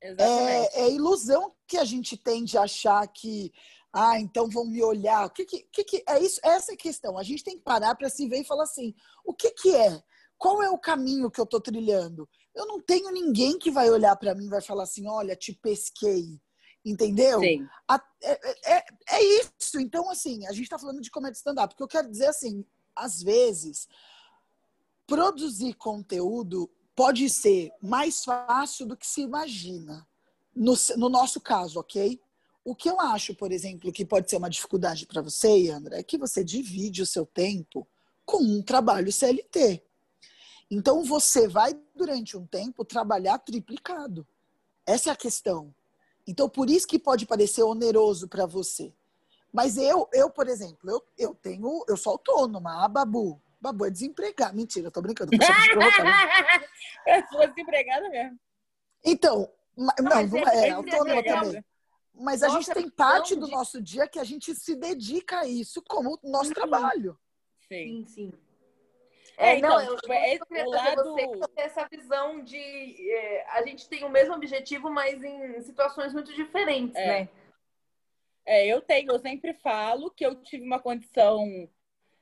Exatamente. 0.02 0.76
É, 0.76 0.82
é 0.82 0.92
ilusão 0.92 1.56
que 1.66 1.78
a 1.78 1.86
gente 1.86 2.18
tem 2.18 2.44
de 2.44 2.58
achar 2.58 3.08
que 3.08 3.54
ah, 3.94 4.20
então 4.20 4.50
vão 4.50 4.66
me 4.66 4.82
olhar. 4.84 5.26
O 5.26 5.30
que, 5.30 5.46
que, 5.46 5.84
que, 5.84 6.04
é 6.08 6.20
isso? 6.20 6.40
Essa 6.44 6.72
é 6.72 6.76
a 6.76 6.78
questão. 6.78 7.18
A 7.18 7.24
gente 7.24 7.44
tem 7.44 7.58
que 7.58 7.64
parar 7.64 7.96
para 7.96 8.10
se 8.10 8.28
ver 8.28 8.42
e 8.42 8.46
falar 8.46 8.64
assim: 8.64 8.94
o 9.26 9.34
que, 9.34 9.52
que 9.52 9.76
é? 9.76 10.02
Qual 10.38 10.64
é 10.64 10.70
o 10.70 10.78
caminho 10.78 11.30
que 11.30 11.40
eu 11.40 11.44
estou 11.44 11.62
trilhando? 11.62 12.28
eu 12.54 12.66
não 12.66 12.82
tenho 12.82 13.10
ninguém 13.12 13.58
que 13.58 13.72
vai 13.72 13.90
olhar 13.90 14.16
para 14.16 14.36
mim 14.36 14.46
e 14.46 14.50
vai 14.50 14.62
falar 14.62 14.84
assim: 14.84 15.08
olha, 15.08 15.36
te 15.36 15.54
pesquei. 15.54 16.40
Entendeu? 16.84 17.40
Sim. 17.40 17.68
A, 17.88 18.04
é, 18.24 18.50
é, 18.50 18.78
é, 18.78 18.86
é 19.12 19.24
isso. 19.42 19.80
Então, 19.80 20.10
assim, 20.10 20.46
a 20.48 20.52
gente 20.52 20.64
está 20.64 20.80
falando 20.80 21.00
de 21.00 21.12
comédia 21.12 21.38
stand-up. 21.38 21.74
Porque 21.74 21.84
eu 21.84 21.88
quero 21.88 22.10
dizer 22.10 22.28
assim: 22.28 22.66
às 22.96 23.22
vezes, 23.22 23.88
produzir 25.06 25.74
conteúdo 25.76 26.70
pode 26.96 27.30
ser 27.30 27.72
mais 27.82 28.24
fácil 28.24 28.86
do 28.86 28.98
que 28.98 29.08
se 29.08 29.22
imagina. 29.22 30.08
No, 30.54 30.74
no 30.98 31.08
nosso 31.08 31.40
caso, 31.40 31.80
ok? 31.80 32.20
O 32.64 32.76
que 32.76 32.90
eu 32.90 33.00
acho, 33.00 33.34
por 33.34 33.52
exemplo, 33.52 33.92
que 33.92 34.06
pode 34.06 34.30
ser 34.30 34.38
uma 34.38 34.50
dificuldade 34.50 35.08
para 35.08 35.22
você, 35.22 35.48
Yandra, 35.48 36.00
é 36.00 36.04
que 36.04 36.18
você 36.18 36.44
divide 36.44 37.02
o 37.02 37.08
seu 37.08 37.26
tempo 37.26 37.88
com 38.26 38.38
um 38.38 38.62
trabalho 38.62 39.12
CLT. 39.12 39.84
Então 40.70 41.04
você 41.04 41.48
vai, 41.48 41.74
durante 41.96 42.38
um 42.38 42.46
tempo, 42.46 42.86
trabalhar 42.86 43.40
triplicado. 43.40 44.26
Essa 44.86 45.10
é 45.10 45.14
a 45.14 45.16
questão. 45.16 45.74
Então, 46.26 46.48
por 46.48 46.70
isso 46.70 46.88
que 46.88 47.00
pode 47.00 47.26
parecer 47.26 47.64
oneroso 47.64 48.28
para 48.28 48.46
você. 48.46 48.94
Mas 49.52 49.76
eu, 49.78 50.08
eu, 50.14 50.30
por 50.30 50.48
exemplo, 50.48 50.90
eu, 50.90 51.04
eu 51.18 51.36
tenho, 51.36 51.84
eu 51.88 51.98
sou 51.98 52.14
autônoma, 52.14 52.86
a 52.86 52.88
Babu. 52.88 53.42
Babu 53.60 53.86
é 53.86 53.90
desempregada. 53.90 54.54
Mentira, 54.54 54.88
eu 54.88 54.92
tô 54.92 55.02
brincando. 55.02 55.32
eu 57.08 57.28
sou 57.28 57.48
desempregada 57.50 58.08
mesmo. 58.10 58.40
Então, 59.04 59.52
não, 59.76 59.94
não, 60.00 60.38
é, 60.48 60.68
é 60.68 60.72
autônoma 60.72 61.24
também. 61.24 61.64
Mas 62.14 62.44
a 62.44 62.48
Nossa, 62.48 62.62
gente 62.62 62.74
tem 62.74 62.90
parte 62.90 63.36
do 63.36 63.46
de... 63.46 63.52
nosso 63.52 63.82
dia 63.82 64.08
que 64.08 64.20
a 64.20 64.24
gente 64.24 64.54
se 64.54 64.76
dedica 64.76 65.40
a 65.40 65.48
isso 65.48 65.82
como 65.82 66.20
nosso 66.24 66.50
uhum. 66.50 66.54
trabalho. 66.54 67.18
Sim, 67.68 68.06
sim. 68.06 68.34
É, 69.38 69.54
é 69.54 69.58
então, 69.58 69.70
não, 69.70 69.82
eu, 69.82 69.96
tipo, 69.96 70.14
é, 70.14 70.36
eu 70.36 70.70
lado... 70.70 71.04
você 71.04 71.28
que 71.28 71.48
tem 71.56 71.66
essa 71.66 71.88
visão 71.88 72.44
de 72.44 73.12
é, 73.12 73.50
a 73.52 73.66
gente 73.66 73.88
tem 73.88 74.04
o 74.04 74.10
mesmo 74.10 74.36
objetivo, 74.36 74.90
mas 74.90 75.24
em 75.24 75.62
situações 75.62 76.14
muito 76.14 76.34
diferentes, 76.34 76.96
é. 76.96 77.08
né? 77.08 77.30
É, 78.46 78.68
eu 78.68 78.82
tenho, 78.82 79.12
eu 79.12 79.20
sempre 79.20 79.54
falo 79.54 80.12
que 80.12 80.26
eu 80.26 80.36
tive 80.36 80.66
uma 80.66 80.80
condição 80.80 81.70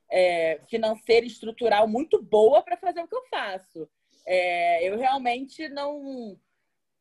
é, 0.10 0.60
financeira 0.68 1.26
e 1.26 1.30
estrutural 1.30 1.88
muito 1.88 2.22
boa 2.22 2.62
para 2.62 2.78
fazer 2.78 3.02
o 3.02 3.08
que 3.08 3.16
eu 3.16 3.26
faço. 3.30 3.90
É, 4.26 4.88
eu 4.88 4.98
realmente 4.98 5.68
não 5.70 6.38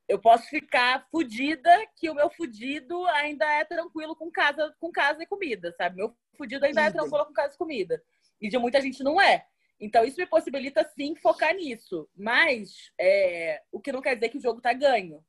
eu 0.08 0.18
posso 0.18 0.48
ficar 0.48 1.06
fudida 1.10 1.70
que 1.94 2.08
o 2.08 2.14
meu 2.14 2.30
fudido 2.30 3.04
ainda 3.08 3.44
é 3.44 3.64
tranquilo 3.64 4.16
com 4.16 4.30
casa, 4.30 4.74
com 4.80 4.90
casa 4.90 5.22
e 5.22 5.26
comida, 5.26 5.72
sabe? 5.76 5.96
Meu 5.96 6.16
fudido 6.36 6.64
ainda 6.64 6.82
é 6.82 6.90
tranquilo 6.90 7.26
com 7.26 7.32
casa 7.32 7.54
e 7.54 7.58
comida. 7.58 8.02
E 8.40 8.48
de 8.48 8.56
muita 8.56 8.80
gente 8.80 9.02
não 9.02 9.20
é. 9.20 9.44
Então, 9.78 10.04
isso 10.04 10.18
me 10.18 10.26
possibilita, 10.26 10.90
sim, 10.96 11.14
focar 11.14 11.54
nisso. 11.54 12.08
Mas 12.16 12.90
é, 12.98 13.62
o 13.70 13.80
que 13.80 13.92
não 13.92 14.00
quer 14.00 14.14
dizer 14.14 14.30
que 14.30 14.38
o 14.38 14.42
jogo 14.42 14.60
tá 14.60 14.72
ganho. 14.72 15.22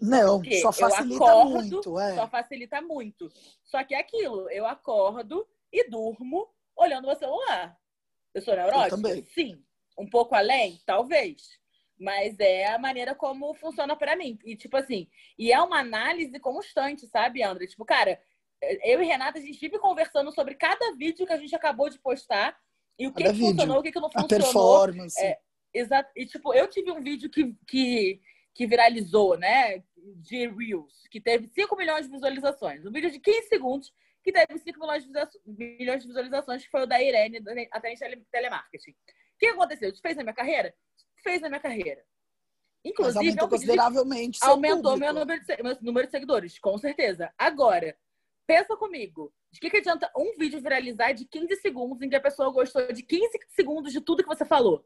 Não, 0.00 0.40
Porque 0.40 0.60
só 0.60 0.72
facilita 0.72 1.24
acordo, 1.24 1.50
muito. 1.50 2.00
É. 2.00 2.14
Só 2.16 2.26
facilita 2.26 2.80
muito. 2.80 3.30
Só 3.62 3.84
que 3.84 3.94
é 3.94 4.00
aquilo, 4.00 4.50
eu 4.50 4.66
acordo 4.66 5.46
e 5.70 5.88
durmo 5.88 6.48
olhando 6.74 7.06
meu 7.06 7.16
celular. 7.16 7.78
Eu 8.34 8.42
sou 8.42 8.56
neurótica? 8.56 8.86
Eu 8.86 8.90
também. 8.90 9.24
Sim. 9.26 9.62
Um 9.96 10.08
pouco 10.08 10.34
além? 10.34 10.80
Talvez. 10.84 11.61
Mas 11.98 12.38
é 12.40 12.66
a 12.66 12.78
maneira 12.78 13.14
como 13.14 13.54
funciona 13.54 13.94
para 13.94 14.16
mim. 14.16 14.38
E, 14.44 14.56
tipo 14.56 14.76
assim, 14.76 15.08
e 15.38 15.52
é 15.52 15.60
uma 15.60 15.78
análise 15.78 16.38
constante, 16.40 17.06
sabe, 17.06 17.42
André? 17.42 17.66
Tipo, 17.66 17.84
cara, 17.84 18.20
eu 18.84 19.02
e 19.02 19.06
Renata, 19.06 19.38
a 19.38 19.42
gente 19.42 19.58
vive 19.58 19.78
conversando 19.78 20.32
sobre 20.32 20.54
cada 20.54 20.94
vídeo 20.96 21.26
que 21.26 21.32
a 21.32 21.38
gente 21.38 21.54
acabou 21.54 21.88
de 21.88 21.98
postar 21.98 22.56
e 22.98 23.06
o 23.06 23.12
que, 23.12 23.24
que 23.24 23.34
funcionou, 23.34 23.78
o 23.78 23.82
que, 23.82 23.92
que 23.92 24.00
não 24.00 24.10
funcionou. 24.10 24.26
A 24.26 24.52
performance. 24.52 25.20
É, 25.20 25.38
exato. 25.72 26.10
E, 26.16 26.26
tipo, 26.26 26.52
eu 26.54 26.68
tive 26.68 26.90
um 26.90 27.02
vídeo 27.02 27.30
que, 27.30 27.54
que, 27.66 28.20
que 28.54 28.66
viralizou, 28.66 29.36
né? 29.36 29.82
De 29.96 30.48
Reels, 30.48 31.06
que 31.10 31.20
teve 31.20 31.48
5 31.48 31.76
milhões 31.76 32.06
de 32.06 32.12
visualizações. 32.12 32.84
Um 32.84 32.92
vídeo 32.92 33.10
de 33.10 33.20
15 33.20 33.48
segundos 33.48 33.92
que 34.22 34.32
teve 34.32 34.58
5 34.58 34.78
milhões 35.46 36.02
de 36.02 36.08
visualizações, 36.08 36.64
que 36.64 36.70
foi 36.70 36.82
o 36.82 36.86
da 36.86 37.02
Irene, 37.02 37.40
até 37.70 37.92
em 37.92 37.96
telemarketing. 38.30 38.90
O 38.90 38.94
que 39.38 39.46
aconteceu? 39.46 39.90
Isso 39.90 40.00
fez 40.00 40.16
na 40.16 40.22
minha 40.22 40.34
carreira? 40.34 40.74
Fez 41.22 41.40
na 41.40 41.48
minha 41.48 41.60
carreira. 41.60 42.04
Inclusive, 42.84 43.14
Mas 43.14 43.26
aumentou 43.26 43.48
consideravelmente. 43.48 44.38
Aumentou 44.42 44.96
meu 44.96 45.12
número, 45.12 45.40
de, 45.44 45.62
meu 45.62 45.78
número 45.80 46.06
de 46.06 46.10
seguidores, 46.10 46.58
com 46.58 46.76
certeza. 46.78 47.32
Agora, 47.38 47.96
pensa 48.46 48.76
comigo. 48.76 49.32
De 49.52 49.60
que, 49.60 49.70
que 49.70 49.76
adianta 49.76 50.10
um 50.16 50.34
vídeo 50.36 50.60
viralizar 50.60 51.12
de 51.12 51.26
15 51.26 51.56
segundos 51.56 52.02
em 52.02 52.08
que 52.08 52.16
a 52.16 52.20
pessoa 52.20 52.50
gostou 52.50 52.90
de 52.92 53.02
15 53.02 53.38
segundos 53.50 53.92
de 53.92 54.00
tudo 54.00 54.22
que 54.22 54.28
você 54.28 54.44
falou? 54.44 54.84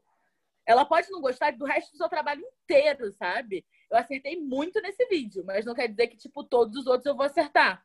Ela 0.65 0.83
pode 0.83 1.09
não 1.09 1.21
gostar 1.21 1.51
do 1.51 1.65
resto 1.65 1.91
do 1.91 1.97
seu 1.97 2.09
trabalho 2.09 2.43
inteiro, 2.45 3.11
sabe? 3.13 3.65
Eu 3.89 3.97
acertei 3.97 4.37
muito 4.37 4.81
nesse 4.81 5.05
vídeo, 5.07 5.43
mas 5.45 5.65
não 5.65 5.73
quer 5.73 5.87
dizer 5.87 6.07
que, 6.07 6.17
tipo, 6.17 6.43
todos 6.43 6.75
os 6.75 6.85
outros 6.85 7.05
eu 7.05 7.15
vou 7.15 7.25
acertar. 7.25 7.81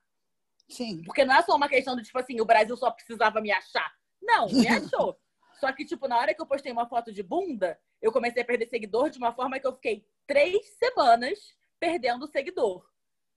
Sim. 0.69 1.03
Porque 1.05 1.25
não 1.25 1.37
é 1.37 1.43
só 1.43 1.55
uma 1.55 1.69
questão 1.69 1.95
do, 1.95 2.03
tipo 2.03 2.19
assim, 2.19 2.41
o 2.41 2.45
Brasil 2.45 2.77
só 2.77 2.91
precisava 2.91 3.41
me 3.41 3.53
achar. 3.53 3.93
Não, 4.21 4.49
me 4.49 4.67
achou. 4.67 5.17
Só 5.63 5.71
que, 5.71 5.85
tipo, 5.85 6.09
na 6.09 6.19
hora 6.19 6.35
que 6.35 6.43
eu 6.43 6.47
postei 6.47 6.73
uma 6.73 6.89
foto 6.89 7.13
de 7.13 7.23
bunda, 7.23 7.79
eu 8.01 8.11
comecei 8.11 8.43
a 8.43 8.45
perder 8.45 8.67
seguidor 8.67 9.09
de 9.09 9.19
uma 9.19 9.33
forma 9.33 9.61
que 9.61 9.67
eu 9.67 9.73
fiquei 9.73 10.05
três 10.27 10.67
semanas 10.71 11.39
perdendo 11.79 12.27
seguidor. 12.27 12.85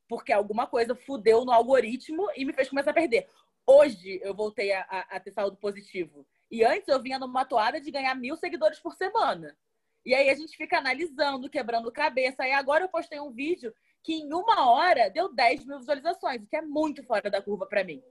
Porque 0.10 0.34
alguma 0.34 0.66
coisa 0.66 0.96
fudeu 0.96 1.46
no 1.46 1.52
algoritmo 1.52 2.28
e 2.36 2.44
me 2.44 2.52
fez 2.52 2.68
começar 2.68 2.90
a 2.90 2.96
perder. 2.96 3.30
Hoje 3.64 4.20
eu 4.24 4.34
voltei 4.34 4.72
a, 4.72 4.82
a, 4.90 5.18
a 5.18 5.20
ter 5.20 5.34
saldo 5.34 5.56
positivo. 5.58 6.26
E 6.50 6.64
antes 6.64 6.88
eu 6.88 7.00
vinha 7.00 7.20
numa 7.20 7.46
toada 7.46 7.80
de 7.80 7.92
ganhar 7.92 8.16
mil 8.16 8.36
seguidores 8.38 8.80
por 8.80 8.96
semana. 8.96 9.56
E 10.04 10.16
aí 10.16 10.28
a 10.28 10.34
gente 10.34 10.58
fica 10.58 10.80
analisando, 10.80 11.48
quebrando 11.48 11.92
cabeça. 11.92 12.48
E 12.48 12.54
agora 12.54 12.86
eu 12.86 12.90
postei 12.90 13.20
um 13.20 13.32
vídeo 13.32 13.72
que 14.02 14.14
em 14.14 14.34
uma 14.34 14.68
hora 14.72 15.12
deu 15.12 15.32
10 15.32 15.64
mil 15.64 15.78
visualizações, 15.78 16.42
o 16.42 16.48
que 16.48 16.56
é 16.56 16.62
muito 16.64 17.04
fora 17.04 17.30
da 17.30 17.40
curva 17.40 17.68
para 17.68 17.84
mim. 17.84 18.02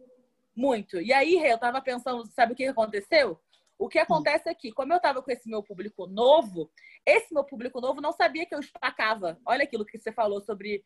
Muito. 0.54 1.00
E 1.00 1.12
aí, 1.12 1.34
eu 1.44 1.58
tava 1.58 1.82
pensando, 1.82 2.24
sabe 2.26 2.52
o 2.52 2.56
que 2.56 2.64
aconteceu? 2.64 3.40
O 3.78 3.88
que 3.88 3.98
acontece 3.98 4.48
é 4.48 4.54
que, 4.54 4.72
como 4.72 4.92
eu 4.92 4.98
estava 4.98 5.22
com 5.22 5.30
esse 5.30 5.48
meu 5.48 5.62
público 5.62 6.06
novo, 6.06 6.70
esse 7.04 7.34
meu 7.34 7.44
público 7.44 7.80
novo 7.80 8.00
não 8.00 8.12
sabia 8.12 8.46
que 8.46 8.54
eu 8.54 8.60
espacava. 8.60 9.38
Olha 9.44 9.64
aquilo 9.64 9.84
que 9.84 9.98
você 9.98 10.12
falou 10.12 10.40
sobre 10.40 10.84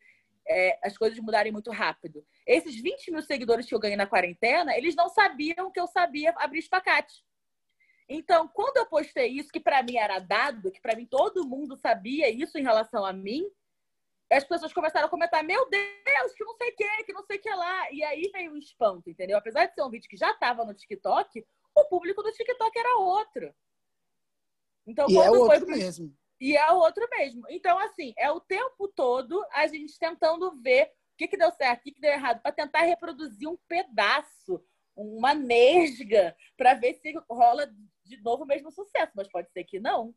é, 0.48 0.78
as 0.82 0.96
coisas 0.96 1.18
mudarem 1.18 1.52
muito 1.52 1.70
rápido. 1.70 2.24
Esses 2.46 2.80
20 2.80 3.10
mil 3.10 3.22
seguidores 3.22 3.66
que 3.66 3.74
eu 3.74 3.78
ganhei 3.78 3.96
na 3.96 4.06
quarentena, 4.06 4.76
eles 4.76 4.94
não 4.96 5.08
sabiam 5.08 5.70
que 5.70 5.78
eu 5.78 5.86
sabia 5.86 6.34
abrir 6.38 6.60
espacate. 6.60 7.22
Então, 8.08 8.48
quando 8.48 8.78
eu 8.78 8.86
postei 8.86 9.28
isso, 9.28 9.50
que 9.50 9.60
para 9.60 9.82
mim 9.82 9.96
era 9.96 10.18
dado, 10.18 10.72
que 10.72 10.80
para 10.80 10.96
mim 10.96 11.04
todo 11.04 11.46
mundo 11.46 11.76
sabia 11.76 12.30
isso 12.30 12.56
em 12.56 12.62
relação 12.62 13.04
a 13.04 13.12
mim, 13.12 13.44
as 14.32 14.44
pessoas 14.44 14.72
começaram 14.72 15.06
a 15.06 15.10
comentar: 15.10 15.44
Meu 15.44 15.68
Deus, 15.68 16.32
que 16.34 16.44
não 16.44 16.56
sei 16.56 16.70
o 16.70 16.76
que, 16.76 17.04
que 17.04 17.12
não 17.12 17.22
sei 17.24 17.36
o 17.36 17.40
que 17.40 17.50
lá. 17.50 17.92
E 17.92 18.02
aí 18.02 18.30
veio 18.32 18.52
o 18.52 18.58
espanto, 18.58 19.10
entendeu? 19.10 19.36
Apesar 19.36 19.66
de 19.66 19.74
ser 19.74 19.82
um 19.82 19.90
vídeo 19.90 20.08
que 20.08 20.16
já 20.16 20.30
estava 20.30 20.64
no 20.64 20.74
TikTok, 20.74 21.44
o 21.80 21.88
público 21.88 22.22
do 22.22 22.32
TikTok 22.32 22.78
era 22.78 22.98
outro. 22.98 23.54
Então, 24.86 25.08
e 25.08 25.16
é 25.16 25.30
outro 25.30 25.66
foi... 25.66 25.76
mesmo. 25.76 26.16
E 26.40 26.56
é 26.56 26.70
outro 26.70 27.06
mesmo. 27.10 27.44
Então, 27.50 27.78
assim, 27.78 28.14
é 28.16 28.30
o 28.30 28.40
tempo 28.40 28.88
todo 28.88 29.44
a 29.52 29.66
gente 29.66 29.98
tentando 29.98 30.52
ver 30.62 30.86
o 30.86 31.18
que, 31.18 31.28
que 31.28 31.36
deu 31.36 31.50
certo, 31.50 31.80
o 31.80 31.82
que, 31.82 31.92
que 31.92 32.00
deu 32.00 32.12
errado, 32.12 32.40
para 32.40 32.52
tentar 32.52 32.82
reproduzir 32.82 33.48
um 33.48 33.58
pedaço, 33.66 34.62
uma 34.94 35.34
nesga, 35.34 36.36
para 36.56 36.74
ver 36.74 36.94
se 36.94 37.12
rola 37.28 37.66
de 38.04 38.16
novo 38.22 38.44
o 38.44 38.46
mesmo 38.46 38.70
sucesso. 38.70 39.12
Mas 39.14 39.28
pode 39.28 39.50
ser 39.52 39.64
que 39.64 39.80
não. 39.80 40.14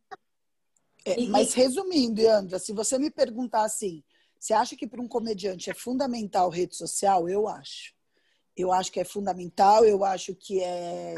É, 1.03 1.19
mas 1.27 1.53
resumindo, 1.53 2.27
Andra, 2.29 2.59
se 2.59 2.71
você 2.71 2.99
me 2.99 3.09
perguntar 3.09 3.63
assim, 3.63 4.03
você 4.39 4.53
acha 4.53 4.75
que 4.75 4.87
para 4.87 5.01
um 5.01 5.07
comediante 5.07 5.69
é 5.69 5.73
fundamental 5.73 6.49
rede 6.49 6.75
social? 6.75 7.27
Eu 7.27 7.47
acho. 7.47 7.93
Eu 8.55 8.71
acho 8.71 8.91
que 8.91 8.99
é 8.99 9.03
fundamental, 9.03 9.83
eu 9.85 10.03
acho 10.03 10.35
que 10.35 10.61
é 10.61 11.15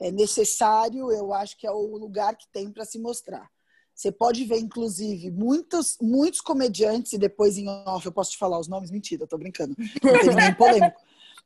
é 0.00 0.10
necessário, 0.10 1.10
eu 1.10 1.32
acho 1.32 1.56
que 1.56 1.66
é 1.66 1.70
o 1.70 1.96
lugar 1.96 2.36
que 2.36 2.48
tem 2.48 2.70
para 2.70 2.84
se 2.84 2.98
mostrar. 2.98 3.48
Você 3.94 4.10
pode 4.10 4.44
ver, 4.44 4.58
inclusive, 4.58 5.30
muitos, 5.30 5.98
muitos 6.00 6.40
comediantes, 6.40 7.12
e 7.12 7.18
depois 7.18 7.58
em 7.58 7.68
off 7.68 8.04
eu 8.04 8.12
posso 8.12 8.32
te 8.32 8.38
falar 8.38 8.58
os 8.58 8.68
nomes, 8.68 8.90
mentira, 8.90 9.24
eu 9.24 9.28
tô 9.28 9.36
brincando, 9.36 9.76
não 10.02 10.34
nem 10.34 10.54
polêmico. 10.54 11.00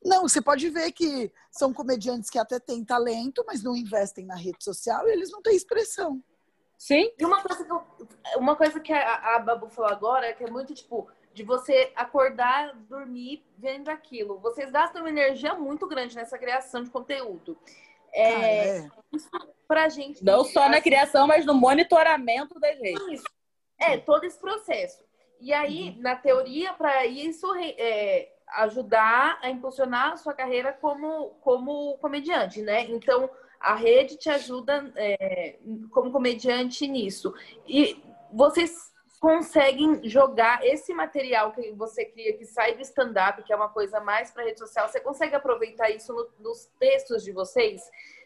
Não, 0.04 0.22
você 0.22 0.40
pode 0.40 0.68
ver 0.70 0.92
que 0.92 1.32
são 1.50 1.72
comediantes 1.72 2.30
que 2.30 2.38
até 2.38 2.60
têm 2.60 2.84
talento, 2.84 3.44
mas 3.46 3.62
não 3.62 3.74
investem 3.74 4.24
na 4.24 4.36
rede 4.36 4.62
social 4.62 5.08
e 5.08 5.12
eles 5.12 5.30
não 5.30 5.42
têm 5.42 5.56
expressão. 5.56 6.22
Sim. 6.78 7.10
E 7.18 7.24
uma 7.24 7.42
coisa 7.42 7.64
que, 7.64 7.72
eu, 7.72 7.82
uma 8.36 8.56
coisa 8.56 8.80
que 8.80 8.92
a, 8.92 9.36
a 9.36 9.38
Babu 9.38 9.68
falou 9.68 9.90
agora, 9.90 10.32
que 10.34 10.44
é 10.44 10.50
muito 10.50 10.74
tipo, 10.74 11.08
de 11.32 11.42
você 11.42 11.92
acordar, 11.96 12.74
dormir 12.88 13.44
vendo 13.58 13.88
aquilo. 13.88 14.38
Vocês 14.38 14.70
gastam 14.70 15.02
uma 15.02 15.08
energia 15.08 15.54
muito 15.54 15.86
grande 15.86 16.14
nessa 16.14 16.38
criação 16.38 16.82
de 16.82 16.90
conteúdo. 16.90 17.56
É, 18.12 18.78
é. 18.78 18.90
Isso 19.12 19.28
pra 19.66 19.88
gente. 19.88 20.24
Não 20.24 20.44
só 20.44 20.62
assim, 20.62 20.70
na 20.70 20.80
criação, 20.80 21.26
mas 21.26 21.44
no 21.44 21.54
monitoramento 21.54 22.58
das 22.60 22.78
redes. 22.78 23.02
Isso. 23.08 23.24
É, 23.78 23.98
todo 23.98 24.24
esse 24.24 24.38
processo. 24.38 25.04
E 25.40 25.52
aí, 25.52 25.90
uhum. 25.90 26.02
na 26.02 26.16
teoria, 26.16 26.72
para 26.72 27.04
isso 27.06 27.46
é, 27.56 28.28
ajudar 28.54 29.38
a 29.42 29.50
impulsionar 29.50 30.12
a 30.12 30.16
sua 30.16 30.32
carreira 30.32 30.72
como, 30.72 31.30
como 31.42 31.98
comediante, 31.98 32.62
né? 32.62 32.82
Então, 32.84 33.28
a 33.60 33.74
rede 33.74 34.16
te 34.16 34.30
ajuda 34.30 34.90
é, 34.96 35.58
como 35.90 36.10
comediante 36.10 36.86
nisso. 36.86 37.34
E 37.66 38.02
vocês 38.32 38.92
conseguem 39.20 40.08
jogar 40.08 40.64
esse 40.64 40.92
material 40.94 41.52
que 41.52 41.72
você 41.72 42.04
cria, 42.04 42.36
que 42.36 42.44
sai 42.44 42.74
do 42.74 42.82
stand-up, 42.82 43.42
que 43.42 43.52
é 43.52 43.56
uma 43.56 43.68
coisa 43.68 44.00
mais 44.00 44.30
para 44.30 44.44
rede 44.44 44.58
social, 44.58 44.88
você 44.88 45.00
consegue 45.00 45.34
aproveitar 45.34 45.90
isso 45.90 46.12
no, 46.12 46.28
nos 46.38 46.66
textos 46.78 47.24
de 47.24 47.32
vocês? 47.32 47.82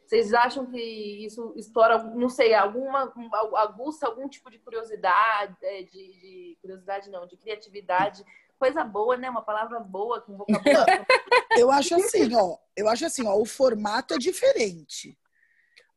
Vocês 0.07 0.35
acham 0.35 0.67
que 0.67 0.81
isso 1.25 1.53
estoura, 1.57 2.03
não 2.03 2.29
sei, 2.29 2.53
alguma 2.53 3.13
aguça 3.57 4.07
algum 4.07 4.29
tipo 4.29 4.51
de 4.51 4.59
curiosidade, 4.59 5.57
é, 5.63 5.83
de, 5.83 6.21
de 6.21 6.59
curiosidade 6.61 7.09
não, 7.11 7.27
de 7.27 7.37
criatividade 7.37 8.25
coisa 8.61 8.85
boa, 8.85 9.17
né? 9.17 9.31
Uma 9.31 9.43
palavra 9.43 9.81
boa 9.81 10.21
com 10.21 10.37
vocabulário. 10.37 11.07
eu 11.57 11.71
acho 11.71 11.95
assim, 11.95 12.35
ó. 12.37 12.59
Eu 12.77 12.89
acho 12.89 13.07
assim, 13.07 13.27
ó. 13.27 13.35
O 13.35 13.47
formato 13.47 14.13
é 14.13 14.19
diferente. 14.19 15.19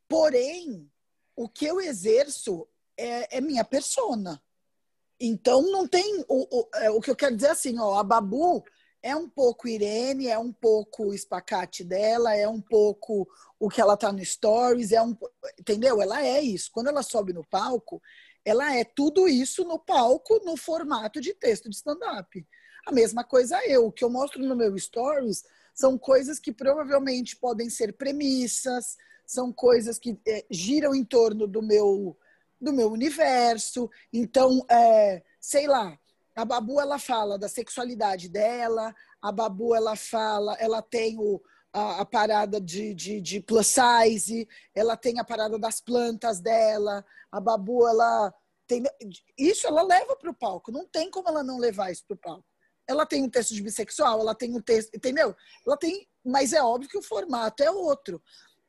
Porém, 0.08 0.90
o 1.36 1.50
que 1.50 1.66
eu 1.66 1.82
exerço 1.82 2.66
é, 2.98 3.38
é 3.38 3.42
minha 3.42 3.66
persona. 3.66 4.42
Então, 5.20 5.62
não 5.72 5.88
tem. 5.88 6.24
O, 6.28 6.60
o, 6.60 6.70
é, 6.76 6.90
o 6.92 7.00
que 7.00 7.12
eu 7.12 7.16
quero 7.16 7.36
dizer 7.36 7.48
é 7.48 7.52
assim, 7.52 7.80
ó. 7.80 7.98
A 7.98 8.04
Babu 8.04 8.64
é 9.02 9.16
um 9.16 9.30
pouco 9.30 9.68
Irene, 9.68 10.28
é 10.28 10.40
um 10.40 10.52
pouco 10.52 11.08
o 11.08 11.14
espacate 11.14 11.84
dela, 11.84 12.36
é 12.36 12.48
um 12.48 12.62
pouco 12.62 13.28
o 13.60 13.70
que 13.70 13.82
ela 13.82 13.98
tá 13.98 14.12
no 14.12 14.24
stories, 14.24 14.92
é 14.92 15.02
um, 15.02 15.16
entendeu? 15.60 16.02
Ela 16.02 16.26
é 16.26 16.42
isso. 16.42 16.72
Quando 16.72 16.88
ela 16.88 17.04
sobe 17.04 17.34
no 17.34 17.46
palco, 17.46 18.02
ela 18.46 18.76
é 18.76 18.84
tudo 18.84 19.28
isso 19.28 19.64
no 19.66 19.78
palco, 19.78 20.42
no 20.46 20.56
formato 20.56 21.20
de 21.20 21.34
texto 21.34 21.70
de 21.70 21.76
stand-up. 21.76 22.46
A 22.86 22.92
mesma 22.92 23.24
coisa 23.24 23.66
eu. 23.66 23.88
O 23.88 23.92
que 23.92 24.04
eu 24.04 24.10
mostro 24.10 24.42
no 24.42 24.56
meu 24.56 24.78
stories 24.78 25.44
são 25.74 25.98
coisas 25.98 26.40
que 26.40 26.52
provavelmente 26.52 27.36
podem 27.36 27.70
ser 27.70 27.94
premissas, 27.94 28.98
são 29.26 29.52
coisas 29.52 29.98
que 29.98 30.18
é, 30.28 30.46
giram 30.50 30.94
em 30.94 31.04
torno 31.04 31.48
do 31.48 31.62
meu 31.62 32.18
do 32.64 32.74
meu 32.74 32.92
universo. 32.92 33.90
Então, 34.12 34.66
é, 34.70 35.22
sei 35.40 35.68
lá, 35.68 35.98
a 36.36 36.46
Babu 36.46 36.82
ela 36.82 36.98
fala 36.98 37.38
da 37.38 37.48
sexualidade 37.48 38.30
dela, 38.30 38.94
a 39.22 39.32
Babu 39.32 39.76
ela 39.76 39.96
fala, 39.96 40.56
ela 40.60 40.82
tem 40.82 41.18
o, 41.20 41.42
a, 41.72 42.02
a 42.02 42.06
parada 42.06 42.60
de, 42.60 42.94
de, 42.94 43.22
de 43.22 43.40
plus 43.42 43.68
size, 43.68 44.48
ela 44.74 44.98
tem 44.98 45.20
a 45.20 45.24
parada 45.24 45.60
das 45.60 45.82
plantas 45.82 46.40
dela, 46.40 47.06
a 47.32 47.40
Babu, 47.40 47.88
ela 47.88 48.34
tem. 48.68 48.84
Isso 49.38 49.68
ela 49.68 49.82
leva 49.82 50.16
para 50.16 50.30
o 50.30 50.36
palco, 50.36 50.72
não 50.72 50.88
tem 50.88 51.10
como 51.10 51.28
ela 51.28 51.44
não 51.44 51.58
levar 51.58 51.92
isso 51.92 52.04
para 52.08 52.16
o 52.16 52.20
palco. 52.20 52.46
Ela 52.88 53.06
tem 53.06 53.24
um 53.24 53.30
texto 53.30 53.54
de 53.54 53.62
bissexual, 53.62 54.20
ela 54.20 54.36
tem 54.36 54.56
um 54.56 54.62
texto, 54.62 54.94
entendeu? 54.94 55.36
Ela 55.66 55.78
tem, 55.78 56.08
mas 56.24 56.52
é 56.52 56.62
óbvio 56.62 56.90
que 56.90 56.98
o 56.98 57.04
formato 57.04 57.64
é 57.64 57.72
outro. 57.72 58.22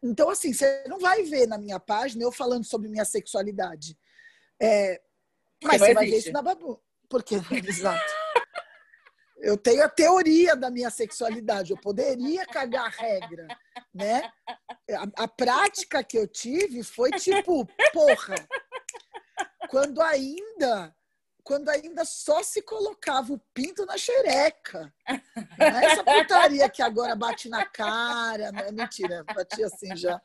Então, 0.04 0.28
assim, 0.28 0.52
você 0.52 0.84
não 0.86 0.98
vai 0.98 1.22
ver 1.22 1.46
na 1.46 1.56
minha 1.56 1.80
página 1.80 2.22
eu 2.22 2.30
falando 2.30 2.64
sobre 2.64 2.90
minha 2.90 3.06
sexualidade. 3.06 3.96
É, 4.60 5.00
mas 5.62 5.80
você 5.80 5.94
vai 5.94 6.04
ver 6.04 6.18
isso 6.18 6.30
na 6.30 6.42
Babu. 6.42 6.78
Porque, 7.08 7.36
exato. 7.66 8.12
Eu 9.38 9.56
tenho 9.56 9.82
a 9.82 9.88
teoria 9.88 10.54
da 10.54 10.70
minha 10.70 10.90
sexualidade. 10.90 11.70
Eu 11.70 11.78
poderia 11.78 12.44
cagar 12.44 12.86
a 12.86 12.88
regra, 12.88 13.46
né? 13.94 14.30
A, 14.90 15.24
a 15.24 15.28
prática 15.28 16.04
que 16.04 16.18
eu 16.18 16.28
tive 16.28 16.82
foi 16.82 17.10
tipo, 17.12 17.66
porra, 17.92 18.34
quando 19.70 20.02
ainda 20.02 20.94
quando 21.44 21.68
ainda 21.68 22.06
só 22.06 22.42
se 22.42 22.62
colocava 22.62 23.34
o 23.34 23.38
pinto 23.52 23.84
na 23.84 23.98
xereca. 23.98 24.92
Não 25.58 25.66
é 25.66 25.84
essa 25.84 26.02
putaria 26.02 26.68
que 26.70 26.82
agora 26.82 27.14
bate 27.14 27.50
na 27.50 27.66
cara. 27.66 28.50
Não 28.50 28.60
é 28.60 28.72
mentira, 28.72 29.22
batia 29.24 29.66
assim 29.66 29.94
já. 29.94 30.20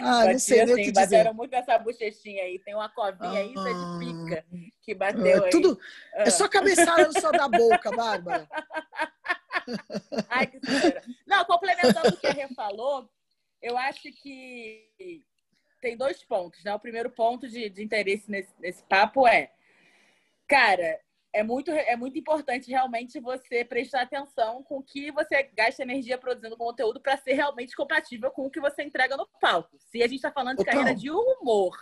Ah, 0.00 0.24
batia 0.24 0.32
não 0.32 0.38
sei 0.40 0.64
nem 0.64 0.74
assim, 0.74 0.82
o 0.82 0.84
que 0.84 0.92
bateram 0.92 1.22
dizer. 1.22 1.34
muito 1.34 1.54
essa 1.54 1.78
bochechinha 1.78 2.42
aí. 2.42 2.58
Tem 2.58 2.74
uma 2.74 2.88
covinha 2.88 3.30
ah, 3.30 3.32
aí, 3.32 3.54
é 3.54 3.54
de 3.54 3.98
pica 4.00 4.46
que 4.82 4.94
bateu 4.94 5.46
é, 5.46 5.50
tudo, 5.50 5.78
aí. 6.14 6.22
É 6.24 6.30
só 6.30 6.48
cabeçada 6.48 7.12
só 7.12 7.30
da 7.30 7.48
boca, 7.48 7.92
Bárbara. 7.92 8.48
Ai, 10.28 10.48
que 10.48 10.58
senhora. 10.60 11.02
Não, 11.24 11.44
complementando 11.44 12.08
o 12.08 12.16
que 12.16 12.26
a 12.26 12.32
Rê 12.32 12.48
falou, 12.54 13.08
eu 13.62 13.78
acho 13.78 14.02
que 14.20 15.22
tem 15.80 15.96
dois 15.96 16.24
pontos, 16.24 16.64
né? 16.64 16.74
O 16.74 16.80
primeiro 16.80 17.10
ponto 17.10 17.48
de, 17.48 17.70
de 17.70 17.84
interesse 17.84 18.28
nesse, 18.28 18.52
nesse 18.58 18.82
papo 18.84 19.28
é 19.28 19.52
Cara, 20.48 21.00
é 21.32 21.42
muito, 21.42 21.70
é 21.70 21.96
muito 21.96 22.18
importante 22.18 22.70
realmente 22.70 23.20
você 23.20 23.64
prestar 23.64 24.02
atenção 24.02 24.62
com 24.62 24.82
que 24.82 25.10
você 25.10 25.42
gasta 25.54 25.82
energia 25.82 26.16
produzindo 26.16 26.56
conteúdo 26.56 27.00
para 27.00 27.16
ser 27.16 27.34
realmente 27.34 27.76
compatível 27.76 28.30
com 28.30 28.46
o 28.46 28.50
que 28.50 28.60
você 28.60 28.82
entrega 28.82 29.16
no 29.16 29.28
palco. 29.40 29.76
Se 29.78 30.02
a 30.02 30.06
gente 30.06 30.16
está 30.16 30.32
falando 30.32 30.56
de 30.56 30.62
então... 30.62 30.72
carreira 30.72 30.98
de 30.98 31.10
humor, 31.10 31.76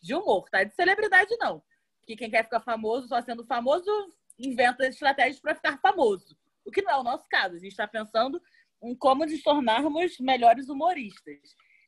de 0.00 0.14
humor, 0.14 0.48
tá? 0.48 0.64
De 0.64 0.74
celebridade, 0.74 1.36
não. 1.38 1.62
Que 2.06 2.16
quem 2.16 2.30
quer 2.30 2.44
ficar 2.44 2.60
famoso, 2.60 3.08
só 3.08 3.20
sendo 3.20 3.44
famoso, 3.44 3.90
inventa 4.38 4.86
estratégias 4.86 5.40
para 5.40 5.54
ficar 5.54 5.78
famoso. 5.78 6.36
O 6.64 6.70
que 6.70 6.82
não 6.82 6.92
é 6.92 6.96
o 6.96 7.04
nosso 7.04 7.26
caso. 7.28 7.56
A 7.56 7.58
gente 7.58 7.72
está 7.72 7.86
pensando 7.86 8.40
em 8.82 8.94
como 8.94 9.24
nos 9.24 9.42
tornarmos 9.42 10.18
melhores 10.18 10.68
humoristas. 10.68 11.38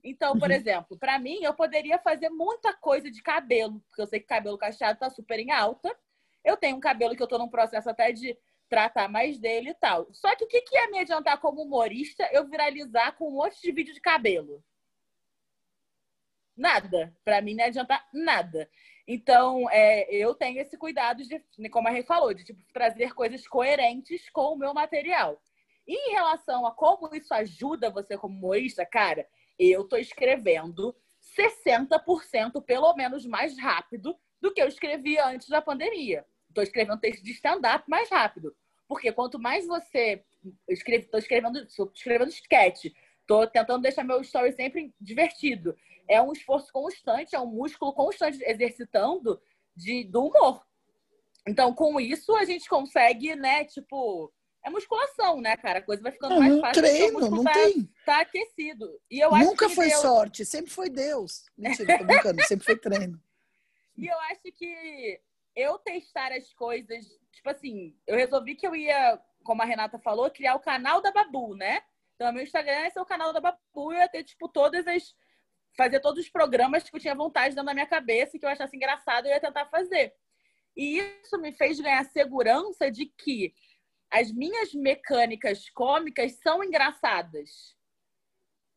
Então, 0.05 0.39
por 0.39 0.51
uhum. 0.51 0.55
exemplo, 0.55 0.99
para 0.99 1.19
mim, 1.19 1.39
eu 1.43 1.55
poderia 1.55 1.99
fazer 1.99 2.29
muita 2.29 2.73
coisa 2.75 3.11
de 3.11 3.23
cabelo, 3.23 3.81
porque 3.89 4.03
eu 4.03 4.07
sei 4.07 4.21
que 4.21 4.27
cabelo 4.27 4.59
cacheado 4.59 4.95
está 4.95 5.11
super 5.11 5.39
em 5.39 5.51
alta. 5.51 5.95
Eu 6.47 6.57
tenho 6.57 6.77
um 6.77 6.81
cabelo 6.81 7.17
que 7.17 7.21
eu 7.21 7.25
estou 7.25 7.41
num 7.41 7.49
processo 7.49 7.91
até 7.91 8.13
de 8.13 8.39
tratar 8.69 9.09
mais 9.09 9.37
dele 9.37 9.71
e 9.71 9.75
tal. 9.75 10.07
Só 10.13 10.33
que 10.37 10.45
o 10.45 10.47
que, 10.47 10.63
que 10.63 10.77
ia 10.77 10.89
me 10.89 11.01
adiantar 11.01 11.41
como 11.41 11.63
humorista 11.63 12.29
eu 12.33 12.47
viralizar 12.47 13.17
com 13.17 13.29
um 13.29 13.33
monte 13.33 13.61
de 13.61 13.73
vídeo 13.73 13.93
de 13.93 14.01
cabelo? 14.01 14.63
Nada. 16.57 17.13
Para 17.25 17.41
mim 17.41 17.55
não 17.55 17.65
ia 17.65 17.67
adiantar 17.67 18.09
nada. 18.15 18.71
Então, 19.09 19.69
é, 19.71 20.09
eu 20.15 20.37
tenho 20.37 20.61
esse 20.61 20.79
cuidado 20.79 21.25
de, 21.25 21.69
como 21.69 21.89
a 21.89 21.91
Rei 21.91 22.05
falou, 22.05 22.33
de 22.33 22.45
tipo, 22.45 22.63
trazer 22.73 23.13
coisas 23.13 23.45
coerentes 23.49 24.31
com 24.31 24.55
o 24.55 24.57
meu 24.57 24.73
material. 24.73 25.43
E 25.85 26.11
em 26.11 26.13
relação 26.13 26.65
a 26.65 26.73
como 26.73 27.13
isso 27.13 27.35
ajuda 27.35 27.91
você 27.91 28.17
como 28.17 28.37
humorista, 28.37 28.87
cara, 28.87 29.27
eu 29.59 29.83
tô 29.83 29.97
escrevendo 29.97 30.95
60% 31.37 32.63
pelo 32.65 32.95
menos 32.95 33.27
mais 33.27 33.59
rápido 33.59 34.17
do 34.41 34.55
que 34.55 34.63
eu 34.63 34.69
escrevia 34.69 35.27
antes 35.27 35.49
da 35.49 35.61
pandemia 35.61 36.25
estou 36.57 36.63
escrevendo 36.63 37.01
texto 37.01 37.23
de 37.23 37.33
stand-up 37.33 37.85
mais 37.89 38.09
rápido. 38.09 38.55
Porque 38.89 39.13
quanto 39.13 39.39
mais 39.39 39.67
você. 39.67 40.25
Estou 40.69 41.19
escrevendo, 41.19 41.59
estou 41.59 41.91
escrevendo 41.93 42.31
sketch, 42.31 42.87
estou 43.21 43.47
tentando 43.49 43.83
deixar 43.83 44.05
meu 44.05 44.21
story 44.21 44.53
sempre 44.53 44.95
divertido. 45.01 45.77
É 46.09 46.23
um 46.23 46.33
esforço 46.33 46.73
constante, 46.73 47.35
é 47.35 47.41
um 47.41 47.47
músculo 47.47 47.93
constante 47.93 48.39
exercitando 48.45 49.41
de, 49.75 50.05
do 50.05 50.27
humor. 50.27 50.65
Então, 51.47 51.75
com 51.75 52.01
isso, 52.01 52.35
a 52.37 52.45
gente 52.45 52.69
consegue, 52.69 53.35
né, 53.35 53.65
tipo, 53.65 54.33
é 54.65 54.71
musculação, 54.71 55.41
né, 55.41 55.57
cara? 55.57 55.81
A 55.81 55.83
coisa 55.83 56.03
vai 56.03 56.13
ficando 56.13 56.39
mais 56.39 56.61
fácil. 56.61 56.83
Treino, 56.83 57.31
não 57.31 57.45
tá, 57.45 57.53
tem. 57.53 57.91
Tá 58.05 58.21
aquecido. 58.21 59.01
E 59.11 59.19
eu 59.19 59.31
Nunca 59.31 59.69
foi 59.69 59.89
Deus... 59.89 60.01
sorte, 60.01 60.45
sempre 60.45 60.71
foi 60.71 60.89
Deus. 60.89 61.45
Mentira, 61.59 61.99
tô 61.99 62.05
brincando, 62.05 62.43
sempre 62.45 62.65
foi 62.65 62.77
treino. 62.77 63.21
E 63.99 64.09
eu 64.09 64.21
acho 64.21 64.43
que 64.53 65.19
eu 65.57 65.79
testar 65.79 66.33
as 66.33 66.53
coisas, 66.53 67.07
tipo 67.33 67.49
assim, 67.49 67.99
eu 68.07 68.15
resolvi 68.15 68.55
que 68.55 68.67
eu 68.67 68.77
ia, 68.77 69.19
como 69.43 69.63
a 69.63 69.65
Renata 69.65 69.99
falou, 69.99 70.31
criar 70.31 70.55
o 70.55 70.61
canal 70.61 71.01
da 71.01 71.11
Babu, 71.11 71.57
né? 71.57 71.83
Então, 72.15 72.33
meu 72.33 72.43
Instagram 72.43 72.91
é 72.95 73.01
o 73.01 73.07
canal 73.07 73.33
da 73.33 73.41
Babu, 73.41 73.93
eu 73.93 73.99
ia 73.99 74.09
ter, 74.09 74.23
tipo, 74.23 74.49
todas 74.49 74.87
as. 74.87 75.15
fazer 75.77 76.01
todos 76.01 76.23
os 76.25 76.31
programas 76.31 76.89
que 76.89 76.95
eu 76.95 77.01
tinha 77.01 77.15
vontade 77.15 77.55
dentro 77.55 77.67
da 77.67 77.75
minha 77.75 77.87
cabeça 77.87 78.39
que 78.39 78.45
eu 78.45 78.51
achasse 78.51 78.77
engraçado, 78.77 79.27
eu 79.27 79.33
ia 79.33 79.41
tentar 79.41 79.67
fazer. 79.67 80.15
E 80.77 80.99
isso 81.23 81.39
me 81.39 81.53
fez 81.53 81.81
ganhar 81.81 82.05
segurança 82.05 82.91
de 82.91 83.07
que 83.07 83.55
as 84.11 84.31
minhas 84.31 84.75
mecânicas 84.75 85.71
cômicas 85.71 86.33
são 86.43 86.63
engraçadas. 86.63 87.75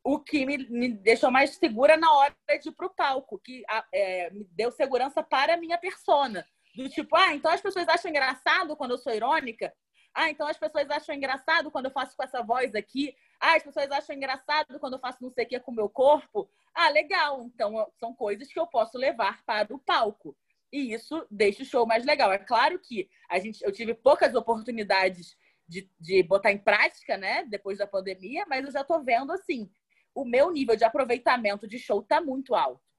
O 0.02 0.18
que 0.18 0.46
me, 0.46 0.56
me 0.70 0.88
deixou 0.88 1.30
mais 1.30 1.50
segura 1.56 1.96
na 1.96 2.10
hora 2.10 2.34
de 2.60 2.70
ir 2.70 2.72
pro 2.72 2.94
palco, 2.94 3.38
que 3.38 3.62
é, 3.92 4.30
me 4.30 4.44
deu 4.44 4.70
segurança 4.70 5.22
para 5.22 5.54
a 5.54 5.56
minha 5.58 5.76
persona. 5.76 6.46
Do 6.74 6.88
tipo, 6.88 7.16
ah, 7.16 7.34
então 7.34 7.50
as 7.50 7.60
pessoas 7.60 7.88
acham 7.88 8.10
engraçado 8.10 8.76
quando 8.76 8.92
eu 8.92 8.98
sou 8.98 9.12
irônica? 9.12 9.72
Ah, 10.14 10.28
então 10.30 10.46
as 10.46 10.58
pessoas 10.58 10.88
acham 10.90 11.14
engraçado 11.14 11.70
quando 11.70 11.86
eu 11.86 11.90
faço 11.90 12.16
com 12.16 12.22
essa 12.22 12.42
voz 12.42 12.74
aqui? 12.74 13.14
Ah, 13.40 13.56
as 13.56 13.62
pessoas 13.62 13.90
acham 13.90 14.14
engraçado 14.14 14.78
quando 14.78 14.94
eu 14.94 14.98
faço 14.98 15.18
não 15.22 15.30
sei 15.30 15.44
o 15.44 15.48
que 15.48 15.60
com 15.60 15.72
o 15.72 15.74
meu 15.74 15.88
corpo? 15.88 16.50
Ah, 16.74 16.88
legal. 16.90 17.42
Então 17.42 17.90
são 17.98 18.14
coisas 18.14 18.52
que 18.52 18.58
eu 18.58 18.66
posso 18.66 18.98
levar 18.98 19.42
para 19.44 19.72
o 19.74 19.78
palco. 19.78 20.36
E 20.72 20.92
isso 20.92 21.26
deixa 21.30 21.62
o 21.62 21.66
show 21.66 21.86
mais 21.86 22.04
legal. 22.04 22.32
É 22.32 22.38
claro 22.38 22.78
que 22.78 23.08
a 23.28 23.38
gente, 23.38 23.62
eu 23.64 23.72
tive 23.72 23.94
poucas 23.94 24.34
oportunidades 24.34 25.36
de, 25.66 25.88
de 25.98 26.22
botar 26.22 26.52
em 26.52 26.58
prática, 26.58 27.16
né, 27.16 27.44
depois 27.44 27.78
da 27.78 27.86
pandemia, 27.86 28.44
mas 28.48 28.64
eu 28.64 28.72
já 28.72 28.82
tô 28.82 29.00
vendo 29.02 29.32
assim, 29.32 29.70
o 30.14 30.24
meu 30.24 30.50
nível 30.50 30.74
de 30.76 30.84
aproveitamento 30.84 31.66
de 31.66 31.78
show 31.78 32.02
tá 32.02 32.20
muito 32.20 32.54
alto 32.54 32.89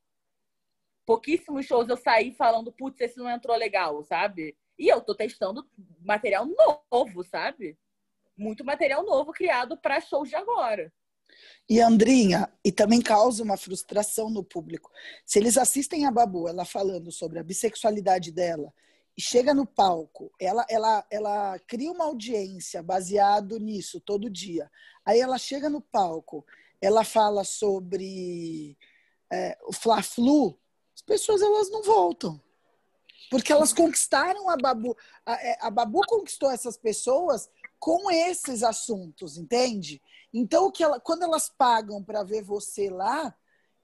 pouquíssimos 1.05 1.65
shows 1.65 1.89
eu 1.89 1.97
saí 1.97 2.31
falando, 2.31 2.71
putz, 2.71 2.99
esse 3.01 3.17
não 3.17 3.29
entrou 3.29 3.55
legal, 3.57 4.03
sabe? 4.03 4.55
E 4.77 4.87
eu 4.87 5.01
tô 5.01 5.13
testando 5.15 5.67
material 6.01 6.47
novo, 6.91 7.23
sabe? 7.23 7.77
Muito 8.37 8.65
material 8.65 9.03
novo 9.05 9.31
criado 9.31 9.77
para 9.77 10.01
shows 10.01 10.29
de 10.29 10.35
agora. 10.35 10.91
E 11.69 11.79
Andrinha, 11.79 12.51
e 12.63 12.71
também 12.71 13.01
causa 13.01 13.43
uma 13.43 13.57
frustração 13.57 14.29
no 14.29 14.43
público. 14.43 14.91
Se 15.25 15.39
eles 15.39 15.57
assistem 15.57 16.05
a 16.05 16.11
Babu, 16.11 16.47
ela 16.47 16.65
falando 16.65 17.11
sobre 17.11 17.39
a 17.39 17.43
bissexualidade 17.43 18.31
dela, 18.31 18.73
e 19.17 19.21
chega 19.21 19.53
no 19.53 19.65
palco, 19.65 20.31
ela, 20.39 20.65
ela, 20.69 21.05
ela 21.11 21.59
cria 21.67 21.91
uma 21.91 22.05
audiência 22.05 22.81
baseado 22.81 23.59
nisso 23.59 23.99
todo 23.99 24.29
dia. 24.29 24.69
Aí 25.05 25.19
ela 25.19 25.37
chega 25.37 25.69
no 25.69 25.81
palco, 25.81 26.45
ela 26.81 27.03
fala 27.03 27.43
sobre 27.43 28.77
é, 29.31 29.57
o 29.63 29.73
Fla-Flu, 29.73 30.57
pessoas 31.11 31.41
elas 31.41 31.69
não 31.69 31.83
voltam. 31.83 32.41
Porque 33.29 33.51
elas 33.51 33.73
conquistaram 33.73 34.49
a 34.49 34.55
Babu. 34.55 34.95
A, 35.25 35.33
é, 35.33 35.57
a 35.59 35.69
Babu 35.69 36.01
conquistou 36.07 36.49
essas 36.49 36.77
pessoas 36.77 37.49
com 37.77 38.09
esses 38.09 38.63
assuntos, 38.63 39.37
entende? 39.37 40.01
Então, 40.33 40.71
que 40.71 40.81
ela, 40.81 41.01
quando 41.01 41.23
elas 41.23 41.49
pagam 41.49 42.01
para 42.01 42.23
ver 42.23 42.43
você 42.43 42.89
lá, 42.89 43.35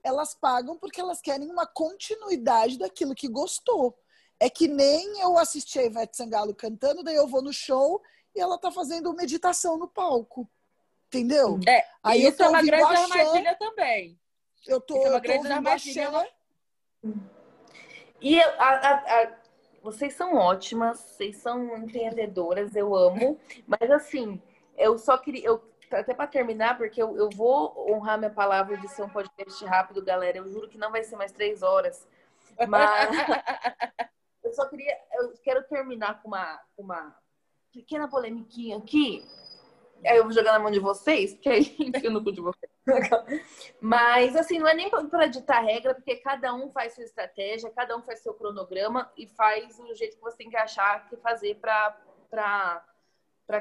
elas 0.01 0.33
pagam 0.33 0.77
porque 0.77 1.01
elas 1.01 1.19
querem 1.19 1.49
uma 1.49 1.67
continuidade 1.67 2.77
daquilo 2.77 3.13
que 3.13 3.27
gostou. 3.27 3.97
É 4.39 4.49
que 4.49 4.67
nem 4.69 5.19
eu 5.19 5.37
assisti 5.37 5.79
a 5.79 5.85
Ivete 5.85 6.15
Sangalo 6.15 6.55
cantando, 6.55 7.03
daí 7.03 7.15
eu 7.15 7.27
vou 7.27 7.41
no 7.41 7.51
show 7.51 8.01
e 8.33 8.39
ela 8.39 8.57
tá 8.57 8.71
fazendo 8.71 9.13
meditação 9.13 9.77
no 9.77 9.87
palco. 9.87 10.49
Entendeu? 11.07 11.59
É, 11.67 11.85
Aí 12.03 12.25
isso 12.25 12.41
é 12.41 12.47
uma 12.47 12.61
grande 12.61 12.95
armadilha 12.95 13.55
também. 13.57 14.17
Eu 14.65 14.79
tô, 14.79 14.97
isso 14.97 15.07
é 15.07 15.09
uma 15.09 15.19
grande 15.19 15.51
armadilha. 15.51 16.36
E 18.21 18.41
a, 18.41 18.45
a, 18.59 18.93
a, 18.95 19.37
vocês 19.83 20.13
são 20.13 20.35
ótimas, 20.35 20.99
vocês 20.99 21.37
são 21.37 21.77
empreendedoras, 21.77 22.75
eu 22.75 22.95
amo. 22.95 23.39
Mas 23.65 23.89
assim, 23.91 24.41
eu 24.77 24.97
só 24.97 25.17
queria. 25.17 25.45
Eu, 25.47 25.63
até 25.91 26.13
para 26.13 26.27
terminar, 26.27 26.77
porque 26.77 27.01
eu, 27.01 27.15
eu 27.15 27.29
vou 27.29 27.89
honrar 27.89 28.17
minha 28.17 28.29
palavra 28.29 28.77
de 28.77 28.87
ser 28.89 29.03
um 29.03 29.09
podcast 29.09 29.63
rápido, 29.65 30.03
galera. 30.03 30.37
Eu 30.37 30.47
juro 30.51 30.67
que 30.67 30.77
não 30.77 30.91
vai 30.91 31.03
ser 31.03 31.15
mais 31.15 31.31
três 31.31 31.61
horas. 31.63 32.07
Mas 32.67 33.09
eu 34.43 34.51
só 34.53 34.65
queria. 34.67 34.97
Eu 35.13 35.33
quero 35.43 35.63
terminar 35.63 36.21
com 36.21 36.27
uma, 36.27 36.59
uma 36.77 37.15
pequena 37.71 38.07
polemiquinha 38.07 38.77
aqui. 38.77 39.23
Aí 40.05 40.17
eu 40.17 40.23
vou 40.23 40.33
jogar 40.33 40.53
na 40.53 40.59
mão 40.59 40.71
de 40.71 40.79
vocês, 40.79 41.33
porque 41.33 41.49
aí 41.49 41.75
enfio 41.79 42.11
no 42.11 42.23
cu 42.23 42.31
de 42.31 42.41
vocês. 42.41 42.76
Mas, 43.81 44.35
assim, 44.35 44.59
não 44.59 44.67
é 44.67 44.73
nem 44.73 44.89
para 44.89 45.27
ditar 45.27 45.63
regra, 45.63 45.93
porque 45.93 46.15
cada 46.17 46.53
um 46.53 46.69
faz 46.69 46.93
sua 46.95 47.03
estratégia, 47.03 47.69
cada 47.69 47.95
um 47.97 48.01
faz 48.01 48.19
seu 48.19 48.33
cronograma 48.33 49.11
e 49.17 49.27
faz 49.27 49.79
o 49.79 49.93
jeito 49.93 50.15
que 50.15 50.21
você 50.21 50.37
tem 50.37 50.49
que 50.49 50.57
achar 50.57 51.07
que 51.07 51.17
fazer 51.17 51.55
para 51.55 52.81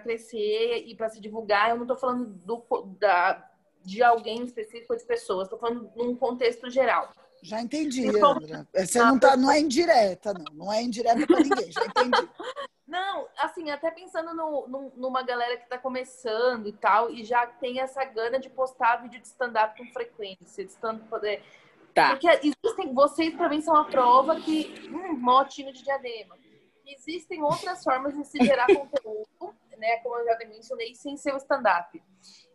crescer 0.02 0.84
e 0.86 0.94
para 0.94 1.08
se 1.08 1.20
divulgar. 1.20 1.70
Eu 1.70 1.76
não 1.76 1.82
estou 1.82 1.96
falando 1.96 2.26
do, 2.26 2.64
da, 2.98 3.50
de 3.82 4.02
alguém 4.02 4.42
específico 4.44 4.96
de 4.96 5.04
pessoas, 5.04 5.46
estou 5.46 5.58
falando 5.58 5.90
num 5.96 6.14
contexto 6.14 6.70
geral. 6.70 7.10
Já 7.42 7.60
entendi, 7.60 8.08
Andra. 8.08 8.66
Você 8.74 8.98
não, 8.98 9.18
tá, 9.18 9.36
não 9.36 9.50
é 9.50 9.60
indireta, 9.60 10.32
não. 10.32 10.66
Não 10.66 10.72
é 10.72 10.82
indireta 10.82 11.26
para 11.26 11.40
ninguém, 11.40 11.70
já 11.70 11.84
entendi. 11.84 12.28
Não, 12.96 13.28
assim, 13.36 13.70
até 13.70 13.90
pensando 13.90 14.34
no, 14.34 14.66
no, 14.66 14.92
numa 14.96 15.22
galera 15.22 15.58
que 15.58 15.68
tá 15.68 15.76
começando 15.76 16.66
e 16.66 16.72
tal, 16.72 17.10
e 17.10 17.24
já 17.24 17.46
tem 17.46 17.78
essa 17.78 18.02
gana 18.06 18.38
de 18.38 18.48
postar 18.48 19.02
vídeo 19.02 19.20
de 19.20 19.26
stand-up 19.26 19.76
com 19.76 19.92
frequência, 19.92 20.64
de 20.64 20.70
stand 20.70 21.00
poder. 21.00 21.44
Tá. 21.92 22.12
Porque 22.12 22.26
existem, 22.26 22.94
vocês 22.94 23.34
para 23.34 23.50
mim 23.50 23.60
são 23.60 23.76
a 23.76 23.84
prova 23.84 24.40
que. 24.40 24.88
Hum, 24.90 25.12
motinho 25.18 25.74
de 25.74 25.82
diadema. 25.82 26.38
Existem 26.86 27.42
outras 27.42 27.84
formas 27.84 28.16
de 28.16 28.24
se 28.24 28.42
gerar 28.42 28.64
conteúdo, 28.74 29.54
né? 29.76 29.98
Como 29.98 30.16
eu 30.16 30.24
já 30.24 30.38
mencionei, 30.48 30.94
sem 30.94 31.18
ser 31.18 31.34
o 31.34 31.36
stand-up. 31.36 32.02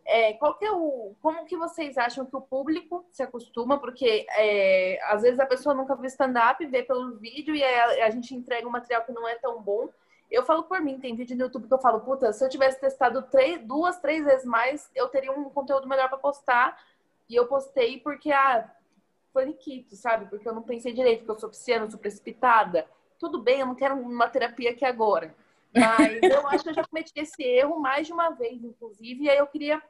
É, 0.04 0.32
qual 0.32 0.58
que 0.58 0.64
é 0.64 0.72
o, 0.72 1.14
como 1.22 1.44
que 1.44 1.56
vocês 1.56 1.96
acham 1.96 2.26
que 2.26 2.34
o 2.34 2.40
público 2.40 3.06
se 3.12 3.22
acostuma? 3.22 3.78
Porque 3.78 4.26
é, 4.30 4.98
às 5.04 5.22
vezes 5.22 5.38
a 5.38 5.46
pessoa 5.46 5.72
nunca 5.72 5.94
viu 5.94 6.06
stand-up, 6.06 6.66
vê 6.66 6.82
pelo 6.82 7.16
vídeo 7.18 7.54
e 7.54 7.62
a, 7.62 8.06
a 8.06 8.10
gente 8.10 8.34
entrega 8.34 8.66
um 8.66 8.72
material 8.72 9.04
que 9.04 9.12
não 9.12 9.28
é 9.28 9.36
tão 9.36 9.62
bom. 9.62 9.88
Eu 10.32 10.42
falo 10.42 10.62
por 10.62 10.80
mim, 10.80 10.98
tem 10.98 11.14
vídeo 11.14 11.36
no 11.36 11.42
YouTube 11.42 11.68
que 11.68 11.74
eu 11.74 11.78
falo, 11.78 12.00
puta, 12.00 12.32
se 12.32 12.42
eu 12.42 12.48
tivesse 12.48 12.80
testado 12.80 13.20
três, 13.30 13.60
duas, 13.60 14.00
três 14.00 14.24
vezes 14.24 14.46
mais, 14.46 14.90
eu 14.94 15.06
teria 15.08 15.30
um 15.30 15.50
conteúdo 15.50 15.86
melhor 15.86 16.08
para 16.08 16.16
postar. 16.16 16.82
E 17.28 17.34
eu 17.34 17.46
postei 17.46 18.00
porque, 18.00 18.32
ah, 18.32 18.74
foi 19.30 19.44
liquito, 19.44 19.94
sabe? 19.94 20.24
Porque 20.30 20.48
eu 20.48 20.54
não 20.54 20.62
pensei 20.62 20.94
direito, 20.94 21.18
porque 21.18 21.32
eu 21.32 21.38
sou 21.38 21.50
pisciana, 21.50 21.84
eu 21.84 21.90
sou 21.90 22.00
precipitada. 22.00 22.88
Tudo 23.18 23.42
bem, 23.42 23.60
eu 23.60 23.66
não 23.66 23.74
quero 23.74 23.94
uma 23.94 24.26
terapia 24.26 24.70
aqui 24.70 24.86
agora. 24.86 25.36
Mas 25.74 26.22
eu 26.22 26.46
acho 26.48 26.64
que 26.64 26.70
eu 26.70 26.74
já 26.74 26.84
cometi 26.84 27.12
esse 27.14 27.42
erro 27.42 27.78
mais 27.78 28.06
de 28.06 28.14
uma 28.14 28.30
vez, 28.30 28.64
inclusive. 28.64 29.24
E 29.24 29.30
aí 29.30 29.36
eu 29.36 29.46
queria, 29.46 29.82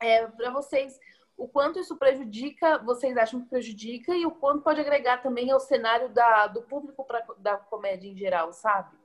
é, 0.00 0.26
para 0.26 0.50
vocês, 0.50 0.98
o 1.36 1.46
quanto 1.46 1.78
isso 1.78 1.96
prejudica, 1.96 2.78
vocês 2.78 3.16
acham 3.16 3.40
que 3.40 3.48
prejudica, 3.48 4.12
e 4.12 4.26
o 4.26 4.32
quanto 4.32 4.62
pode 4.62 4.80
agregar 4.80 5.22
também 5.22 5.52
ao 5.52 5.60
cenário 5.60 6.08
da, 6.08 6.48
do 6.48 6.62
público 6.62 7.04
pra, 7.04 7.24
da 7.38 7.56
comédia 7.56 8.08
em 8.08 8.16
geral, 8.16 8.52
sabe? 8.52 8.97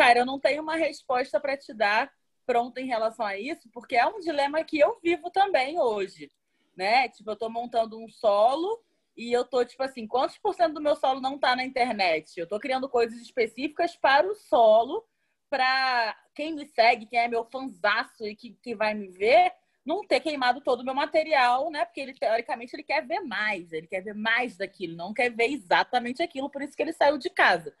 Cara, 0.00 0.20
eu 0.20 0.24
não 0.24 0.40
tenho 0.40 0.62
uma 0.62 0.76
resposta 0.76 1.38
para 1.38 1.58
te 1.58 1.74
dar 1.74 2.10
pronta 2.46 2.80
em 2.80 2.86
relação 2.86 3.26
a 3.26 3.38
isso, 3.38 3.68
porque 3.70 3.94
é 3.94 4.06
um 4.06 4.18
dilema 4.18 4.64
que 4.64 4.78
eu 4.78 4.98
vivo 5.02 5.30
também 5.30 5.78
hoje, 5.78 6.32
né? 6.74 7.06
Tipo, 7.10 7.32
eu 7.32 7.36
tô 7.36 7.50
montando 7.50 8.02
um 8.02 8.08
solo 8.08 8.82
e 9.14 9.30
eu 9.30 9.44
tô, 9.44 9.62
tipo 9.62 9.82
assim, 9.82 10.06
quantos 10.06 10.38
por 10.38 10.54
cento 10.54 10.72
do 10.72 10.80
meu 10.80 10.96
solo 10.96 11.20
não 11.20 11.38
tá 11.38 11.54
na 11.54 11.66
internet? 11.66 12.40
Eu 12.40 12.48
tô 12.48 12.58
criando 12.58 12.88
coisas 12.88 13.20
específicas 13.20 13.94
para 13.94 14.26
o 14.26 14.34
solo, 14.34 15.06
para 15.50 16.16
quem 16.34 16.54
me 16.54 16.64
segue, 16.64 17.04
quem 17.04 17.18
é 17.18 17.28
meu 17.28 17.44
fanzaço 17.44 18.26
e 18.26 18.34
que, 18.34 18.56
que 18.62 18.74
vai 18.74 18.94
me 18.94 19.08
ver, 19.08 19.52
não 19.84 20.02
ter 20.06 20.20
queimado 20.20 20.62
todo 20.62 20.80
o 20.80 20.84
meu 20.84 20.94
material, 20.94 21.70
né? 21.70 21.84
Porque 21.84 22.00
ele, 22.00 22.14
teoricamente, 22.14 22.74
ele 22.74 22.84
quer 22.84 23.06
ver 23.06 23.20
mais, 23.20 23.70
ele 23.70 23.86
quer 23.86 24.00
ver 24.00 24.14
mais 24.14 24.56
daquilo, 24.56 24.96
não 24.96 25.12
quer 25.12 25.28
ver 25.28 25.50
exatamente 25.52 26.22
aquilo, 26.22 26.48
por 26.48 26.62
isso 26.62 26.74
que 26.74 26.80
ele 26.80 26.94
saiu 26.94 27.18
de 27.18 27.28
casa. 27.28 27.76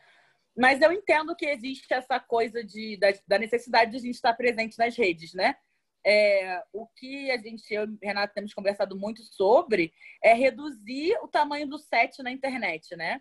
Mas 0.56 0.80
eu 0.80 0.92
entendo 0.92 1.34
que 1.34 1.46
existe 1.46 1.92
essa 1.92 2.18
coisa 2.18 2.62
de, 2.64 2.96
da, 2.96 3.08
da 3.26 3.38
necessidade 3.38 3.92
de 3.92 3.96
a 3.96 4.00
gente 4.00 4.14
estar 4.14 4.34
presente 4.34 4.78
nas 4.78 4.96
redes, 4.96 5.32
né? 5.32 5.56
É, 6.04 6.62
o 6.72 6.86
que 6.86 7.30
a 7.30 7.36
gente, 7.36 7.72
eu 7.72 7.84
e 7.84 7.98
Renato, 8.02 8.34
temos 8.34 8.54
conversado 8.54 8.96
muito 8.96 9.22
sobre 9.22 9.92
é 10.22 10.32
reduzir 10.32 11.18
o 11.22 11.28
tamanho 11.28 11.66
do 11.66 11.78
set 11.78 12.22
na 12.22 12.30
internet, 12.30 12.96
né? 12.96 13.20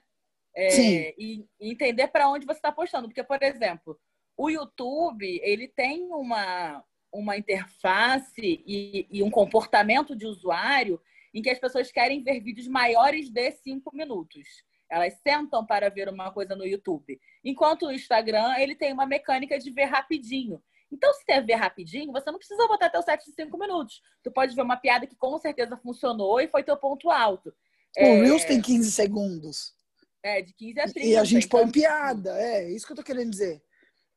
É, 0.56 0.70
Sim. 0.70 1.14
E, 1.18 1.46
e 1.60 1.72
entender 1.72 2.08
para 2.08 2.30
onde 2.30 2.46
você 2.46 2.58
está 2.58 2.72
postando. 2.72 3.08
Porque, 3.08 3.24
por 3.24 3.42
exemplo, 3.44 4.00
o 4.38 4.50
YouTube, 4.50 5.40
ele 5.44 5.68
tem 5.68 6.08
uma, 6.12 6.84
uma 7.12 7.38
interface 7.38 8.64
e, 8.66 9.08
e 9.12 9.22
um 9.22 9.30
comportamento 9.30 10.16
de 10.16 10.26
usuário 10.26 11.00
em 11.34 11.42
que 11.42 11.50
as 11.50 11.60
pessoas 11.60 11.92
querem 11.92 12.24
ver 12.24 12.40
vídeos 12.40 12.68
maiores 12.68 13.30
de 13.30 13.52
cinco 13.52 13.96
minutos. 13.96 14.64
Elas 14.90 15.14
sentam 15.22 15.66
para 15.66 15.90
ver 15.90 16.10
uma 16.10 16.32
coisa 16.32 16.56
no 16.56 16.66
YouTube. 16.66 17.20
Enquanto 17.44 17.86
o 17.86 17.92
Instagram, 17.92 18.58
ele 18.58 18.76
tem 18.76 18.92
uma 18.92 19.06
mecânica 19.06 19.60
de 19.60 19.70
ver 19.70 19.86
rapidinho. 19.86 20.62
Então, 20.92 21.14
se 21.14 21.24
quer 21.24 21.46
ver 21.46 21.56
rapidinho, 21.56 22.12
você 22.12 22.32
não 22.32 22.40
precisa 22.40 22.68
botar 22.68 22.90
teu 22.90 23.02
set 23.04 23.24
de 23.24 23.32
cinco 23.32 23.58
minutos. 23.58 24.02
Tu 24.24 24.32
pode 24.32 24.56
ver 24.56 24.64
uma 24.64 24.78
piada 24.78 25.06
que 25.06 25.16
com 25.16 25.38
certeza 25.38 25.78
funcionou 25.78 26.40
e 26.42 26.48
foi 26.48 26.64
teu 26.64 26.76
ponto 26.76 27.12
alto. 27.12 27.50
O 27.98 28.02
é... 28.02 28.22
Reels 28.24 28.46
tem 28.46 28.60
15 28.60 28.92
segundos. 28.92 29.76
É, 30.24 30.42
de 30.42 30.54
15 30.54 30.80
a 30.80 30.84
30. 30.84 31.00
E 31.00 31.16
a 31.16 31.24
gente 31.24 31.46
então... 31.46 31.62
põe 31.62 31.72
piada, 31.72 32.38
é 32.42 32.70
isso 32.72 32.86
que 32.86 32.92
eu 32.92 32.98
tô 32.98 33.04
querendo 33.04 33.30
dizer. 33.30 33.62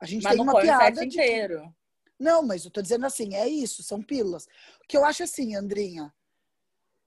A 0.00 0.06
gente 0.06 0.22
mas 0.22 0.32
tem 0.32 0.42
uma 0.42 0.60
piada. 0.60 0.92
O 0.92 0.98
set 0.98 1.06
inteiro. 1.06 1.74
Não, 2.18 2.42
mas 2.42 2.64
eu 2.64 2.70
tô 2.70 2.80
dizendo 2.80 3.04
assim, 3.04 3.34
é 3.34 3.46
isso, 3.46 3.82
são 3.82 4.02
pílulas. 4.02 4.46
O 4.82 4.88
que 4.88 4.96
eu 4.96 5.04
acho 5.04 5.22
assim, 5.22 5.54
Andrinha, 5.54 6.12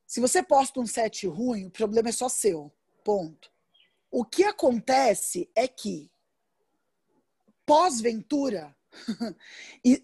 se 0.06 0.21
você 0.21 0.43
posta 0.43 0.80
um 0.80 0.86
set 0.86 1.25
ruim, 1.25 1.65
o 1.65 1.71
problema 1.71 2.10
é 2.10 2.12
só 2.12 2.30
seu. 2.30 2.71
Ponto. 3.04 3.51
O 4.11 4.23
que 4.23 4.43
acontece 4.43 5.49
é 5.55 5.67
que, 5.67 6.11
pós-ventura, 7.65 8.75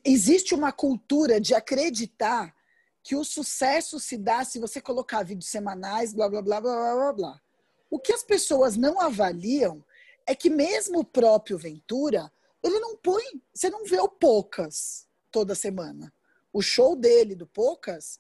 existe 0.04 0.54
uma 0.54 0.72
cultura 0.72 1.40
de 1.40 1.54
acreditar 1.54 2.56
que 3.04 3.16
o 3.16 3.24
sucesso 3.24 4.00
se 4.00 4.18
dá 4.18 4.44
se 4.44 4.60
você 4.60 4.80
colocar 4.80 5.24
vídeos 5.24 5.50
semanais, 5.50 6.14
blá, 6.14 6.30
blá, 6.30 6.42
blá, 6.42 6.62
blá, 6.62 6.74
blá, 6.74 6.96
blá, 6.96 7.14
blá. 7.14 7.42
O 7.90 8.00
que 8.00 8.14
as 8.14 8.24
pessoas 8.24 8.78
não 8.78 9.00
avaliam 9.02 9.84
é 10.26 10.36
que 10.36 10.50
mesmo 10.50 11.00
o 11.00 11.06
próprio 11.06 11.58
Ventura, 11.58 12.32
ele 12.64 12.80
não 12.80 12.96
põe, 12.96 13.24
você 13.54 13.70
não 13.70 13.86
vê 13.86 14.00
o 14.00 14.08
Poucas 14.08 15.08
toda 15.32 15.56
semana. 15.56 16.14
O 16.54 16.62
show 16.62 16.96
dele, 16.96 17.36
do 17.36 17.48
Poucas, 17.48 18.20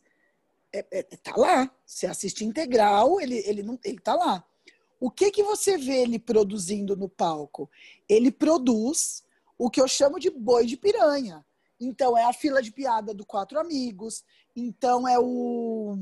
é, 0.73 0.85
é, 0.91 1.03
tá 1.03 1.35
lá. 1.35 1.71
Você 1.85 2.07
assiste 2.07 2.43
integral, 2.43 3.19
ele, 3.21 3.37
ele, 3.45 3.61
não, 3.61 3.77
ele 3.83 3.99
tá 3.99 4.15
lá. 4.15 4.43
O 5.01 5.09
que 5.09 5.31
que 5.31 5.41
você 5.41 5.79
vê 5.79 6.03
ele 6.03 6.19
produzindo 6.19 6.95
no 6.95 7.09
palco? 7.09 7.67
Ele 8.07 8.31
produz 8.31 9.23
o 9.57 9.67
que 9.67 9.81
eu 9.81 9.87
chamo 9.87 10.19
de 10.19 10.29
boi 10.29 10.67
de 10.67 10.77
piranha. 10.77 11.43
Então 11.79 12.15
é 12.15 12.23
a 12.23 12.31
fila 12.31 12.61
de 12.61 12.71
piada 12.71 13.11
do 13.11 13.25
Quatro 13.25 13.59
Amigos, 13.59 14.23
então 14.55 15.07
é 15.07 15.17
o 15.19 15.97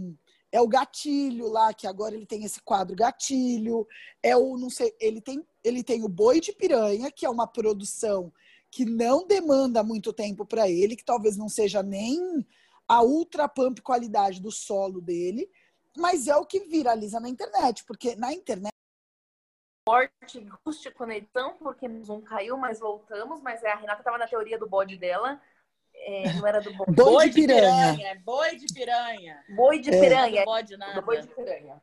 é 0.52 0.60
o 0.60 0.68
gatilho 0.68 1.48
lá 1.48 1.74
que 1.74 1.88
agora 1.88 2.14
ele 2.14 2.26
tem 2.26 2.44
esse 2.44 2.60
quadro 2.60 2.94
gatilho, 2.94 3.88
é 4.22 4.36
o 4.36 4.58
não 4.58 4.70
sei, 4.70 4.94
ele 5.00 5.22
tem 5.22 5.46
ele 5.64 5.82
tem 5.82 6.04
o 6.04 6.10
boi 6.10 6.42
de 6.42 6.52
piranha, 6.52 7.10
que 7.10 7.26
é 7.26 7.30
uma 7.30 7.48
produção 7.48 8.34
que 8.70 8.84
não 8.84 9.26
demanda 9.26 9.82
muito 9.82 10.12
tempo 10.12 10.46
para 10.46 10.70
ele, 10.70 10.98
que 10.98 11.06
talvez 11.06 11.38
não 11.38 11.48
seja 11.48 11.82
nem 11.82 12.46
a 12.86 13.02
ultra 13.02 13.48
pump 13.48 13.82
qualidade 13.82 14.42
do 14.42 14.52
solo 14.52 15.00
dele, 15.00 15.50
mas 15.96 16.28
é 16.28 16.36
o 16.36 16.46
que 16.46 16.60
viraliza 16.60 17.18
na 17.22 17.30
internet, 17.30 17.86
porque 17.86 18.14
na 18.18 18.34
internet 18.34 18.74
forte, 19.88 20.46
custe 20.64 20.92
conexão, 20.92 21.56
porque 21.58 21.88
um 21.88 22.22
caiu, 22.22 22.58
mas 22.58 22.80
voltamos. 22.80 23.42
Mas 23.42 23.64
é, 23.64 23.72
a 23.72 23.76
Renata 23.76 24.02
estava 24.02 24.18
na 24.18 24.28
teoria 24.28 24.58
do 24.58 24.68
bode 24.68 24.98
dela. 24.98 25.42
É, 25.94 26.34
não 26.34 26.48
era 26.48 26.62
do 26.62 26.74
bode. 26.74 26.92
Boi, 26.92 27.06
boi 27.06 27.30
de 27.30 27.36
piranha. 27.36 27.96
piranha. 27.96 28.22
Boi 28.24 28.56
de 28.56 28.74
piranha. 28.74 29.44
Boi 29.56 29.80
de 29.80 29.92
piranha. 29.92 30.42
É. 30.42 30.46
Bode 30.46 30.78
nada. 30.78 31.02
Boi 31.02 31.22
de 31.22 31.28
piranha. 31.28 31.82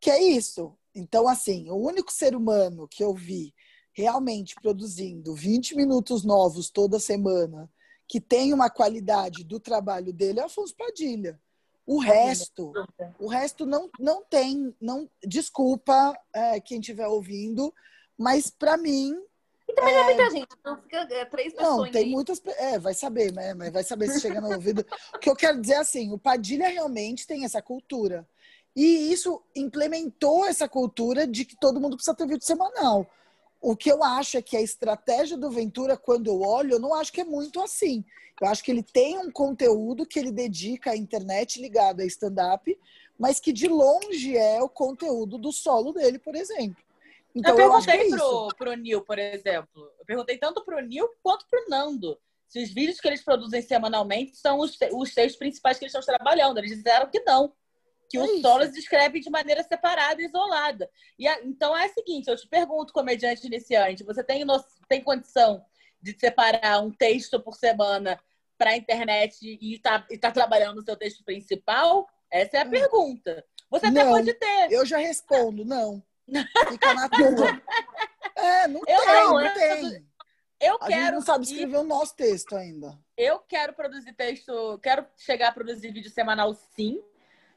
Que 0.00 0.10
é 0.10 0.22
isso. 0.22 0.76
Então, 0.94 1.28
assim, 1.28 1.70
o 1.70 1.76
único 1.76 2.12
ser 2.12 2.34
humano 2.34 2.88
que 2.88 3.04
eu 3.04 3.14
vi 3.14 3.54
realmente 3.92 4.54
produzindo 4.56 5.34
20 5.34 5.74
minutos 5.74 6.22
novos 6.22 6.70
toda 6.70 7.00
semana, 7.00 7.70
que 8.06 8.20
tem 8.20 8.52
uma 8.52 8.68
qualidade 8.68 9.42
do 9.42 9.58
trabalho 9.58 10.12
dele, 10.12 10.40
é 10.40 10.44
Afonso 10.44 10.74
Padilha. 10.76 11.40
O 11.86 12.00
resto, 12.00 12.72
o 13.18 13.28
resto 13.28 13.64
não, 13.64 13.88
não 13.98 14.24
tem, 14.24 14.74
não 14.80 15.08
desculpa 15.24 16.18
é, 16.32 16.58
quem 16.58 16.80
estiver 16.80 17.06
ouvindo, 17.06 17.72
mas 18.18 18.50
para 18.50 18.76
mim 18.76 19.14
e 19.68 19.72
também 19.72 19.94
é... 19.94 19.96
não 19.96 20.02
é 20.02 20.14
muita 20.14 20.30
gente, 20.30 20.48
não 20.64 20.76
fica 20.82 20.96
é, 21.10 21.24
três 21.24 21.52
pessoas. 21.52 21.76
Não, 21.76 21.90
tem 21.90 22.04
aí. 22.04 22.10
muitas. 22.10 22.42
É, 22.58 22.78
vai 22.78 22.94
saber, 22.94 23.32
né? 23.32 23.54
Mas 23.54 23.72
vai 23.72 23.82
saber 23.82 24.08
se 24.08 24.20
chega 24.20 24.40
no 24.40 24.52
ouvido. 24.52 24.84
o 25.14 25.18
que 25.18 25.28
eu 25.28 25.36
quero 25.36 25.60
dizer 25.60 25.74
é 25.74 25.78
assim: 25.78 26.12
o 26.12 26.18
Padilha 26.18 26.68
realmente 26.68 27.26
tem 27.26 27.44
essa 27.44 27.60
cultura. 27.60 28.26
E 28.74 29.12
isso 29.12 29.42
implementou 29.54 30.46
essa 30.46 30.68
cultura 30.68 31.26
de 31.26 31.44
que 31.44 31.56
todo 31.58 31.80
mundo 31.80 31.96
precisa 31.96 32.16
ter 32.16 32.26
vídeo 32.26 32.44
semanal. 32.44 33.10
O 33.66 33.76
que 33.76 33.90
eu 33.90 34.04
acho 34.04 34.36
é 34.36 34.42
que 34.42 34.56
a 34.56 34.62
estratégia 34.62 35.36
do 35.36 35.50
Ventura, 35.50 35.96
quando 35.96 36.28
eu 36.28 36.40
olho, 36.40 36.74
eu 36.74 36.78
não 36.78 36.94
acho 36.94 37.12
que 37.12 37.20
é 37.20 37.24
muito 37.24 37.60
assim. 37.60 38.04
Eu 38.40 38.46
acho 38.46 38.62
que 38.62 38.70
ele 38.70 38.80
tem 38.84 39.18
um 39.18 39.28
conteúdo 39.28 40.06
que 40.06 40.20
ele 40.20 40.30
dedica 40.30 40.92
à 40.92 40.96
internet 40.96 41.60
ligado 41.60 41.98
a 41.98 42.04
stand-up, 42.04 42.78
mas 43.18 43.40
que 43.40 43.52
de 43.52 43.66
longe 43.66 44.36
é 44.36 44.62
o 44.62 44.68
conteúdo 44.68 45.36
do 45.36 45.50
solo 45.50 45.92
dele, 45.92 46.16
por 46.16 46.36
exemplo. 46.36 46.80
Então, 47.34 47.50
eu 47.50 47.56
perguntei 47.56 48.02
eu 48.02 48.14
é 48.14 48.18
pro, 48.18 48.48
pro 48.56 48.74
Nil, 48.76 49.02
por 49.02 49.18
exemplo. 49.18 49.90
Eu 49.98 50.06
perguntei 50.06 50.38
tanto 50.38 50.64
pro 50.64 50.78
Nil 50.78 51.08
quanto 51.20 51.44
pro 51.50 51.68
Nando. 51.68 52.16
Se 52.46 52.62
os 52.62 52.72
vídeos 52.72 53.00
que 53.00 53.08
eles 53.08 53.24
produzem 53.24 53.62
semanalmente 53.62 54.36
são 54.36 54.60
os, 54.60 54.78
os 54.92 55.12
textos 55.12 55.40
principais 55.40 55.76
que 55.76 55.86
eles 55.86 55.92
estão 55.92 56.16
trabalhando. 56.16 56.58
Eles 56.58 56.70
disseram 56.70 57.10
que 57.10 57.18
não. 57.24 57.52
Que 58.08 58.16
é 58.16 58.20
os 58.20 58.40
solos 58.40 58.76
escrevem 58.76 59.20
de 59.20 59.30
maneira 59.30 59.62
separada 59.62 60.20
e 60.20 60.26
isolada. 60.26 60.88
E 61.18 61.26
a, 61.26 61.42
então 61.42 61.76
é 61.76 61.86
o 61.86 61.94
seguinte: 61.94 62.28
eu 62.28 62.36
te 62.36 62.46
pergunto, 62.48 62.92
comediante 62.92 63.46
iniciante, 63.46 64.04
você 64.04 64.22
tem, 64.22 64.44
no, 64.44 64.62
tem 64.88 65.02
condição 65.02 65.64
de 66.00 66.18
separar 66.18 66.80
um 66.82 66.90
texto 66.90 67.40
por 67.40 67.54
semana 67.54 68.18
para 68.56 68.70
a 68.70 68.76
internet 68.76 69.58
e 69.60 69.74
está 69.74 70.06
tá 70.20 70.30
trabalhando 70.30 70.76
no 70.76 70.82
seu 70.82 70.96
texto 70.96 71.24
principal? 71.24 72.08
Essa 72.30 72.58
é 72.58 72.62
a 72.62 72.64
hum. 72.64 72.70
pergunta. 72.70 73.44
Você 73.70 73.86
até 73.86 74.04
não, 74.04 74.12
pode 74.12 74.32
ter. 74.34 74.72
Eu 74.72 74.86
já 74.86 74.98
respondo, 74.98 75.64
não. 75.64 76.02
Fica 76.68 76.94
na 76.94 77.08
tua. 77.08 77.62
É, 78.38 78.68
não 78.68 78.82
eu 78.86 79.00
tem, 79.00 79.14
não, 79.14 79.40
não 79.40 79.54
tem. 79.54 80.06
Eu 80.60 80.74
a 80.74 80.86
quero. 80.86 81.00
Gente 81.00 81.12
não 81.12 81.20
sabe 81.22 81.44
escrever 81.44 81.78
o 81.78 81.84
nosso 81.84 82.14
texto 82.14 82.54
ainda. 82.54 82.98
Eu 83.16 83.38
quero 83.38 83.72
produzir 83.72 84.12
texto, 84.12 84.78
quero 84.82 85.06
chegar 85.16 85.48
a 85.48 85.52
produzir 85.52 85.90
vídeo 85.90 86.10
semanal, 86.10 86.52
sim. 86.52 87.02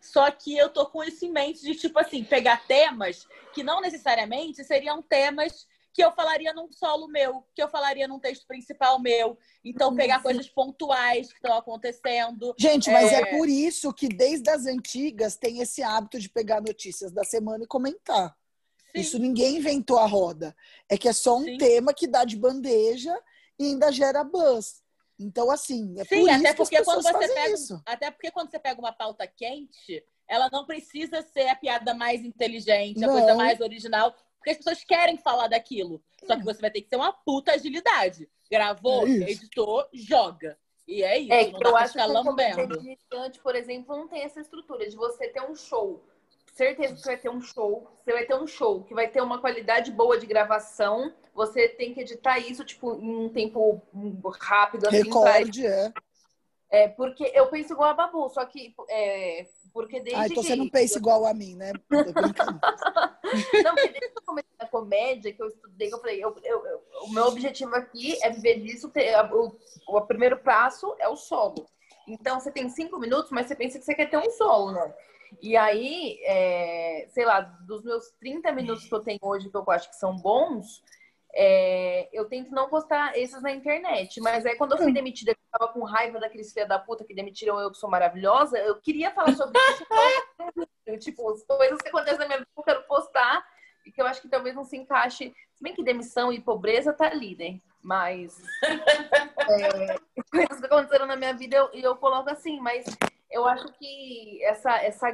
Só 0.01 0.29
que 0.31 0.57
eu 0.57 0.69
tô 0.69 0.85
com 0.85 1.03
isso 1.03 1.25
em 1.25 1.31
mente 1.31 1.61
de, 1.61 1.75
tipo 1.75 1.99
assim, 1.99 2.23
pegar 2.23 2.65
temas 2.65 3.27
que 3.53 3.63
não 3.63 3.81
necessariamente 3.81 4.63
seriam 4.63 5.01
temas 5.01 5.67
que 5.93 6.03
eu 6.03 6.11
falaria 6.11 6.53
num 6.53 6.71
solo 6.71 7.07
meu, 7.07 7.43
que 7.53 7.61
eu 7.61 7.67
falaria 7.67 8.07
num 8.07 8.19
texto 8.19 8.47
principal 8.47 8.99
meu. 8.99 9.37
Então, 9.65 9.95
pegar 9.95 10.21
coisas 10.21 10.47
pontuais 10.47 11.27
que 11.27 11.35
estão 11.35 11.57
acontecendo. 11.57 12.53
Gente, 12.57 12.89
mas 12.89 13.11
é... 13.11 13.21
é 13.21 13.37
por 13.37 13.49
isso 13.49 13.93
que 13.93 14.07
desde 14.07 14.49
as 14.49 14.65
antigas 14.65 15.35
tem 15.35 15.59
esse 15.59 15.83
hábito 15.83 16.19
de 16.19 16.29
pegar 16.29 16.61
notícias 16.61 17.11
da 17.11 17.23
semana 17.23 17.63
e 17.63 17.67
comentar. 17.67 18.35
Sim. 18.95 19.01
Isso 19.01 19.19
ninguém 19.19 19.57
inventou 19.57 19.99
a 19.99 20.05
roda. 20.05 20.55
É 20.87 20.97
que 20.97 21.07
é 21.07 21.13
só 21.13 21.37
um 21.37 21.43
Sim. 21.43 21.57
tema 21.57 21.93
que 21.93 22.07
dá 22.07 22.23
de 22.23 22.37
bandeja 22.37 23.15
e 23.57 23.65
ainda 23.65 23.91
gera 23.91 24.23
buzz. 24.23 24.81
Então, 25.19 25.51
assim, 25.51 25.99
é 25.99 26.05
Sim, 26.05 26.21
por 26.21 26.29
até 26.29 26.53
porque 26.53 26.83
quando 26.83 27.03
você 27.03 27.27
pega, 27.27 27.49
isso. 27.49 27.81
Até 27.85 28.09
porque 28.09 28.31
quando 28.31 28.49
você 28.49 28.57
pega 28.57 28.79
uma 28.79 28.93
pauta 28.93 29.27
quente, 29.27 30.03
ela 30.27 30.49
não 30.49 30.65
precisa 30.65 31.21
ser 31.21 31.49
a 31.49 31.55
piada 31.55 31.93
mais 31.93 32.23
inteligente, 32.23 32.99
não. 32.99 33.09
a 33.09 33.19
coisa 33.19 33.35
mais 33.35 33.59
original, 33.59 34.15
porque 34.37 34.51
as 34.51 34.57
pessoas 34.57 34.83
querem 34.83 35.17
falar 35.17 35.47
daquilo. 35.47 36.01
Só 36.23 36.37
que 36.37 36.45
você 36.45 36.61
vai 36.61 36.71
ter 36.71 36.81
que 36.81 36.89
ter 36.89 36.95
uma 36.95 37.11
puta 37.11 37.51
agilidade. 37.51 38.29
Gravou, 38.49 39.05
é 39.05 39.31
editou, 39.31 39.85
joga. 39.93 40.57
E 40.87 41.03
é 41.03 41.19
isso. 41.19 41.33
É, 41.33 41.51
não 41.51 41.59
eu 41.59 41.77
acho 41.77 41.93
que 41.93 42.01
o 42.01 42.23
comediante, 42.23 43.39
por 43.43 43.55
exemplo, 43.55 43.95
não 43.95 44.07
tem 44.07 44.23
essa 44.23 44.39
estrutura 44.39 44.89
de 44.89 44.95
você 44.95 45.27
ter 45.27 45.41
um 45.41 45.55
show 45.55 46.03
certeza 46.65 46.93
que 46.93 46.99
você 46.99 47.07
vai 47.07 47.17
ter 47.17 47.29
um 47.29 47.41
show, 47.41 47.87
você 48.03 48.11
vai 48.11 48.25
ter 48.25 48.35
um 48.35 48.47
show 48.47 48.83
que 48.83 48.93
vai 48.93 49.07
ter 49.07 49.21
uma 49.21 49.39
qualidade 49.39 49.91
boa 49.91 50.17
de 50.17 50.25
gravação, 50.25 51.13
você 51.33 51.69
tem 51.69 51.93
que 51.93 52.01
editar 52.01 52.37
isso, 52.39 52.65
tipo, 52.65 52.95
em 52.95 53.25
um 53.25 53.29
tempo 53.29 53.81
rápido, 54.39 54.87
assim. 54.87 55.03
Recorde, 55.03 55.65
é. 55.65 55.93
É, 56.71 56.87
porque 56.87 57.31
eu 57.33 57.47
penso 57.47 57.73
igual 57.73 57.89
a 57.89 57.93
Babu, 57.93 58.29
só 58.29 58.45
que 58.45 58.75
é, 58.89 59.47
porque 59.73 59.99
desde 60.01 60.21
ah, 60.21 60.27
então 60.27 60.43
que... 60.43 60.49
você 60.49 60.55
não 60.55 60.69
pensa 60.69 60.99
igual 60.99 61.25
a 61.25 61.33
mim, 61.33 61.55
né? 61.55 61.71
não, 61.89 63.73
porque 63.73 63.87
desde 63.87 64.09
que 64.09 64.19
eu 64.19 64.23
comecei 64.23 64.51
a 64.59 64.67
comédia, 64.67 65.33
que 65.33 65.41
eu 65.41 65.47
estudei, 65.47 65.91
eu 65.91 65.99
falei, 65.99 66.23
eu, 66.23 66.35
eu, 66.43 66.65
eu, 66.67 66.83
o 67.05 67.09
meu 67.11 67.23
objetivo 67.23 67.73
aqui 67.73 68.23
é 68.23 68.29
viver 68.29 68.59
disso, 68.59 68.89
ter, 68.89 69.15
o, 69.33 69.57
o 69.87 70.01
primeiro 70.01 70.37
passo 70.37 70.95
é 70.99 71.07
o 71.07 71.15
solo. 71.15 71.65
Então, 72.07 72.39
você 72.39 72.51
tem 72.51 72.69
cinco 72.69 72.99
minutos, 72.99 73.31
mas 73.31 73.47
você 73.47 73.55
pensa 73.55 73.79
que 73.79 73.85
você 73.85 73.95
quer 73.95 74.09
ter 74.09 74.17
um 74.17 74.29
solo, 74.31 74.71
né? 74.71 74.93
E 75.41 75.55
aí, 75.55 76.19
é, 76.23 77.07
sei 77.09 77.25
lá, 77.25 77.41
dos 77.41 77.83
meus 77.83 78.09
30 78.19 78.51
minutos 78.51 78.87
que 78.87 78.93
eu 78.93 79.01
tenho 79.01 79.19
hoje, 79.21 79.49
que 79.49 79.55
eu 79.55 79.63
acho 79.69 79.89
que 79.89 79.95
são 79.95 80.15
bons, 80.15 80.81
é, 81.33 82.09
eu 82.11 82.25
tento 82.25 82.51
não 82.51 82.69
postar 82.69 83.17
esses 83.17 83.41
na 83.41 83.51
internet. 83.51 84.19
Mas 84.21 84.45
aí, 84.45 84.55
quando 84.55 84.73
eu 84.73 84.77
fui 84.77 84.91
demitida, 84.91 85.31
eu 85.31 85.59
tava 85.59 85.71
com 85.71 85.83
raiva 85.83 86.19
daqueles 86.19 86.51
filha 86.51 86.65
da 86.65 86.79
puta 86.79 87.05
que 87.05 87.13
demitiram 87.13 87.59
eu, 87.59 87.71
que 87.71 87.77
sou 87.77 87.89
maravilhosa, 87.89 88.57
eu 88.57 88.75
queria 88.81 89.11
falar 89.11 89.35
sobre 89.35 89.59
isso. 89.59 89.85
tipo, 90.99 91.29
as 91.29 91.43
coisas 91.43 91.81
que 91.81 91.89
acontecem 91.89 92.19
na 92.19 92.27
minha 92.27 92.39
vida, 92.39 92.49
eu 92.57 92.63
quero 92.63 92.83
postar. 92.83 93.45
E 93.85 93.91
que 93.91 94.01
eu 94.01 94.05
acho 94.05 94.21
que 94.21 94.29
talvez 94.29 94.55
não 94.55 94.63
se 94.63 94.77
encaixe. 94.77 95.33
Se 95.53 95.63
bem 95.63 95.73
que 95.73 95.83
demissão 95.83 96.33
e 96.33 96.39
pobreza 96.39 96.93
tá 96.93 97.07
ali, 97.07 97.35
né? 97.35 97.59
Mas. 97.81 98.41
é, 99.49 99.95
coisas 100.31 100.59
que 100.59 100.65
aconteceram 100.65 101.05
na 101.05 101.15
minha 101.15 101.33
vida, 101.33 101.55
eu, 101.55 101.69
eu 101.73 101.95
coloco 101.95 102.29
assim, 102.29 102.59
mas 102.59 102.85
eu 103.31 103.45
acho 103.45 103.71
que 103.73 104.43
essa, 104.43 104.77
essa, 104.77 105.07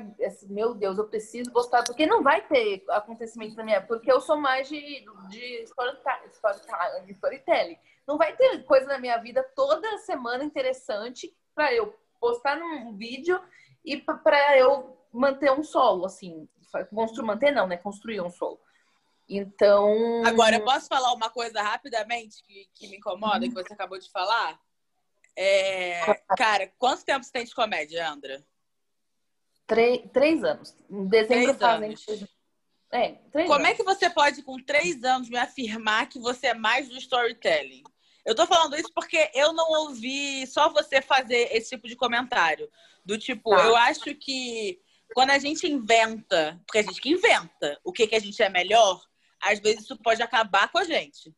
meu 0.47 0.73
Deus, 0.73 0.97
eu 0.97 1.07
preciso 1.07 1.51
gostar, 1.51 1.83
porque 1.83 2.05
não 2.05 2.23
vai 2.23 2.41
ter 2.47 2.83
acontecimento 2.89 3.55
na 3.55 3.63
minha 3.63 3.81
porque 3.81 4.11
eu 4.11 4.21
sou 4.21 4.37
mais 4.37 4.69
de, 4.69 5.05
de 5.29 5.63
storytelling, 5.63 7.11
storytelling. 7.11 7.77
Não 8.07 8.17
vai 8.17 8.35
ter 8.35 8.63
coisa 8.63 8.87
na 8.87 8.99
minha 8.99 9.17
vida 9.17 9.43
toda 9.55 9.97
semana 9.99 10.43
interessante 10.43 11.35
para 11.53 11.73
eu 11.73 11.93
postar 12.19 12.57
num 12.57 12.95
vídeo 12.95 13.39
e 13.83 13.97
para 13.97 14.57
eu 14.57 14.97
manter 15.11 15.51
um 15.51 15.63
solo, 15.63 16.05
assim. 16.05 16.47
Construir, 16.93 17.25
manter 17.25 17.51
não, 17.51 17.67
né? 17.67 17.77
Construir 17.77 18.21
um 18.21 18.29
solo. 18.29 18.59
Então. 19.27 20.23
Agora, 20.25 20.59
posso 20.59 20.87
falar 20.87 21.13
uma 21.13 21.29
coisa 21.29 21.61
rapidamente 21.61 22.43
que, 22.43 22.69
que 22.73 22.87
me 22.87 22.97
incomoda, 22.97 23.47
que 23.47 23.53
você 23.53 23.73
acabou 23.73 23.97
de 23.97 24.09
falar? 24.11 24.59
É, 25.37 26.13
cara, 26.37 26.71
quanto 26.77 27.03
tempo 27.03 27.23
você 27.23 27.31
tem 27.31 27.45
de 27.45 27.53
comédia, 27.53 28.09
Andra? 28.09 28.45
Três, 29.67 30.01
três 30.13 30.43
anos. 30.43 30.75
Em 30.89 31.07
dezembro 31.07 31.43
três 31.43 31.57
fazem. 31.57 31.89
Anos. 31.89 32.25
É, 32.91 33.11
três 33.31 33.47
Como 33.47 33.59
anos. 33.59 33.69
é 33.69 33.73
que 33.73 33.83
você 33.83 34.09
pode, 34.09 34.43
com 34.43 34.57
três 34.63 35.03
anos, 35.03 35.29
me 35.29 35.37
afirmar 35.37 36.07
que 36.07 36.19
você 36.19 36.47
é 36.47 36.53
mais 36.53 36.87
do 36.87 36.97
storytelling? 36.97 37.83
Eu 38.25 38.33
tô 38.33 38.47
falando 38.47 38.75
isso 38.75 38.91
porque 38.93 39.29
eu 39.33 39.53
não 39.53 39.69
ouvi 39.83 40.47
só 40.47 40.69
você 40.69 41.01
fazer 41.01 41.49
esse 41.51 41.69
tipo 41.71 41.87
de 41.87 41.95
comentário. 41.95 42.69
Do 43.03 43.17
tipo, 43.17 43.51
tá. 43.51 43.65
eu 43.65 43.75
acho 43.75 44.15
que 44.15 44.79
quando 45.13 45.29
a 45.31 45.37
gente 45.37 45.67
inventa, 45.67 46.59
porque 46.65 46.79
a 46.79 46.81
gente 46.81 46.99
que 46.99 47.09
inventa 47.09 47.79
o 47.83 47.91
que, 47.91 48.07
que 48.07 48.15
a 48.15 48.19
gente 48.19 48.41
é 48.41 48.49
melhor, 48.49 48.99
às 49.41 49.59
vezes 49.59 49.83
isso 49.83 49.97
pode 49.97 50.21
acabar 50.23 50.71
com 50.71 50.79
a 50.79 50.83
gente. 50.83 51.35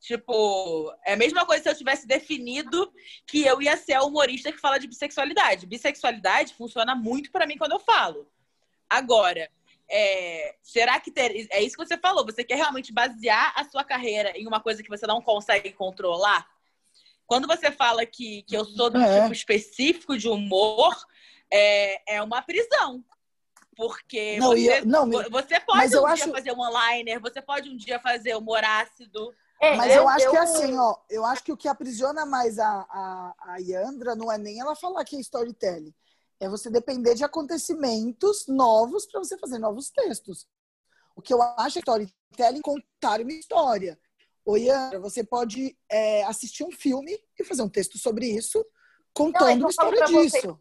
Tipo, 0.00 0.94
é 1.04 1.14
a 1.14 1.16
mesma 1.16 1.44
coisa 1.44 1.62
se 1.62 1.68
eu 1.68 1.76
tivesse 1.76 2.06
definido 2.06 2.92
que 3.26 3.44
eu 3.44 3.60
ia 3.60 3.76
ser 3.76 3.94
a 3.94 4.04
humorista 4.04 4.52
que 4.52 4.60
fala 4.60 4.78
de 4.78 4.86
bissexualidade. 4.86 5.66
Bissexualidade 5.66 6.54
funciona 6.54 6.94
muito 6.94 7.32
para 7.32 7.46
mim 7.46 7.58
quando 7.58 7.72
eu 7.72 7.80
falo. 7.80 8.30
Agora, 8.88 9.50
é, 9.90 10.54
será 10.62 11.00
que 11.00 11.10
ter, 11.10 11.48
é 11.50 11.62
isso 11.62 11.76
que 11.76 11.84
você 11.84 11.96
falou? 11.96 12.24
Você 12.24 12.44
quer 12.44 12.56
realmente 12.56 12.92
basear 12.92 13.52
a 13.56 13.64
sua 13.64 13.82
carreira 13.82 14.32
em 14.36 14.46
uma 14.46 14.60
coisa 14.60 14.82
que 14.82 14.88
você 14.88 15.06
não 15.06 15.20
consegue 15.20 15.72
controlar? 15.72 16.46
Quando 17.26 17.46
você 17.46 17.70
fala 17.70 18.06
que, 18.06 18.42
que 18.42 18.56
eu 18.56 18.64
sou 18.64 18.88
do 18.88 18.98
é. 18.98 19.20
tipo 19.22 19.32
específico 19.32 20.16
de 20.16 20.28
humor, 20.28 20.96
é, 21.52 22.14
é 22.16 22.22
uma 22.22 22.40
prisão. 22.40 23.04
Porque 23.76 24.38
não, 24.38 24.48
você, 24.48 24.80
eu, 24.80 24.86
não, 24.86 25.10
você 25.30 25.60
pode 25.60 25.86
um 25.86 26.00
dia 26.00 26.08
acho... 26.08 26.32
fazer 26.32 26.52
um 26.52 26.60
onliner, 26.60 27.20
você 27.20 27.40
pode 27.40 27.68
um 27.70 27.76
dia 27.76 27.98
fazer 28.00 28.34
humor 28.34 28.64
ácido. 28.64 29.34
É, 29.60 29.76
Mas 29.76 29.90
eu, 29.92 30.02
eu 30.02 30.08
acho 30.08 30.26
eu... 30.26 30.30
que 30.30 30.36
é 30.36 30.40
assim, 30.40 30.78
ó, 30.78 30.96
eu 31.10 31.24
acho 31.24 31.42
que 31.42 31.52
o 31.52 31.56
que 31.56 31.66
aprisiona 31.66 32.24
mais 32.24 32.58
a, 32.58 32.86
a, 32.88 33.34
a 33.40 33.56
Yandra 33.58 34.14
não 34.14 34.30
é 34.30 34.38
nem 34.38 34.60
ela 34.60 34.76
falar 34.76 35.04
que 35.04 35.16
é 35.16 35.20
storytelling. 35.20 35.94
É 36.38 36.48
você 36.48 36.70
depender 36.70 37.14
de 37.14 37.24
acontecimentos 37.24 38.46
novos 38.46 39.06
para 39.06 39.18
você 39.18 39.36
fazer 39.36 39.58
novos 39.58 39.90
textos. 39.90 40.46
O 41.16 41.20
que 41.20 41.34
eu 41.34 41.42
acho 41.42 41.78
é 41.78 41.80
storytelling 41.80 42.60
contar 42.62 43.20
uma 43.20 43.32
história. 43.32 43.98
Ô, 44.44 44.56
Yandra, 44.56 45.00
você 45.00 45.24
pode 45.24 45.76
é, 45.90 46.22
assistir 46.24 46.62
um 46.62 46.70
filme 46.70 47.18
e 47.38 47.44
fazer 47.44 47.62
um 47.62 47.68
texto 47.68 47.98
sobre 47.98 48.26
isso, 48.26 48.64
contando 49.12 49.42
não, 49.42 49.48
é 49.48 49.56
uma 49.56 49.70
história 49.70 50.04
disso. 50.06 50.60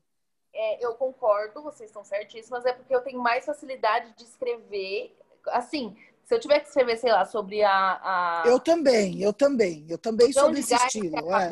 É, 0.51 0.83
eu 0.83 0.95
concordo, 0.95 1.61
vocês 1.61 1.91
estão 1.91 2.03
certíssimas, 2.03 2.65
é 2.65 2.73
porque 2.73 2.93
eu 2.93 3.01
tenho 3.01 3.21
mais 3.21 3.45
facilidade 3.45 4.15
de 4.17 4.23
escrever. 4.23 5.15
Assim, 5.49 5.95
Se 6.27 6.35
eu 6.35 6.41
tiver 6.41 6.59
que 6.59 6.67
escrever, 6.67 6.97
sei 6.97 7.09
lá, 7.09 7.23
sobre 7.23 7.63
a. 7.63 7.71
a... 7.71 8.43
Eu 8.45 8.59
também, 8.59 9.23
eu 9.23 9.31
também. 9.31 9.85
Eu 9.89 9.97
também 9.97 10.33
sou 10.33 10.51
desse 10.51 10.75
estilo. 10.75 11.33
É. 11.33 11.49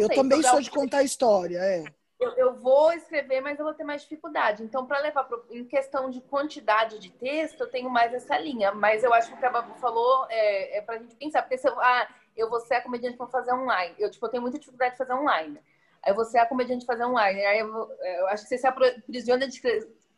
eu 0.00 0.08
sei, 0.08 0.16
também 0.16 0.42
sou 0.42 0.60
de 0.60 0.68
contar 0.68 1.04
história, 1.04 1.58
é. 1.58 1.84
Eu, 2.18 2.32
eu, 2.32 2.54
vou 2.54 2.92
escrever, 2.92 3.40
mas 3.40 3.56
eu 3.56 3.64
vou 3.64 3.72
ter 3.72 3.84
mais 3.84 4.02
dificuldade. 4.02 4.64
Então, 4.64 4.84
para 4.84 4.98
levar 4.98 5.22
pro, 5.24 5.46
em 5.48 5.64
questão 5.64 6.10
de 6.10 6.20
quantidade 6.22 6.98
de 6.98 7.08
texto, 7.08 7.60
eu 7.60 7.70
tenho 7.70 7.88
mais 7.88 8.12
essa 8.12 8.36
linha. 8.36 8.72
Mas 8.72 9.04
eu 9.04 9.14
acho 9.14 9.28
que 9.28 9.34
o 9.36 9.38
que 9.38 9.46
a 9.46 9.50
Babu 9.50 9.74
falou 9.76 10.26
é, 10.28 10.78
é 10.78 10.82
para 10.82 10.96
a 10.96 10.98
gente 10.98 11.14
pensar. 11.14 11.42
Porque 11.42 11.56
se 11.56 11.68
eu, 11.68 11.80
ah, 11.80 12.08
eu 12.36 12.50
vou 12.50 12.58
ser 12.58 12.74
a 12.74 12.82
comediante 12.82 13.16
para 13.16 13.28
fazer 13.28 13.54
online. 13.54 13.94
Eu, 13.96 14.10
tipo, 14.10 14.26
eu 14.26 14.30
tenho 14.30 14.42
muita 14.42 14.58
dificuldade 14.58 14.90
de 14.90 14.98
fazer 14.98 15.14
online. 15.14 15.56
Aí 16.02 16.12
você 16.12 16.36
é 16.36 16.40
a 16.40 16.46
comediante 16.46 16.80
de 16.80 16.86
fazer 16.86 17.04
online. 17.04 17.44
Aí 17.44 17.60
eu, 17.60 17.68
eu 17.68 18.26
acho 18.26 18.42
que 18.42 18.48
você 18.48 18.58
se 18.58 18.66
aprisiona 18.66 19.46
de 19.46 19.60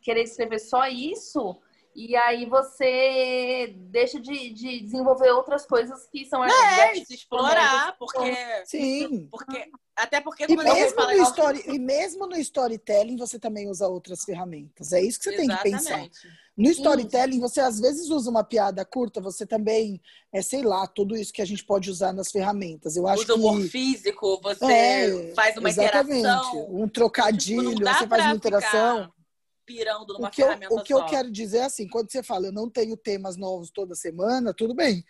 querer 0.01 0.23
escrever 0.23 0.57
só 0.57 0.87
isso 0.87 1.61
e 1.95 2.15
aí 2.15 2.45
você 2.45 3.73
deixa 3.77 4.19
de, 4.19 4.49
de 4.53 4.81
desenvolver 4.81 5.29
outras 5.31 5.65
coisas 5.65 6.07
que 6.07 6.25
são 6.25 6.43
é, 6.43 6.93
de 6.93 7.13
explorar, 7.13 7.95
porque 7.97 8.35
sim, 8.65 9.27
porque 9.29 9.69
até 9.95 10.19
porque 10.19 10.45
e 10.49 10.55
mesmo 10.55 11.05
no 11.05 11.23
story, 11.23 11.63
e 11.67 11.79
mesmo 11.79 12.27
no 12.27 12.37
storytelling 12.37 13.15
você 13.15 13.37
também 13.37 13.69
usa 13.69 13.87
outras 13.87 14.23
ferramentas. 14.23 14.91
É 14.91 15.01
isso 15.01 15.19
que 15.19 15.25
você 15.25 15.35
Exatamente. 15.35 15.63
tem 15.63 15.71
que 15.71 15.77
pensar. 15.77 16.09
No 16.55 16.69
storytelling, 16.69 17.39
você 17.39 17.59
às 17.59 17.79
vezes 17.79 18.09
usa 18.09 18.29
uma 18.29 18.43
piada 18.43 18.85
curta, 18.85 19.19
você 19.19 19.43
também, 19.43 19.99
é, 20.31 20.39
sei 20.41 20.61
lá, 20.61 20.85
tudo 20.85 21.15
isso 21.15 21.33
que 21.33 21.41
a 21.41 21.45
gente 21.45 21.65
pode 21.65 21.89
usar 21.89 22.13
nas 22.13 22.31
ferramentas. 22.31 22.95
Eu 22.95 23.07
acho 23.07 23.23
usa 23.23 23.33
que... 23.33 23.39
humor 23.39 23.61
físico, 23.67 24.39
você 24.41 24.65
é, 24.65 25.33
faz 25.33 25.57
uma 25.57 25.69
exatamente. 25.69 26.19
interação. 26.19 26.67
Um 26.69 26.87
trocadilho, 26.87 27.73
tipo, 27.73 27.83
você 27.83 28.07
faz 28.07 28.25
uma 28.25 28.35
interação. 28.35 28.97
Ficar 29.05 29.22
pirando 29.65 30.13
numa 30.13 30.27
o 30.27 30.31
que 30.31 30.41
ferramenta 30.41 30.73
eu, 30.73 30.77
O 30.77 30.83
que 30.83 30.93
só. 30.93 30.99
eu 30.99 31.05
quero 31.05 31.31
dizer 31.31 31.59
é 31.59 31.63
assim, 31.65 31.87
quando 31.87 32.11
você 32.11 32.21
fala 32.21 32.47
eu 32.47 32.51
não 32.51 32.69
tenho 32.69 32.95
temas 32.97 33.37
novos 33.37 33.69
toda 33.71 33.95
semana, 33.95 34.53
tudo 34.53 34.73
bem. 34.73 35.03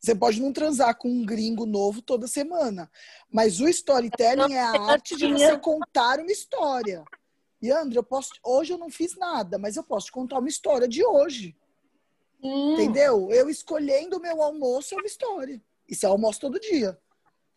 Você 0.00 0.16
pode 0.16 0.42
não 0.42 0.52
transar 0.52 0.98
com 0.98 1.08
um 1.08 1.24
gringo 1.24 1.64
novo 1.64 2.02
toda 2.02 2.26
semana. 2.26 2.90
Mas 3.30 3.60
o 3.60 3.68
storytelling 3.68 4.54
é 4.54 4.60
a 4.60 4.80
arte 4.80 5.16
de 5.16 5.32
você 5.32 5.56
contar 5.58 6.18
uma 6.18 6.32
história. 6.32 7.04
E, 7.60 7.70
André, 7.70 7.98
eu 8.00 8.02
posso, 8.02 8.32
hoje 8.44 8.72
eu 8.72 8.78
não 8.78 8.90
fiz 8.90 9.16
nada, 9.16 9.56
mas 9.58 9.76
eu 9.76 9.84
posso 9.84 10.06
te 10.06 10.12
contar 10.12 10.40
uma 10.40 10.48
história 10.48 10.88
de 10.88 11.04
hoje. 11.04 11.56
Hum. 12.42 12.72
Entendeu? 12.72 13.30
Eu 13.30 13.48
escolhendo 13.48 14.16
o 14.16 14.20
meu 14.20 14.42
almoço 14.42 14.94
é 14.94 14.96
uma 14.98 15.06
história. 15.06 15.62
Isso 15.88 16.04
é 16.04 16.08
almoço 16.08 16.40
todo 16.40 16.58
dia. 16.58 16.98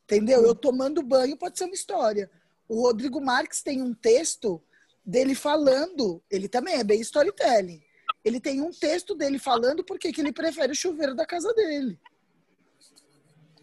Entendeu? 0.03 0.43
Eu 0.43 0.53
tomando 0.53 1.01
banho 1.01 1.35
pode 1.35 1.57
ser 1.57 1.65
uma 1.65 1.73
história. 1.73 2.29
O 2.69 2.81
Rodrigo 2.81 3.19
Marques 3.19 3.63
tem 3.63 3.81
um 3.81 3.95
texto 3.95 4.61
dele 5.05 5.35
falando, 5.35 6.21
ele 6.29 6.47
também 6.47 6.75
é 6.75 6.83
bem 6.83 6.99
storytelling. 7.01 7.81
Ele 8.23 8.39
tem 8.39 8.61
um 8.61 8.71
texto 8.71 9.13
dele 9.13 9.37
falando 9.37 9.83
porque 9.83 10.11
que 10.11 10.19
ele 10.19 10.31
prefere 10.33 10.71
o 10.71 10.75
chuveiro 10.75 11.15
da 11.15 11.25
casa 11.25 11.53
dele. 11.53 11.99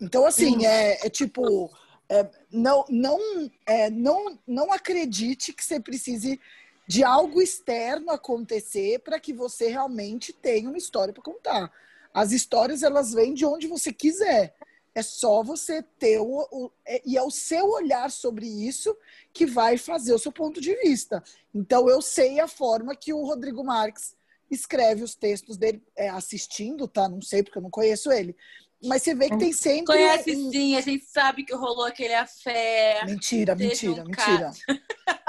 Então, 0.00 0.24
assim, 0.26 0.66
é, 0.66 1.06
é 1.06 1.10
tipo, 1.10 1.70
é, 2.08 2.28
não, 2.50 2.84
não, 2.88 3.18
é, 3.66 3.90
não, 3.90 4.38
não 4.46 4.72
acredite 4.72 5.52
que 5.52 5.64
você 5.64 5.80
precise 5.80 6.40
de 6.86 7.04
algo 7.04 7.40
externo 7.40 8.10
acontecer 8.10 8.98
para 9.00 9.18
que 9.18 9.32
você 9.32 9.68
realmente 9.68 10.32
tenha 10.32 10.68
uma 10.68 10.78
história 10.78 11.12
para 11.12 11.22
contar. 11.22 11.72
As 12.12 12.32
histórias, 12.32 12.82
elas 12.82 13.12
vêm 13.12 13.32
de 13.32 13.44
onde 13.44 13.66
você 13.66 13.92
quiser. 13.92 14.54
É 14.94 15.02
só 15.02 15.42
você 15.42 15.82
ter 15.98 16.18
o, 16.18 16.46
o 16.50 16.70
é, 16.86 17.00
e 17.04 17.16
é 17.16 17.22
o 17.22 17.30
seu 17.30 17.70
olhar 17.70 18.10
sobre 18.10 18.46
isso 18.46 18.96
que 19.32 19.46
vai 19.46 19.78
fazer 19.78 20.12
o 20.12 20.18
seu 20.18 20.30
ponto 20.30 20.60
de 20.60 20.74
vista. 20.76 21.22
Então 21.54 21.88
eu 21.88 22.02
sei 22.02 22.40
a 22.40 22.46
forma 22.46 22.94
que 22.94 23.12
o 23.12 23.24
Rodrigo 23.24 23.64
Marques 23.64 24.14
escreve 24.50 25.02
os 25.02 25.14
textos 25.14 25.56
dele 25.56 25.82
é, 25.96 26.10
assistindo, 26.10 26.86
tá? 26.86 27.08
Não 27.08 27.22
sei 27.22 27.42
porque 27.42 27.56
eu 27.56 27.62
não 27.62 27.70
conheço 27.70 28.12
ele. 28.12 28.36
Mas 28.84 29.02
você 29.02 29.14
vê 29.14 29.30
que 29.30 29.38
tem 29.38 29.52
sempre. 29.52 29.86
Conhece 29.86 30.34
sim, 30.34 30.76
a 30.76 30.80
gente 30.80 31.04
sabe 31.04 31.44
que 31.44 31.54
rolou 31.54 31.84
aquele 31.84 32.14
afé. 32.14 33.04
Mentira, 33.04 33.54
mentira, 33.54 34.02
um 34.02 34.06
mentira. 34.06 34.50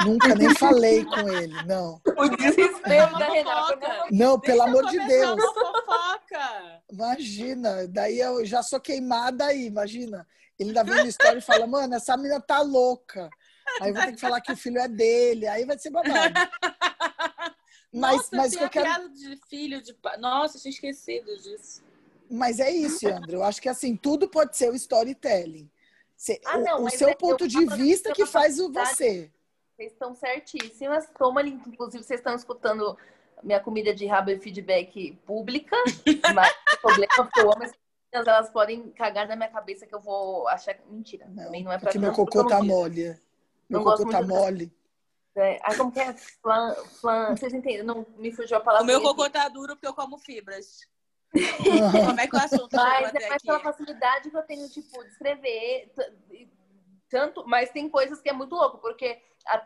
Nunca 0.04 0.34
nem 0.34 0.56
falei 0.56 1.06
com 1.06 1.30
ele, 1.30 1.64
não. 1.66 2.02
O 2.18 2.30
desespero 2.30 3.18
da 3.18 3.32
Renata. 3.32 4.06
Não, 4.12 4.40
pelo 4.40 4.64
amor 4.64 4.88
de 4.90 4.98
Deus. 5.06 5.40
Fofoca. 5.42 6.82
Imagina, 6.92 7.88
daí 7.88 8.20
eu 8.20 8.44
já 8.44 8.64
sou 8.64 8.80
queimada 8.80 9.46
aí, 9.46 9.66
imagina. 9.66 10.28
Ele 10.60 10.70
ainda 10.70 10.84
vem 10.84 11.04
no 11.04 11.10
história 11.10 11.38
e 11.38 11.42
fala, 11.42 11.68
mano, 11.68 11.94
essa 11.96 12.18
menina 12.18 12.42
tá 12.42 12.62
louca. 12.62 13.30
Aí 13.82 13.90
eu 13.90 13.94
vou 13.94 14.04
ter 14.04 14.14
que 14.14 14.22
falar 14.22 14.42
que 14.42 14.52
o 14.52 14.58
filho 14.58 14.80
é 14.80 14.88
dele, 14.88 15.48
aí 15.48 15.66
vai 15.66 15.78
ser 15.78 15.90
babado. 15.90 16.34
Mas, 17.96 18.32
Nossa, 18.32 18.36
mas 18.36 18.56
quero... 18.72 19.10
de 19.14 19.40
filho 19.48 19.80
de 19.80 19.96
Nossa, 20.18 20.58
tinha 20.58 20.72
esquecido 20.72 21.38
disso. 21.38 21.83
Mas 22.34 22.60
é 22.60 22.72
isso, 22.72 23.08
André. 23.08 23.36
Eu 23.36 23.44
acho 23.44 23.62
que 23.62 23.70
assim, 23.70 23.96
tudo 23.96 24.28
pode 24.28 24.58
ser 24.58 24.72
o 24.72 24.76
storytelling. 24.76 25.70
ah, 26.46 26.58
não, 26.58 26.82
o, 26.82 26.86
o 26.88 26.90
seu 26.90 27.10
é 27.10 27.16
ponto 27.16 27.48
de 27.48 27.64
vista 27.76 28.12
que 28.12 28.26
faz 28.26 28.60
o 28.60 28.72
você. 28.72 29.32
Vocês 29.76 29.92
estão 29.92 30.16
certíssimas. 30.16 31.08
Toma, 31.16 31.44
inclusive, 31.44 32.04
vocês 32.04 32.20
estão 32.20 32.34
escutando 32.36 32.98
minha 33.44 33.60
comida 33.60 33.94
de 33.94 34.08
rabo 34.08 34.32
e 34.32 34.40
feedback 34.40 35.16
pública. 35.28 35.76
mas 36.34 36.52
o 36.74 36.82
problema 36.82 37.06
é 37.06 37.32
que 37.32 37.40
eu 37.40 37.52
amo 37.52 37.72
elas 38.12 38.50
podem 38.50 38.92
cagar 38.92 39.28
na 39.28 39.36
minha 39.36 39.50
cabeça 39.50 39.86
que 39.86 39.94
eu 39.94 40.00
vou 40.00 40.48
achar 40.48 40.76
mentira. 40.88 41.28
Não, 41.30 41.46
também 41.46 41.64
não 41.64 41.72
é 41.72 41.78
pra 41.78 41.88
Porque 41.88 42.00
meu 42.00 42.14
cocô 42.14 42.46
tá 42.48 42.62
mole. 42.62 43.20
Meu 43.70 43.84
cocô 43.84 44.10
tá 44.10 44.22
mole. 44.22 44.72
É, 45.36 45.58
como 45.76 45.92
que 45.92 46.00
é? 46.00 46.14
Flan, 46.14 46.76
flan, 47.00 47.36
vocês 47.36 47.54
entendem? 47.54 47.84
Não 47.84 48.06
me 48.18 48.32
fugiu 48.32 48.58
a 48.58 48.60
palavra. 48.60 48.84
O 48.84 48.88
meu 48.88 49.02
cocô 49.02 49.30
tá 49.30 49.48
duro 49.50 49.76
porque 49.76 49.88
eu 49.88 49.94
como 49.94 50.18
fibras. 50.20 50.88
como 52.06 52.20
é 52.20 52.28
que 52.28 52.36
é 52.36 52.40
o 52.40 52.44
assunto 52.44 52.76
Mas 52.76 53.16
é 53.16 53.30
mais 53.30 53.42
pela 53.42 53.60
facilidade 53.60 54.30
que 54.30 54.38
eu 54.38 54.44
tenho, 54.44 54.70
tipo, 54.70 55.04
de 55.04 55.10
escrever. 55.10 55.92
Tanto, 57.10 57.44
mas 57.48 57.70
tem 57.70 57.90
coisas 57.90 58.22
que 58.22 58.30
é 58.30 58.34
muito 58.34 58.56
louco, 58.56 58.78
porque 58.80 59.20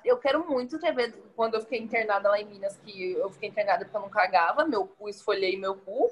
eu 0.03 0.17
quero 0.17 0.47
muito 0.49 0.75
escrever 0.75 1.13
quando 1.35 1.55
eu 1.55 1.61
fiquei 1.61 1.79
internada 1.79 2.29
lá 2.29 2.39
em 2.39 2.45
Minas, 2.45 2.77
que 2.77 3.11
eu 3.13 3.29
fiquei 3.29 3.49
internada 3.49 3.85
porque 3.85 3.95
eu 3.95 4.01
não 4.01 4.09
cagava, 4.09 4.65
meu 4.65 4.87
cu, 4.87 5.07
esfolhei 5.07 5.57
meu 5.57 5.75
cu 5.75 6.09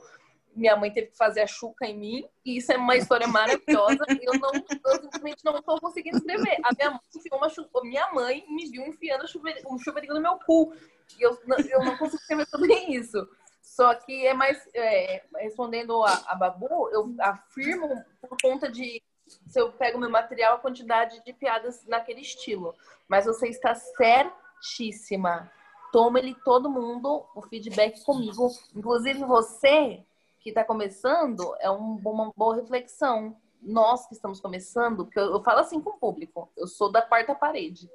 minha 0.56 0.76
mãe 0.76 0.90
teve 0.90 1.08
que 1.08 1.18
fazer 1.18 1.42
a 1.42 1.48
chuca 1.48 1.86
em 1.86 1.98
mim, 1.98 2.26
e 2.44 2.58
isso 2.58 2.72
é 2.72 2.78
uma 2.78 2.96
história 2.96 3.28
maravilhosa. 3.28 4.06
e 4.10 4.24
eu, 4.26 4.40
não, 4.40 4.52
eu 4.54 5.02
simplesmente 5.02 5.44
não 5.44 5.58
estou 5.58 5.80
conseguindo 5.80 6.18
escrever. 6.18 6.58
A 6.64 6.74
minha 6.74 6.92
mãe 6.92 7.00
enfiou 7.14 7.38
uma 7.38 7.50
chuca, 7.50 7.82
minha 7.84 8.14
mãe 8.14 8.46
me 8.48 8.70
viu 8.70 8.86
enfiando 8.86 9.26
um 9.70 9.78
chuveirinho 9.78 10.14
no 10.14 10.22
meu 10.22 10.40
cu. 10.40 10.74
E 11.20 11.22
eu, 11.22 11.38
eu 11.70 11.84
não 11.84 11.98
consigo 11.98 12.22
escrever 12.22 12.48
sobre 12.48 12.74
isso. 12.74 13.28
Só 13.76 13.94
que 13.94 14.26
é 14.26 14.34
mais. 14.34 14.58
É, 14.74 15.22
respondendo 15.36 16.02
a, 16.02 16.14
a 16.28 16.36
Babu, 16.36 16.90
eu 16.94 17.14
afirmo 17.20 17.90
por 18.22 18.38
conta 18.42 18.72
de. 18.72 19.04
Se 19.48 19.60
eu 19.60 19.70
pego 19.74 20.00
meu 20.00 20.10
material, 20.10 20.56
a 20.56 20.60
quantidade 20.60 21.22
de 21.26 21.34
piadas 21.34 21.86
naquele 21.86 22.22
estilo. 22.22 22.74
Mas 23.06 23.26
você 23.26 23.50
está 23.50 23.76
certíssima. 23.76 25.52
Toma 25.92 26.20
ele 26.20 26.34
todo 26.46 26.70
mundo 26.70 27.26
o 27.36 27.42
feedback 27.42 28.02
comigo. 28.06 28.50
Inclusive 28.74 29.26
você, 29.26 30.06
que 30.40 30.50
está 30.50 30.64
começando 30.64 31.54
é 31.60 31.70
um, 31.70 32.00
uma 32.06 32.32
boa 32.34 32.56
reflexão. 32.56 33.36
Nós 33.62 34.08
que 34.08 34.14
estamos 34.14 34.40
começando, 34.40 35.06
que 35.06 35.20
eu, 35.20 35.34
eu, 35.34 35.44
falo 35.44 35.60
assim 35.60 35.82
com 35.82 35.90
o 35.90 35.98
público, 35.98 36.50
eu 36.56 36.68
sou 36.68 36.90
da 36.90 37.02
quarta 37.02 37.36
parede. 37.36 37.90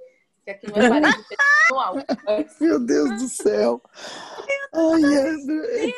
Que 0.45 0.51
aqui 0.51 0.70
não 0.70 0.76
é 0.76 0.89
parede 0.91 1.24
pessoal. 1.26 1.95
Mas... 2.26 2.59
Meu 2.61 2.78
Deus 2.85 3.22
do 3.22 3.28
céu! 3.28 3.81
Ai, 4.73 5.03
André, 5.03 5.93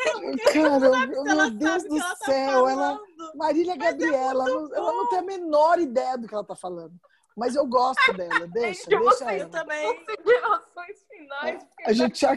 cara, 0.52 1.06
meu 1.06 1.50
Deus 1.50 1.82
do 1.88 1.98
tá 1.98 2.16
céu! 2.24 2.68
Ela, 2.68 3.00
Marília 3.34 3.76
Mas 3.76 3.86
é 3.86 3.90
Gabriela, 3.90 4.48
é 4.48 4.50
ela, 4.50 4.76
ela 4.76 4.92
não 4.92 5.08
tem 5.08 5.18
a 5.18 5.22
menor 5.22 5.78
ideia 5.78 6.16
do 6.16 6.26
que 6.26 6.34
ela 6.34 6.42
está 6.42 6.56
falando. 6.56 6.94
Mas 7.36 7.54
eu 7.54 7.66
gosto 7.66 8.12
dela, 8.14 8.46
deixa, 8.52 8.88
deixa 8.88 9.32
ela. 9.32 9.48
também. 9.50 9.94
Considerações 9.94 10.98
finais. 11.08 11.66
A 11.84 11.92
gente 11.92 12.20
já... 12.20 12.36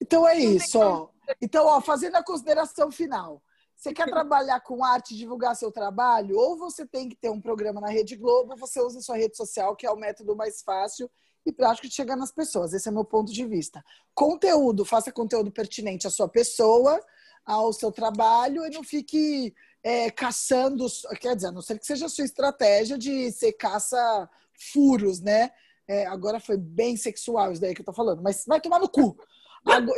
Então 0.00 0.26
é 0.26 0.38
isso, 0.38 0.78
ó. 0.78 1.08
Então, 1.40 1.66
ó, 1.66 1.80
fazendo 1.80 2.16
a 2.16 2.24
consideração 2.24 2.90
final. 2.90 3.42
Você 3.76 3.94
quer 3.94 4.10
trabalhar 4.10 4.60
com 4.60 4.84
arte, 4.84 5.16
divulgar 5.16 5.56
seu 5.56 5.72
trabalho? 5.72 6.36
Ou 6.36 6.58
você 6.58 6.84
tem 6.84 7.08
que 7.08 7.16
ter 7.16 7.30
um 7.30 7.40
programa 7.40 7.80
na 7.80 7.88
Rede 7.88 8.14
Globo, 8.14 8.52
ou 8.52 8.58
você 8.58 8.78
usa 8.78 9.00
sua 9.00 9.16
rede 9.16 9.36
social, 9.36 9.74
que 9.74 9.86
é 9.86 9.90
o 9.90 9.96
método 9.96 10.36
mais 10.36 10.60
fácil 10.60 11.10
e 11.44 11.52
prático 11.52 11.88
de 11.88 11.94
chegar 11.94 12.16
nas 12.16 12.32
pessoas. 12.32 12.72
Esse 12.72 12.88
é 12.88 12.92
meu 12.92 13.04
ponto 13.04 13.32
de 13.32 13.44
vista. 13.46 13.84
Conteúdo, 14.14 14.84
faça 14.84 15.12
conteúdo 15.12 15.50
pertinente 15.50 16.06
à 16.06 16.10
sua 16.10 16.28
pessoa, 16.28 17.00
ao 17.44 17.72
seu 17.72 17.90
trabalho, 17.90 18.66
e 18.66 18.70
não 18.70 18.84
fique 18.84 19.54
é, 19.82 20.10
caçando. 20.10 20.86
Quer 21.20 21.34
dizer, 21.34 21.48
a 21.48 21.52
não 21.52 21.62
ser 21.62 21.78
que 21.78 21.86
seja 21.86 22.06
a 22.06 22.08
sua 22.08 22.24
estratégia 22.24 22.98
de 22.98 23.30
ser 23.32 23.52
caça 23.52 24.28
furos, 24.72 25.20
né? 25.20 25.50
É, 25.88 26.06
agora 26.06 26.38
foi 26.38 26.56
bem 26.56 26.96
sexual 26.96 27.50
isso 27.50 27.60
daí 27.60 27.74
que 27.74 27.80
eu 27.80 27.86
tô 27.86 27.92
falando, 27.92 28.22
mas 28.22 28.44
vai 28.46 28.60
tomar 28.60 28.78
no 28.78 28.88
cu. 28.88 29.16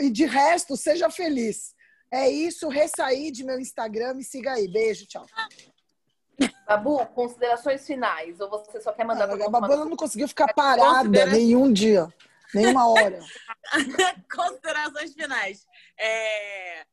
E 0.01 0.11
de 0.11 0.25
resto, 0.25 0.77
seja 0.77 1.11
feliz. 1.11 1.75
É 2.11 2.29
isso, 2.31 2.69
ressaí 2.69 3.31
de 3.31 3.45
meu 3.45 3.59
Instagram, 3.59 4.15
me 4.15 4.25
siga 4.25 4.53
aí. 4.53 4.69
Beijo, 4.69 5.07
tchau. 5.07 5.27
Babu, 6.67 7.05
considerações 7.07 7.87
finais? 7.87 8.41
Ou 8.41 8.49
você 8.49 8.81
só 8.81 8.93
quer 8.93 9.05
mandar 9.05 9.29
ah, 9.29 9.47
A 9.47 9.49
Babu 9.49 9.85
não 9.85 9.97
conseguiu 9.97 10.29
ficar 10.29 10.53
parada 10.55 11.27
nenhum 11.27 11.73
dia, 11.73 12.13
nenhuma 12.55 12.89
hora. 12.89 13.19
considerações 14.33 15.15
finais. 15.15 15.67
É... 15.99 16.87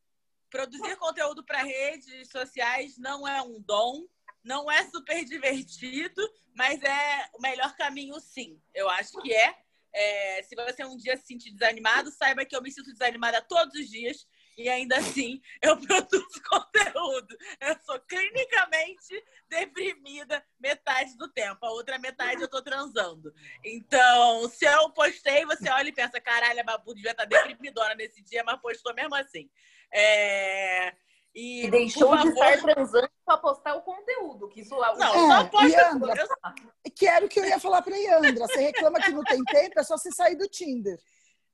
produzir 0.49 0.95
conteúdo 0.97 1.43
para 1.43 1.63
redes 1.63 2.29
sociais 2.29 2.97
não 2.97 3.27
é 3.27 3.41
um 3.41 3.59
dom, 3.61 4.05
não 4.43 4.71
é 4.71 4.83
super 4.85 5.23
divertido, 5.23 6.21
mas 6.55 6.81
é 6.81 7.29
o 7.33 7.41
melhor 7.41 7.75
caminho, 7.75 8.19
sim. 8.19 8.59
Eu 8.73 8.89
acho 8.89 9.21
que 9.21 9.33
é. 9.33 9.55
é 9.93 10.43
se 10.43 10.55
você 10.55 10.83
um 10.83 10.97
dia 10.97 11.15
se 11.17 11.27
sentir 11.27 11.51
desanimado, 11.51 12.11
saiba 12.11 12.45
que 12.45 12.55
eu 12.55 12.61
me 12.61 12.71
sinto 12.71 12.91
desanimada 12.91 13.41
todos 13.41 13.75
os 13.75 13.87
dias 13.87 14.27
e 14.59 14.67
ainda 14.67 14.97
assim 14.97 15.41
eu 15.61 15.77
produzo 15.79 16.41
conteúdo. 16.49 17.37
Eu 17.61 17.75
sou 17.85 17.99
clinicamente 18.01 19.23
deprimida 19.47 20.43
metade 20.59 21.17
do 21.17 21.29
tempo, 21.29 21.65
a 21.65 21.71
outra 21.71 21.97
metade 21.97 22.41
eu 22.41 22.49
tô 22.49 22.61
transando. 22.61 23.33
Então, 23.63 24.49
se 24.49 24.65
eu 24.65 24.89
postei, 24.89 25.45
você 25.45 25.69
olha 25.69 25.87
e 25.87 25.93
pensa: 25.93 26.19
caralho, 26.19 26.59
a 26.59 26.63
Babu 26.63 26.93
devia 26.93 27.11
estar 27.11 27.25
tá 27.25 27.29
deprimidona 27.29 27.95
nesse 27.95 28.21
dia, 28.21 28.43
mas 28.43 28.59
postou 28.59 28.93
mesmo 28.93 29.15
assim. 29.15 29.49
É... 29.93 30.93
E, 31.33 31.67
e 31.67 31.71
deixou 31.71 32.17
de 32.17 32.29
estar 32.29 32.59
transando 32.59 33.09
para 33.23 33.37
postar 33.37 33.75
o 33.75 33.81
conteúdo. 33.83 34.49
Que 34.49 34.61
isso 34.61 34.75
Não, 34.75 35.31
é, 35.31 35.35
só 35.35 35.43
posta. 35.45 35.67
Yandra, 35.67 36.13
eu... 36.17 36.91
Que 36.91 37.07
era 37.07 37.25
o 37.25 37.29
que 37.29 37.39
eu 37.39 37.45
ia 37.45 37.59
falar 37.59 37.81
para 37.81 37.95
Yandra. 37.95 38.47
Você 38.47 38.59
reclama 38.61 38.99
que 38.99 39.11
não 39.11 39.23
tem 39.23 39.41
tempo, 39.43 39.79
é 39.79 39.83
só 39.83 39.95
você 39.95 40.11
sair 40.11 40.35
do 40.35 40.49
Tinder. 40.49 40.99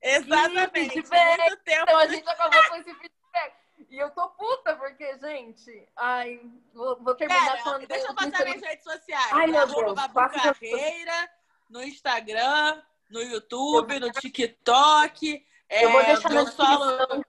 Exatamente. 0.06 0.94
Muito 0.94 1.56
tempo. 1.64 1.82
Então 1.82 1.98
a 1.98 2.06
gente 2.06 2.28
acabou 2.28 2.68
com 2.68 2.76
esse 2.76 2.94
feedback. 2.94 3.54
E 3.90 3.98
eu 3.98 4.10
tô 4.10 4.28
puta, 4.30 4.74
porque, 4.76 5.18
gente, 5.18 5.88
ai, 5.96 6.40
vou, 6.72 6.96
vou 7.02 7.14
terminar 7.14 7.50
Pera, 7.50 7.62
falando. 7.62 7.86
Deixa 7.86 8.06
eu 8.06 8.14
passar 8.14 8.44
minhas 8.44 8.62
redes 8.62 8.84
sociais. 8.84 9.32
Ai, 9.32 9.46
meu 9.46 9.66
Deus. 9.66 9.94
Babu 9.94 10.14
Carreira, 10.14 11.30
no 11.68 11.82
Instagram, 11.82 12.82
no 13.10 13.20
YouTube, 13.22 14.00
no 14.00 14.10
TikTok. 14.10 15.46
Eu 15.68 15.90
vou 15.90 16.00
é, 16.00 16.06
deixar 16.06 16.30
meu 16.30 16.46
solo. 16.46 17.24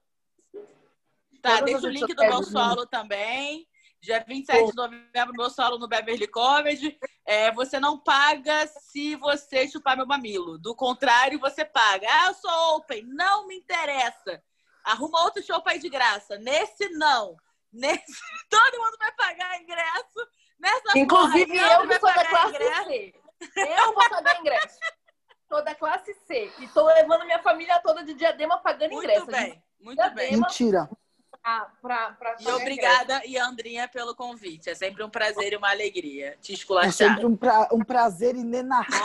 Tá, 1.41 1.61
deixa 1.61 1.85
o 1.85 1.89
link 1.89 2.13
do 2.13 2.23
meu 2.23 2.43
solo 2.43 2.85
também. 2.85 3.67
Dia 4.01 4.23
27 4.25 4.69
de 4.69 4.75
novembro, 4.75 5.33
meu 5.35 5.49
solo 5.49 5.77
no 5.79 5.87
Beverly 5.87 6.27
Comedy. 6.27 6.97
É, 7.25 7.51
você 7.51 7.79
não 7.79 7.97
paga 7.97 8.67
se 8.67 9.15
você 9.15 9.67
chupar 9.67 9.97
meu 9.97 10.05
mamilo. 10.05 10.57
Do 10.57 10.75
contrário, 10.75 11.39
você 11.39 11.65
paga. 11.65 12.07
Ah, 12.09 12.27
eu 12.27 12.33
sou 12.35 12.77
open. 12.77 13.03
Não 13.07 13.47
me 13.47 13.57
interessa. 13.57 14.41
Arruma 14.83 15.23
outro 15.23 15.43
show 15.43 15.61
pra 15.61 15.75
ir 15.75 15.79
de 15.79 15.89
graça. 15.89 16.37
Nesse, 16.37 16.89
não. 16.89 17.35
Nesse, 17.73 18.05
todo 18.49 18.81
mundo 18.81 18.97
vai 18.99 19.11
pagar 19.13 19.61
ingresso. 19.61 20.27
Nessa 20.59 20.97
Inclusive, 20.97 21.59
porra, 21.59 21.73
eu 21.73 21.87
que 21.87 21.99
sou 21.99 22.13
da 22.13 22.25
classe 22.25 22.55
ingresso. 22.55 22.83
C. 22.83 23.13
Eu 23.57 23.93
vou 23.93 24.09
pagar 24.09 24.39
ingresso. 24.39 24.79
Sou 25.49 25.63
da 25.63 25.75
classe 25.75 26.13
C. 26.25 26.51
E 26.59 26.67
tô 26.69 26.85
levando 26.85 27.25
minha 27.25 27.39
família 27.39 27.79
toda 27.79 28.03
de 28.03 28.13
diadema 28.13 28.57
pagando 28.59 28.91
muito 28.91 29.03
ingresso. 29.05 29.25
Muito 29.25 29.37
bem, 29.37 29.63
muito 29.79 30.09
bem. 30.11 30.31
Mentira 30.37 30.89
pra 31.81 32.17
e 32.39 32.51
obrigada, 32.51 33.21
e 33.25 33.37
Andrinha, 33.37 33.87
pelo 33.87 34.15
convite. 34.15 34.69
É 34.69 34.75
sempre 34.75 35.03
um 35.03 35.09
prazer 35.09 35.53
e 35.53 35.55
uma 35.55 35.69
alegria 35.69 36.37
te 36.41 36.53
esculachar. 36.53 36.89
É 36.89 36.91
sempre 36.91 37.25
um, 37.25 37.35
pra, 37.35 37.67
um 37.71 37.79
prazer 37.79 38.35
inenarrável. 38.35 38.97